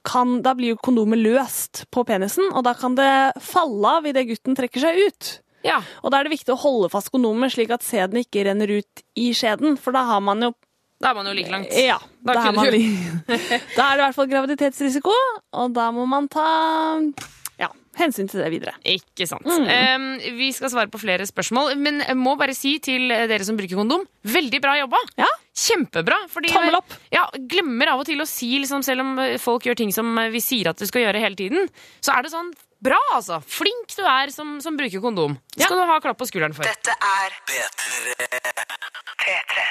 kan, 0.08 0.38
da 0.44 0.54
blir 0.56 0.76
jo 0.76 0.80
kondomet 0.80 1.20
løst 1.20 1.84
på 1.92 2.06
penisen, 2.08 2.48
og 2.54 2.64
da 2.68 2.74
kan 2.78 2.96
det 2.96 3.12
falle 3.44 3.98
av 4.00 4.08
idet 4.08 4.28
gutten 4.30 4.56
trekker 4.56 4.84
seg 4.84 5.02
ut. 5.10 5.32
Ja. 5.68 5.82
Og 6.04 6.14
da 6.14 6.22
er 6.22 6.28
det 6.28 6.36
viktig 6.38 6.54
å 6.56 6.60
holde 6.62 6.90
fast 6.94 7.12
kondomet, 7.14 7.54
slik 7.56 7.74
at 7.76 7.86
sæden 7.86 8.22
ikke 8.24 8.46
renner 8.48 8.72
ut 8.80 9.04
i 9.20 9.30
skjeden, 9.36 9.78
for 9.82 9.96
da 9.96 10.06
har 10.08 10.24
man 10.24 10.50
jo 10.50 10.54
Da 10.98 11.12
er 11.12 11.18
man 11.20 11.28
jo 11.30 11.34
like 11.38 11.52
langt. 11.54 11.74
Ja, 11.78 12.00
Da 12.26 12.34
da, 12.34 12.48
er, 12.50 12.54
man, 12.58 12.66
da 13.78 13.84
er 13.86 13.98
det 14.00 14.02
i 14.02 14.06
hvert 14.08 14.16
fall 14.18 14.30
graviditetsrisiko, 14.32 15.18
og 15.62 15.76
da 15.76 15.92
må 15.94 16.08
man 16.10 16.26
ta 16.32 16.48
ja, 17.62 17.70
hensyn 18.00 18.30
til 18.30 18.42
det 18.42 18.50
videre. 18.54 18.74
Ikke 18.82 19.28
sant. 19.30 19.46
Mm. 19.46 19.68
Um, 19.68 20.08
vi 20.40 20.50
skal 20.54 20.72
svare 20.74 20.90
på 20.94 21.02
flere 21.02 21.26
spørsmål, 21.30 21.76
men 21.82 22.02
jeg 22.06 22.18
må 22.18 22.34
bare 22.40 22.56
si 22.58 22.76
til 22.82 23.10
dere 23.10 23.46
som 23.46 23.58
bruker 23.60 23.78
kondom, 23.78 24.06
veldig 24.26 24.62
bra 24.64 24.74
jobba. 24.82 25.02
Ja. 25.22 25.30
Kjempebra. 25.58 26.20
Fordi 26.34 26.54
Tommel 26.54 26.78
opp. 26.78 26.98
Ja, 27.14 27.28
glemmer 27.50 27.94
av 27.94 28.02
og 28.02 28.10
til 28.10 28.22
å 28.22 28.30
si, 28.30 28.52
liksom, 28.62 28.86
selv 28.86 29.06
om 29.06 29.22
folk 29.42 29.66
gjør 29.70 29.78
ting 29.82 29.94
som 29.94 30.18
vi 30.34 30.42
sier 30.42 30.70
at 30.74 30.82
du 30.82 30.86
skal 30.90 31.06
gjøre 31.08 31.22
hele 31.22 31.38
tiden, 31.38 31.70
så 32.02 32.18
er 32.18 32.26
det 32.26 32.34
sånn 32.34 32.54
bra, 32.84 33.00
altså. 33.16 33.40
Flink 33.48 33.96
du 33.98 34.04
er 34.06 34.32
som, 34.34 34.58
som 34.64 34.78
bruker 34.78 35.02
kondom. 35.04 35.38
Det 35.56 35.66
skal 35.66 35.80
du 35.80 35.86
ha 35.90 35.98
klapp 36.04 36.20
på 36.20 36.28
skulderen 36.30 36.56
for. 36.56 36.68
Dette 36.68 36.94
er 36.94 37.34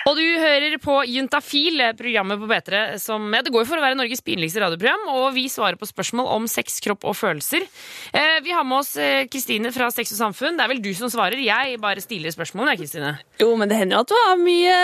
Og 0.06 0.18
du 0.18 0.22
hører 0.40 0.76
på 0.82 0.98
Juntafil, 1.08 1.80
programmet 1.98 2.40
på 2.40 2.48
P3 2.50 2.80
som 3.00 3.24
ja, 3.32 3.40
Det 3.44 3.52
går 3.54 3.64
jo 3.64 3.68
for 3.70 3.80
å 3.80 3.84
være 3.84 3.96
Norges 3.98 4.22
pinligste 4.26 4.60
radioprogram, 4.62 5.06
og 5.14 5.30
vi 5.36 5.46
svarer 5.50 5.78
på 5.80 5.88
spørsmål 5.88 6.28
om 6.34 6.48
sex, 6.50 6.80
kropp 6.84 7.06
og 7.08 7.16
følelser. 7.16 7.64
Eh, 8.12 8.38
vi 8.44 8.54
har 8.54 8.66
med 8.66 8.82
oss 8.82 8.94
eh, 9.00 9.24
Kristine 9.30 9.72
fra 9.74 9.88
Sex 9.94 10.12
og 10.16 10.20
Samfunn. 10.20 10.58
Det 10.58 10.66
er 10.66 10.72
vel 10.74 10.82
du 10.84 10.90
som 10.98 11.10
svarer, 11.12 11.40
jeg 11.42 11.78
bare 11.82 12.02
stiller 12.04 12.34
spørsmål, 12.34 12.72
jeg, 12.74 12.82
Kristine. 12.84 13.14
Jo, 13.40 13.52
men 13.58 13.70
det 13.70 13.80
hender 13.80 13.98
jo 13.98 14.04
at 14.04 14.12
du 14.12 14.16
har 14.18 14.40
mye 14.40 14.76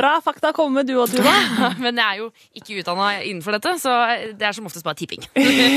bra 0.00 0.16
fakta 0.24 0.52
å 0.52 0.56
komme 0.56 0.80
med, 0.80 0.90
du 0.90 0.96
og 1.00 1.10
Tuva. 1.12 1.34
Men 1.84 1.98
jeg 1.98 2.06
er 2.06 2.18
jo 2.20 2.28
ikke 2.56 2.80
utdanna 2.80 3.08
innenfor 3.24 3.56
dette, 3.56 3.72
så 3.82 3.94
det 4.36 4.46
er 4.46 4.54
som 4.56 4.66
oftest 4.68 4.86
bare 4.86 4.98
tipping. 4.98 5.24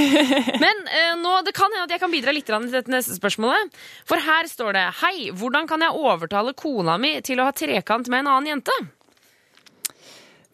Men 0.64 0.84
eh, 0.90 1.14
nå, 1.20 1.40
det 1.48 1.56
kan 1.58 1.73
hende 1.74 1.88
at 1.90 1.96
jeg 1.96 2.04
kan 2.04 2.14
bidra 2.14 2.34
litt 2.36 2.48
til 2.50 2.72
dette 2.72 2.94
neste 2.94 3.18
spørsmålet. 3.18 3.78
For 4.10 4.22
her 4.22 4.50
står 4.50 4.76
det 4.78 4.88
Hei, 5.04 5.16
hvordan 5.36 5.70
kan 5.70 5.84
jeg 5.84 5.98
overtale 5.98 6.56
kona 6.58 7.00
mi 7.02 7.18
til 7.26 7.42
å 7.42 7.50
ha 7.50 7.56
trekant 7.56 8.12
med 8.12 8.24
en 8.24 8.36
annen 8.36 8.56
jente? 8.56 8.84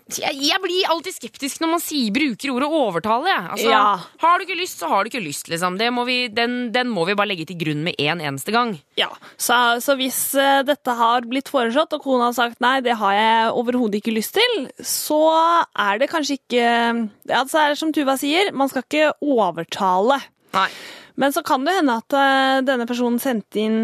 Jeg, 0.10 0.40
jeg 0.42 0.58
blir 0.64 0.88
alltid 0.90 1.14
skeptisk 1.14 1.60
når 1.62 1.70
man 1.76 1.82
sier, 1.84 2.10
bruker 2.14 2.50
ordet 2.56 2.70
overtale. 2.80 3.34
Altså, 3.54 3.68
Ja. 3.70 4.00
Har 4.24 4.40
du 4.40 4.46
ikke 4.48 4.58
lyst, 4.58 4.80
så 4.82 4.90
har 4.90 5.04
du 5.06 5.12
ikke 5.12 5.22
lyst. 5.22 5.50
Liksom. 5.52 5.78
Det 5.78 5.90
må 5.94 6.06
vi, 6.08 6.18
den, 6.34 6.72
den 6.74 6.90
må 6.90 7.06
vi 7.06 7.14
bare 7.18 7.30
legge 7.30 7.46
til 7.50 7.60
grunn 7.62 7.84
med 7.86 8.00
en 8.02 8.24
eneste 8.32 8.54
gang. 8.56 8.74
Ja, 8.98 9.12
så, 9.38 9.78
så 9.84 9.94
hvis 10.00 10.18
uh, 10.34 10.64
dette 10.66 10.96
har 10.98 11.28
blitt 11.30 11.52
foreslått, 11.54 11.94
og 11.94 12.02
kona 12.08 12.32
har 12.32 12.38
sagt 12.38 12.58
nei, 12.64 12.80
det 12.86 12.98
har 12.98 13.14
jeg 13.14 13.54
overhodet 13.62 14.02
ikke 14.02 14.16
lyst 14.16 14.34
til, 14.40 14.66
så 14.82 15.22
er 15.78 16.02
det 16.02 16.10
kanskje 16.12 16.40
ikke 16.40 16.66
Ja, 17.30 17.44
så 17.46 17.62
er 17.62 17.74
det 17.74 17.80
som 17.82 17.94
Tuva 17.94 18.18
sier, 18.20 18.50
man 18.56 18.72
skal 18.72 18.86
ikke 18.88 19.12
overtale. 19.22 20.18
Nei. 20.56 20.70
Men 21.20 21.34
så 21.36 21.44
kan 21.46 21.66
det 21.68 21.76
hende 21.80 21.98
at 22.00 22.16
eh, 22.16 22.60
denne 22.68 22.88
personen 22.90 23.20
sendte 23.22 23.60
inn 23.60 23.82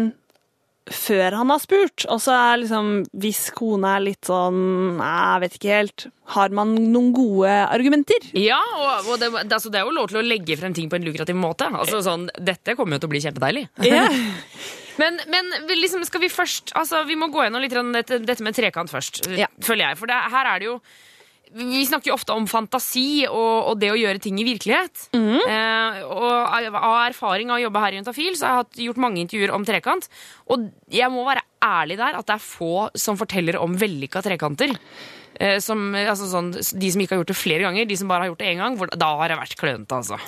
før 0.86 1.34
han 1.34 1.50
har 1.50 1.58
spurt. 1.62 2.04
Og 2.12 2.20
så 2.22 2.34
er 2.36 2.60
liksom, 2.62 2.90
hvis 3.18 3.48
kona 3.56 3.96
er 3.96 4.04
litt 4.06 4.28
sånn 4.28 5.00
jeg 5.00 5.42
vet 5.42 5.58
ikke 5.58 5.74
helt. 5.80 6.06
Har 6.36 6.54
man 6.54 6.74
noen 6.92 7.10
gode 7.16 7.50
argumenter? 7.66 8.28
Ja, 8.38 8.60
og, 8.78 9.10
og 9.10 9.20
det, 9.22 9.32
altså, 9.46 9.72
det 9.72 9.80
er 9.80 9.88
jo 9.88 9.96
lov 9.96 10.10
til 10.12 10.20
å 10.22 10.26
legge 10.26 10.58
frem 10.60 10.74
ting 10.76 10.90
på 10.92 10.98
en 11.00 11.06
lukrativ 11.06 11.38
måte. 11.38 11.68
Altså, 11.74 12.00
sånn, 12.06 12.28
dette 12.38 12.76
kommer 12.78 12.96
jo 12.96 13.04
til 13.04 13.10
å 13.10 13.14
bli 13.16 13.24
kjempedeilig. 13.26 13.66
Yeah. 13.84 14.16
Men, 14.96 15.18
men 15.28 15.50
liksom, 15.76 16.06
skal 16.08 16.22
vi 16.22 16.30
først 16.32 16.70
altså, 16.72 17.02
Vi 17.04 17.18
må 17.20 17.26
gå 17.28 17.42
gjennom 17.44 17.60
litt 17.60 17.74
dette, 17.92 18.16
dette 18.24 18.44
med 18.46 18.56
trekant 18.56 18.88
først, 18.88 19.26
Ja. 19.36 19.44
føler 19.60 19.90
jeg. 19.90 19.98
For 20.00 20.08
det, 20.08 20.16
her 20.32 20.48
er 20.54 20.62
det 20.62 20.70
jo 20.70 20.78
Vi 21.56 21.82
snakker 21.88 22.10
jo 22.10 22.16
ofte 22.18 22.34
om 22.36 22.46
fantasi 22.50 23.24
og, 23.30 23.70
og 23.70 23.80
det 23.80 23.88
å 23.92 23.98
gjøre 23.98 24.20
ting 24.22 24.36
i 24.42 24.46
virkelighet. 24.46 25.06
eh, 25.48 26.00
og 26.04 26.72
av 26.76 27.06
erfaring 27.06 27.50
av 27.50 27.58
å 27.58 27.64
jobbe 27.64 27.82
her 27.82 27.96
i 27.96 28.00
Juntafil 28.00 28.36
så 28.36 28.46
har 28.46 28.52
jeg 28.52 28.64
hatt, 28.64 28.80
gjort 28.88 29.02
mange 29.06 29.22
intervjuer 29.22 29.54
om 29.56 29.64
trekant. 29.68 30.08
Og 30.52 30.68
jeg 30.92 31.08
må 31.14 31.24
være 31.28 31.44
ærlig 31.64 31.96
der 32.02 32.18
at 32.18 32.28
det 32.28 32.36
er 32.36 32.44
få 32.44 32.88
som 32.98 33.16
forteller 33.20 33.58
om 33.62 33.78
vellykka 33.80 34.24
trekanter. 34.26 34.76
Eh, 35.40 35.58
som, 35.64 35.90
altså 35.96 36.28
sånn, 36.30 36.52
de 36.56 36.92
som 36.92 37.02
ikke 37.02 37.16
har 37.16 37.22
gjort 37.22 37.32
det 37.32 37.40
flere 37.40 37.66
ganger, 37.66 37.88
de 37.88 37.98
som 38.00 38.08
bare 38.08 38.26
har 38.26 38.32
gjort 38.32 38.44
det 38.44 38.52
én 38.52 38.62
gang, 38.62 38.78
da 38.96 39.10
har 39.20 39.32
jeg 39.32 39.42
vært 39.42 39.58
klønete, 39.60 39.98
altså. 40.02 40.20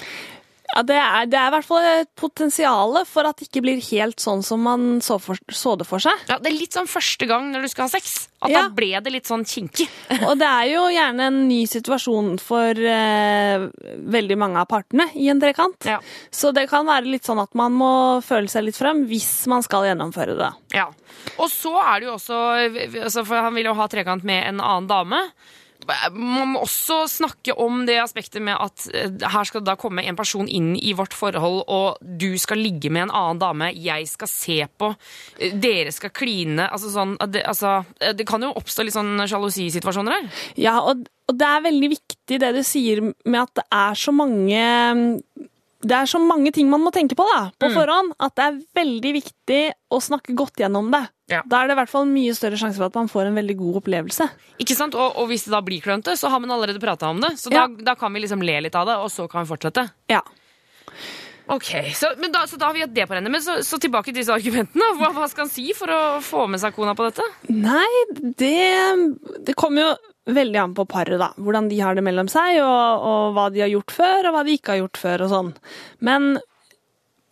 Ja, 0.75 0.83
det 0.85 0.97
er, 1.01 1.27
det 1.33 1.39
er 1.41 1.49
i 1.49 1.53
hvert 1.57 1.67
fall 1.67 1.87
et 1.89 2.11
potensial 2.19 2.99
for 3.09 3.27
at 3.29 3.39
det 3.41 3.47
ikke 3.49 3.63
blir 3.65 3.79
helt 3.89 4.21
sånn 4.21 4.43
som 4.45 4.61
man 4.63 4.99
så, 5.03 5.17
for, 5.23 5.39
så 5.49 5.73
det 5.81 5.87
for 5.89 6.03
seg. 6.05 6.13
Ja, 6.29 6.37
Det 6.39 6.51
er 6.53 6.59
litt 6.59 6.77
sånn 6.77 6.91
første 6.91 7.27
gang 7.31 7.49
når 7.55 7.65
du 7.65 7.71
skal 7.73 7.87
ha 7.89 7.93
sex. 7.95 8.29
At 8.45 8.53
Ja. 8.53 8.61
da 8.63 8.69
ble 8.71 8.93
det 9.03 9.11
litt 9.11 9.27
sånn 9.27 9.43
kinkig. 9.49 9.89
Og 10.29 10.37
det 10.39 10.47
er 10.47 10.69
jo 10.71 10.85
gjerne 10.95 11.27
en 11.33 11.39
ny 11.49 11.63
situasjon 11.67 12.37
for 12.43 12.79
eh, 12.79 13.65
veldig 14.19 14.37
mange 14.39 14.61
av 14.63 14.69
partene 14.71 15.09
i 15.19 15.27
en 15.33 15.41
trekant. 15.43 15.89
Ja. 15.89 15.99
Så 16.31 16.53
det 16.55 16.69
kan 16.71 16.87
være 16.87 17.09
litt 17.11 17.27
sånn 17.27 17.41
at 17.43 17.57
man 17.59 17.73
må 17.75 17.91
føle 18.23 18.47
seg 18.53 18.69
litt 18.69 18.79
frem 18.79 19.07
hvis 19.11 19.47
man 19.51 19.65
skal 19.67 19.89
gjennomføre 19.89 20.37
det. 20.39 20.53
Ja. 20.77 20.87
Og 21.41 21.49
så 21.51 21.73
er 21.81 21.99
det 22.05 22.07
jo 22.11 22.15
også 22.15 22.37
altså 23.03 23.25
For 23.27 23.41
han 23.43 23.57
vil 23.57 23.67
jo 23.73 23.75
ha 23.79 23.89
trekant 23.91 24.23
med 24.29 24.45
en 24.53 24.61
annen 24.61 24.87
dame. 24.91 25.25
Man 26.13 26.53
må 26.53 26.63
også 26.65 27.03
snakke 27.11 27.55
om 27.59 27.85
det 27.89 27.99
aspektet 28.03 28.45
med 28.45 28.59
at 28.61 28.87
eh, 28.93 29.15
her 29.33 29.49
skal 29.49 29.63
det 29.63 29.71
da 29.71 29.77
komme 29.81 30.05
en 30.05 30.19
person 30.19 30.49
inn 30.49 30.75
i 30.77 30.95
vårt 30.97 31.17
forhold, 31.17 31.63
og 31.67 31.99
du 32.01 32.31
skal 32.41 32.61
ligge 32.61 32.93
med 32.93 33.07
en 33.07 33.15
annen 33.15 33.43
dame, 33.43 33.71
jeg 33.73 34.09
skal 34.11 34.31
se 34.31 34.59
på, 34.81 34.93
eh, 35.41 35.57
dere 35.57 35.93
skal 35.95 36.13
kline 36.15 36.69
altså 36.69 36.93
sånn, 36.93 37.17
det, 37.33 37.45
altså, 37.49 37.81
eh, 38.03 38.15
det 38.17 38.29
kan 38.29 38.45
jo 38.45 38.55
oppstå 38.59 38.87
litt 38.87 38.97
sånn 38.97 39.25
sjalusisituasjoner 39.25 40.19
her. 40.19 40.33
Ja, 40.61 40.79
og, 40.83 41.07
og 41.29 41.39
det 41.39 41.49
er 41.49 41.69
veldig 41.69 41.93
viktig 41.97 42.41
det 42.43 42.55
du 42.57 42.65
sier 42.67 43.03
med 43.09 43.41
at 43.43 43.55
det 43.61 43.69
er 43.75 43.99
så 43.99 44.15
mange 44.15 44.65
det 45.79 45.95
er 45.95 46.09
så 46.11 46.19
mange 46.19 46.51
ting 46.55 46.67
man 46.71 46.83
må 46.83 46.91
tenke 46.95 47.15
på 47.19 47.25
da, 47.29 47.49
på 47.55 47.71
forhånd, 47.71 48.17
at 48.19 48.35
det 48.35 48.47
er 48.49 48.59
veldig 48.81 49.13
viktig 49.15 49.61
å 49.95 50.01
snakke 50.03 50.35
godt 50.39 50.59
gjennom 50.59 50.91
det. 50.91 51.05
Ja. 51.29 51.43
Da 51.45 51.61
er 51.63 51.69
det 51.69 51.75
i 51.77 51.81
hvert 51.83 51.93
fall 51.93 52.07
mye 52.09 52.33
større 52.37 52.57
sjanse 52.57 52.81
for 52.81 52.89
at 52.89 52.95
man 52.97 53.09
får 53.13 53.29
en 53.29 53.37
veldig 53.37 53.57
god 53.61 53.81
opplevelse. 53.83 54.31
Ikke 54.65 54.77
sant? 54.79 54.95
Og, 54.97 55.19
og 55.21 55.29
hvis 55.29 55.45
det 55.45 55.53
da 55.53 55.61
blir 55.65 55.83
klønete, 55.85 56.15
så 56.17 56.31
har 56.33 56.41
man 56.41 56.55
allerede 56.57 56.81
prata 56.81 57.11
om 57.13 57.21
det. 57.21 57.35
Så 57.41 57.53
Ja. 57.53 57.67
da, 57.69 57.93
da 57.93 57.95
kan 58.01 58.13
vi 58.17 58.23
liksom 58.25 58.41
le 58.45 58.61
litt 58.65 58.75
av 58.81 58.87
det, 58.89 58.97
og 58.97 59.11
så 59.13 59.29
kan 59.29 59.45
vi 59.45 59.53
fortsette. 59.53 59.91
Ja. 60.09 60.23
Ok, 61.49 61.69
Så, 61.97 62.11
men 62.21 62.33
da, 62.33 62.43
så 62.47 62.59
da 62.61 62.67
har 62.69 62.75
vi 62.77 62.83
hatt 62.85 62.93
det 62.93 63.07
på 63.09 63.15
rennet. 63.17 63.33
Men 63.33 63.41
så, 63.41 63.55
så 63.65 63.79
tilbake 63.81 64.11
til 64.11 64.19
disse 64.21 64.35
argumentene. 64.35 64.89
Hva, 64.99 65.09
hva 65.17 65.29
skal 65.33 65.47
han 65.47 65.53
si 65.53 65.71
for 65.77 65.89
å 65.89 66.01
få 66.25 66.45
med 66.53 66.61
seg 66.61 66.75
kona 66.77 66.93
på 66.99 67.07
dette? 67.09 67.25
Nei, 67.49 67.89
det, 68.37 68.53
det 69.49 69.55
kommer 69.57 69.87
jo 69.87 70.35
veldig 70.37 70.61
an 70.61 70.75
på 70.77 70.85
paret, 70.85 71.17
da. 71.21 71.31
Hvordan 71.41 71.71
de 71.71 71.79
har 71.81 71.97
det 71.97 72.05
mellom 72.05 72.29
seg, 72.29 72.59
og, 72.61 73.05
og 73.09 73.33
hva 73.39 73.47
de 73.55 73.63
har 73.65 73.73
gjort 73.73 73.95
før, 73.97 74.29
og 74.29 74.37
hva 74.37 74.43
de 74.45 74.59
ikke 74.59 74.75
har 74.75 74.83
gjort 74.83 75.01
før, 75.01 75.25
og 75.25 75.33
sånn. 75.33 75.51
Men 76.05 76.35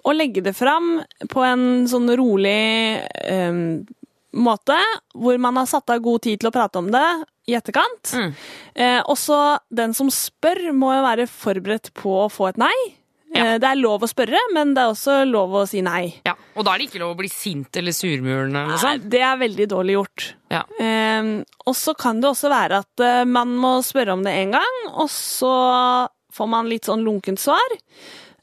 å 0.07 0.15
legge 0.15 0.43
det 0.47 0.55
fram 0.55 1.01
på 1.33 1.43
en 1.43 1.87
sånn 1.91 2.11
rolig 2.19 3.01
um, 3.27 3.83
måte, 4.37 4.77
hvor 5.17 5.39
man 5.43 5.59
har 5.59 5.67
satt 5.71 5.91
av 5.91 6.03
god 6.05 6.23
tid 6.27 6.41
til 6.41 6.51
å 6.51 6.55
prate 6.55 6.79
om 6.79 6.91
det 6.93 7.07
i 7.47 7.57
etterkant. 7.57 8.13
Mm. 8.15 8.31
Eh, 8.75 9.01
også 9.07 9.39
den 9.75 9.95
som 9.97 10.11
spør, 10.13 10.69
må 10.77 10.93
jo 10.97 11.03
være 11.07 11.27
forberedt 11.31 11.93
på 11.97 12.13
å 12.25 12.31
få 12.33 12.51
et 12.51 12.61
nei. 12.61 12.75
Ja. 13.35 13.55
Eh, 13.55 13.59
det 13.63 13.69
er 13.69 13.79
lov 13.79 14.05
å 14.05 14.11
spørre, 14.11 14.41
men 14.55 14.75
det 14.75 14.83
er 14.83 14.93
også 14.93 15.21
lov 15.29 15.55
å 15.61 15.65
si 15.69 15.83
nei. 15.85 16.09
Ja, 16.27 16.35
Og 16.57 16.67
da 16.67 16.75
er 16.75 16.83
det 16.83 16.89
ikke 16.91 17.03
lov 17.03 17.15
å 17.15 17.21
bli 17.21 17.31
sint 17.33 17.79
eller 17.79 17.95
surmulende? 17.97 18.67
Nei, 18.75 18.97
det 19.03 19.23
er 19.27 19.41
veldig 19.41 19.69
dårlig 19.73 19.97
gjort. 19.99 20.29
Ja. 20.53 20.63
Eh, 20.83 21.33
og 21.67 21.79
så 21.79 21.97
kan 21.99 22.23
det 22.23 22.31
også 22.33 22.53
være 22.53 22.83
at 22.85 23.07
eh, 23.07 23.25
man 23.29 23.55
må 23.61 23.77
spørre 23.87 24.17
om 24.17 24.27
det 24.27 24.37
én 24.43 24.55
gang, 24.55 24.79
og 24.93 25.11
så 25.13 25.55
får 26.37 26.53
man 26.53 26.71
litt 26.71 26.89
sånn 26.89 27.05
lunkent 27.07 27.41
svar. 27.41 27.79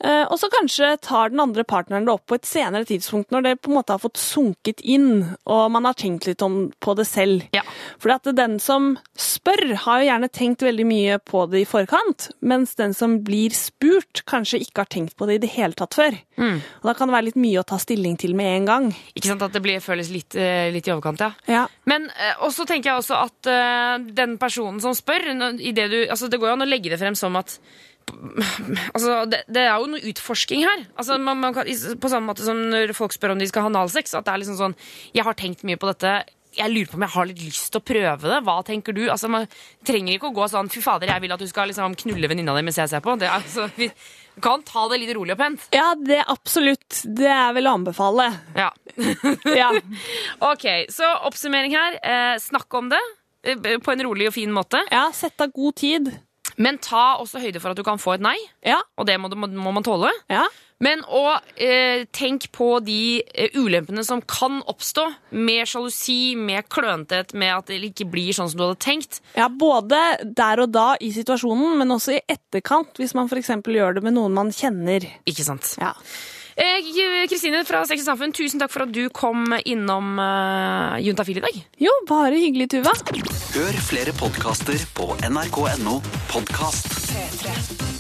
Eh, 0.04 0.26
og 0.28 0.36
så 0.40 0.50
kanskje 0.52 0.98
tar 1.04 1.32
den 1.32 1.40
andre 1.40 1.64
partneren 1.64 2.04
det 2.08 2.12
opp 2.12 2.26
på 2.28 2.36
et 2.36 2.48
senere 2.48 2.84
tidspunkt, 2.88 3.32
når 3.32 3.46
det 3.46 3.54
på 3.64 3.72
en 3.72 3.78
måte 3.78 3.96
har 3.96 4.04
fått 4.04 4.20
sunket 4.20 4.84
inn, 4.84 5.36
og 5.48 5.64
man 5.72 5.88
har 5.88 5.96
tenkt 6.00 6.28
litt 6.28 6.44
om, 6.44 6.68
på 6.84 6.96
det 7.00 7.06
selv. 7.08 7.46
Ja. 7.56 7.64
For 8.04 8.12
at 8.16 8.28
den 8.36 8.58
som 8.64 8.98
spør, 9.20 9.64
har 9.86 10.02
jo 10.02 10.10
gjerne 10.10 10.32
tenkt 10.34 10.66
veldig 10.66 10.88
mye 10.90 11.20
på 11.24 11.46
det 11.52 11.64
i 11.64 11.70
forkant, 11.70 12.30
mens 12.44 12.76
den 12.80 12.96
som 12.98 13.22
blir 13.24 13.56
spurt, 13.56 14.26
kanskje 14.30 14.60
ikke 14.66 14.84
har 14.84 14.92
tenkt 14.92 15.16
på 15.20 15.30
det 15.30 15.40
i 15.40 15.44
det 15.46 15.54
hele 15.56 15.78
tatt 15.78 15.96
før. 15.96 16.18
Mm. 16.36 16.60
Og 16.82 16.90
da 16.90 16.96
kan 16.98 17.08
det 17.08 17.16
være 17.16 17.30
litt 17.30 17.40
mye 17.40 17.62
å 17.62 17.68
ta 17.68 17.80
stilling 17.80 18.18
til 18.20 18.36
med 18.36 18.58
en 18.58 18.70
gang. 18.70 18.92
Ikke 19.14 19.32
sant 19.32 19.46
at 19.46 19.56
det 19.56 19.64
blir, 19.64 19.80
føles 19.84 20.12
litt, 20.12 20.36
eh, 20.36 20.68
litt 20.74 20.90
i 20.90 20.96
overkant, 20.96 21.24
ja. 21.24 21.32
Ja. 21.48 21.64
Men 21.88 22.10
eh, 22.12 22.36
også 22.44 22.68
tenker 22.68 22.92
jeg 22.92 23.04
også 23.06 23.24
at 23.24 23.52
den 24.18 24.38
personen 24.42 24.80
som 24.84 24.96
spør 24.98 25.32
i 25.60 25.72
det, 25.76 25.88
du, 25.92 25.98
altså, 26.08 26.28
det 26.32 26.40
går 26.42 26.52
jo 26.52 26.56
an 26.58 26.66
å 26.66 26.70
legge 26.70 26.92
det 26.92 27.00
frem 27.00 27.16
som 27.18 27.36
at 27.40 27.58
Altså, 28.94 29.24
det, 29.30 29.44
det 29.52 29.64
er 29.66 29.74
jo 29.80 29.90
noe 29.94 30.04
utforsking 30.14 30.64
her. 30.68 30.86
Altså, 31.00 31.18
man, 31.22 31.40
man 31.42 31.56
kan, 31.56 31.68
på 31.68 32.12
samme 32.12 32.30
måte 32.32 32.46
som 32.46 32.60
når 32.72 32.94
folk 32.98 33.16
spør 33.16 33.34
om 33.36 33.42
de 33.42 33.50
skal 33.50 33.66
ha 33.66 33.72
analsex. 33.74 34.16
At 34.18 34.28
det 34.28 34.34
er 34.36 34.42
liksom 34.44 34.60
sånn 34.60 34.78
Jeg 35.16 35.26
har 35.28 35.38
tenkt 35.40 35.66
mye 35.68 35.80
på 35.82 35.90
dette. 35.92 36.14
Jeg 36.54 36.70
lurer 36.70 36.86
på 36.92 37.00
om 37.00 37.04
jeg 37.08 37.14
har 37.16 37.26
litt 37.26 37.40
lyst 37.42 37.72
til 37.74 37.82
å 37.82 37.86
prøve 37.88 38.30
det. 38.30 38.42
Hva 38.46 38.58
tenker 38.68 38.94
du? 38.94 39.08
Altså, 39.10 39.30
Man 39.34 39.48
trenger 39.88 40.14
ikke 40.20 40.30
å 40.30 40.36
gå 40.36 40.46
sånn 40.52 40.70
Fy 40.70 40.84
fader, 40.86 41.10
jeg 41.10 41.24
vil 41.24 41.34
at 41.34 41.42
du 41.42 41.48
skal 41.50 41.72
liksom 41.72 41.96
knulle 42.04 42.30
venninna 42.30 42.54
di 42.54 42.62
mens 42.68 42.78
jeg 42.78 42.92
ser 42.92 43.02
på. 43.02 43.16
Det, 43.18 43.30
altså, 43.34 43.66
vi 43.80 43.88
kan 44.44 44.62
ta 44.66 44.84
det 44.92 45.00
litt 45.02 45.16
rolig 45.18 45.34
og 45.34 45.42
pent. 45.42 45.66
Ja, 45.74 45.94
det 45.98 46.20
absolutt. 46.30 47.02
Det 47.10 47.30
er 47.34 47.56
vel 47.58 47.70
å 47.72 47.76
anbefale. 47.80 48.30
Ja. 48.58 48.70
Ja. 49.58 49.72
Ok, 50.46 50.68
så 50.94 51.08
oppsummering 51.26 51.74
her. 51.74 51.98
Eh, 52.06 52.36
snakk 52.42 52.70
om 52.78 52.92
det 52.94 53.02
eh, 53.50 53.58
på 53.82 53.94
en 53.94 54.04
rolig 54.06 54.30
og 54.30 54.36
fin 54.38 54.54
måte. 54.54 54.84
ja, 54.94 55.08
sett 55.14 55.42
av 55.42 55.50
god 55.54 55.76
tid. 55.82 56.12
Men 56.58 56.78
ta 56.78 57.18
også 57.20 57.42
høyde 57.42 57.60
for 57.62 57.72
at 57.72 57.78
du 57.78 57.84
kan 57.84 57.98
få 58.02 58.16
et 58.16 58.22
nei, 58.22 58.38
Ja, 58.66 58.82
og 58.98 59.06
det 59.08 59.20
må, 59.20 59.30
du- 59.30 59.36
må, 59.38 59.72
man 59.74 59.84
tåle. 59.84 60.12
ja. 60.30 60.46
Men 60.84 61.00
og, 61.08 61.40
eh, 61.56 62.04
tenk 62.12 62.50
på 62.52 62.84
de 62.84 63.22
eh, 63.34 63.54
ulempene 63.56 64.04
som 64.04 64.20
kan 64.22 64.58
oppstå 64.68 65.06
med 65.32 65.66
sjalusi, 65.70 66.36
med 66.36 66.68
klønethet, 66.68 67.34
med 67.34 67.54
at 67.56 67.66
det 67.68 67.78
ikke 67.88 68.10
blir 68.12 68.34
sånn 68.36 68.50
som 68.52 68.58
du 68.60 68.64
hadde 68.66 68.80
tenkt. 68.84 69.22
ja 69.38 69.48
både 69.48 69.96
der 70.36 70.60
og 70.60 70.72
da 70.74 70.98
i 71.00 71.12
situasjonen, 71.16 71.78
men 71.78 71.88
også 71.96 72.18
i 72.18 72.22
etterkant, 72.28 72.92
hvis 73.00 73.14
man 73.16 73.30
f.eks. 73.30 73.48
gjør 73.64 73.94
det 73.96 74.04
med 74.04 74.14
noen 74.18 74.34
man 74.34 74.52
kjenner. 74.52 75.08
Ikke 75.26 75.46
sant? 75.46 75.78
Ja. 75.80 75.94
Eh, 76.56 77.28
Kristine 77.30 77.64
fra 77.66 77.82
Sex 77.90 78.04
og 78.04 78.12
Samfunn, 78.12 78.34
tusen 78.36 78.62
takk 78.62 78.74
for 78.74 78.86
at 78.86 78.94
du 78.94 79.08
kom 79.14 79.56
innom 79.66 80.20
uh, 80.22 81.00
Juntafil 81.02 81.42
i 81.42 81.46
dag. 81.46 81.64
Jo, 81.82 81.94
bare 82.10 82.38
hyggelig, 82.38 82.70
Tuva. 82.76 82.94
Hør 83.56 83.82
flere 83.88 84.14
podkaster 84.20 84.86
på 84.98 85.14
nrk.no 85.30 86.00
podkast. 86.30 86.94
P3. 87.10 87.93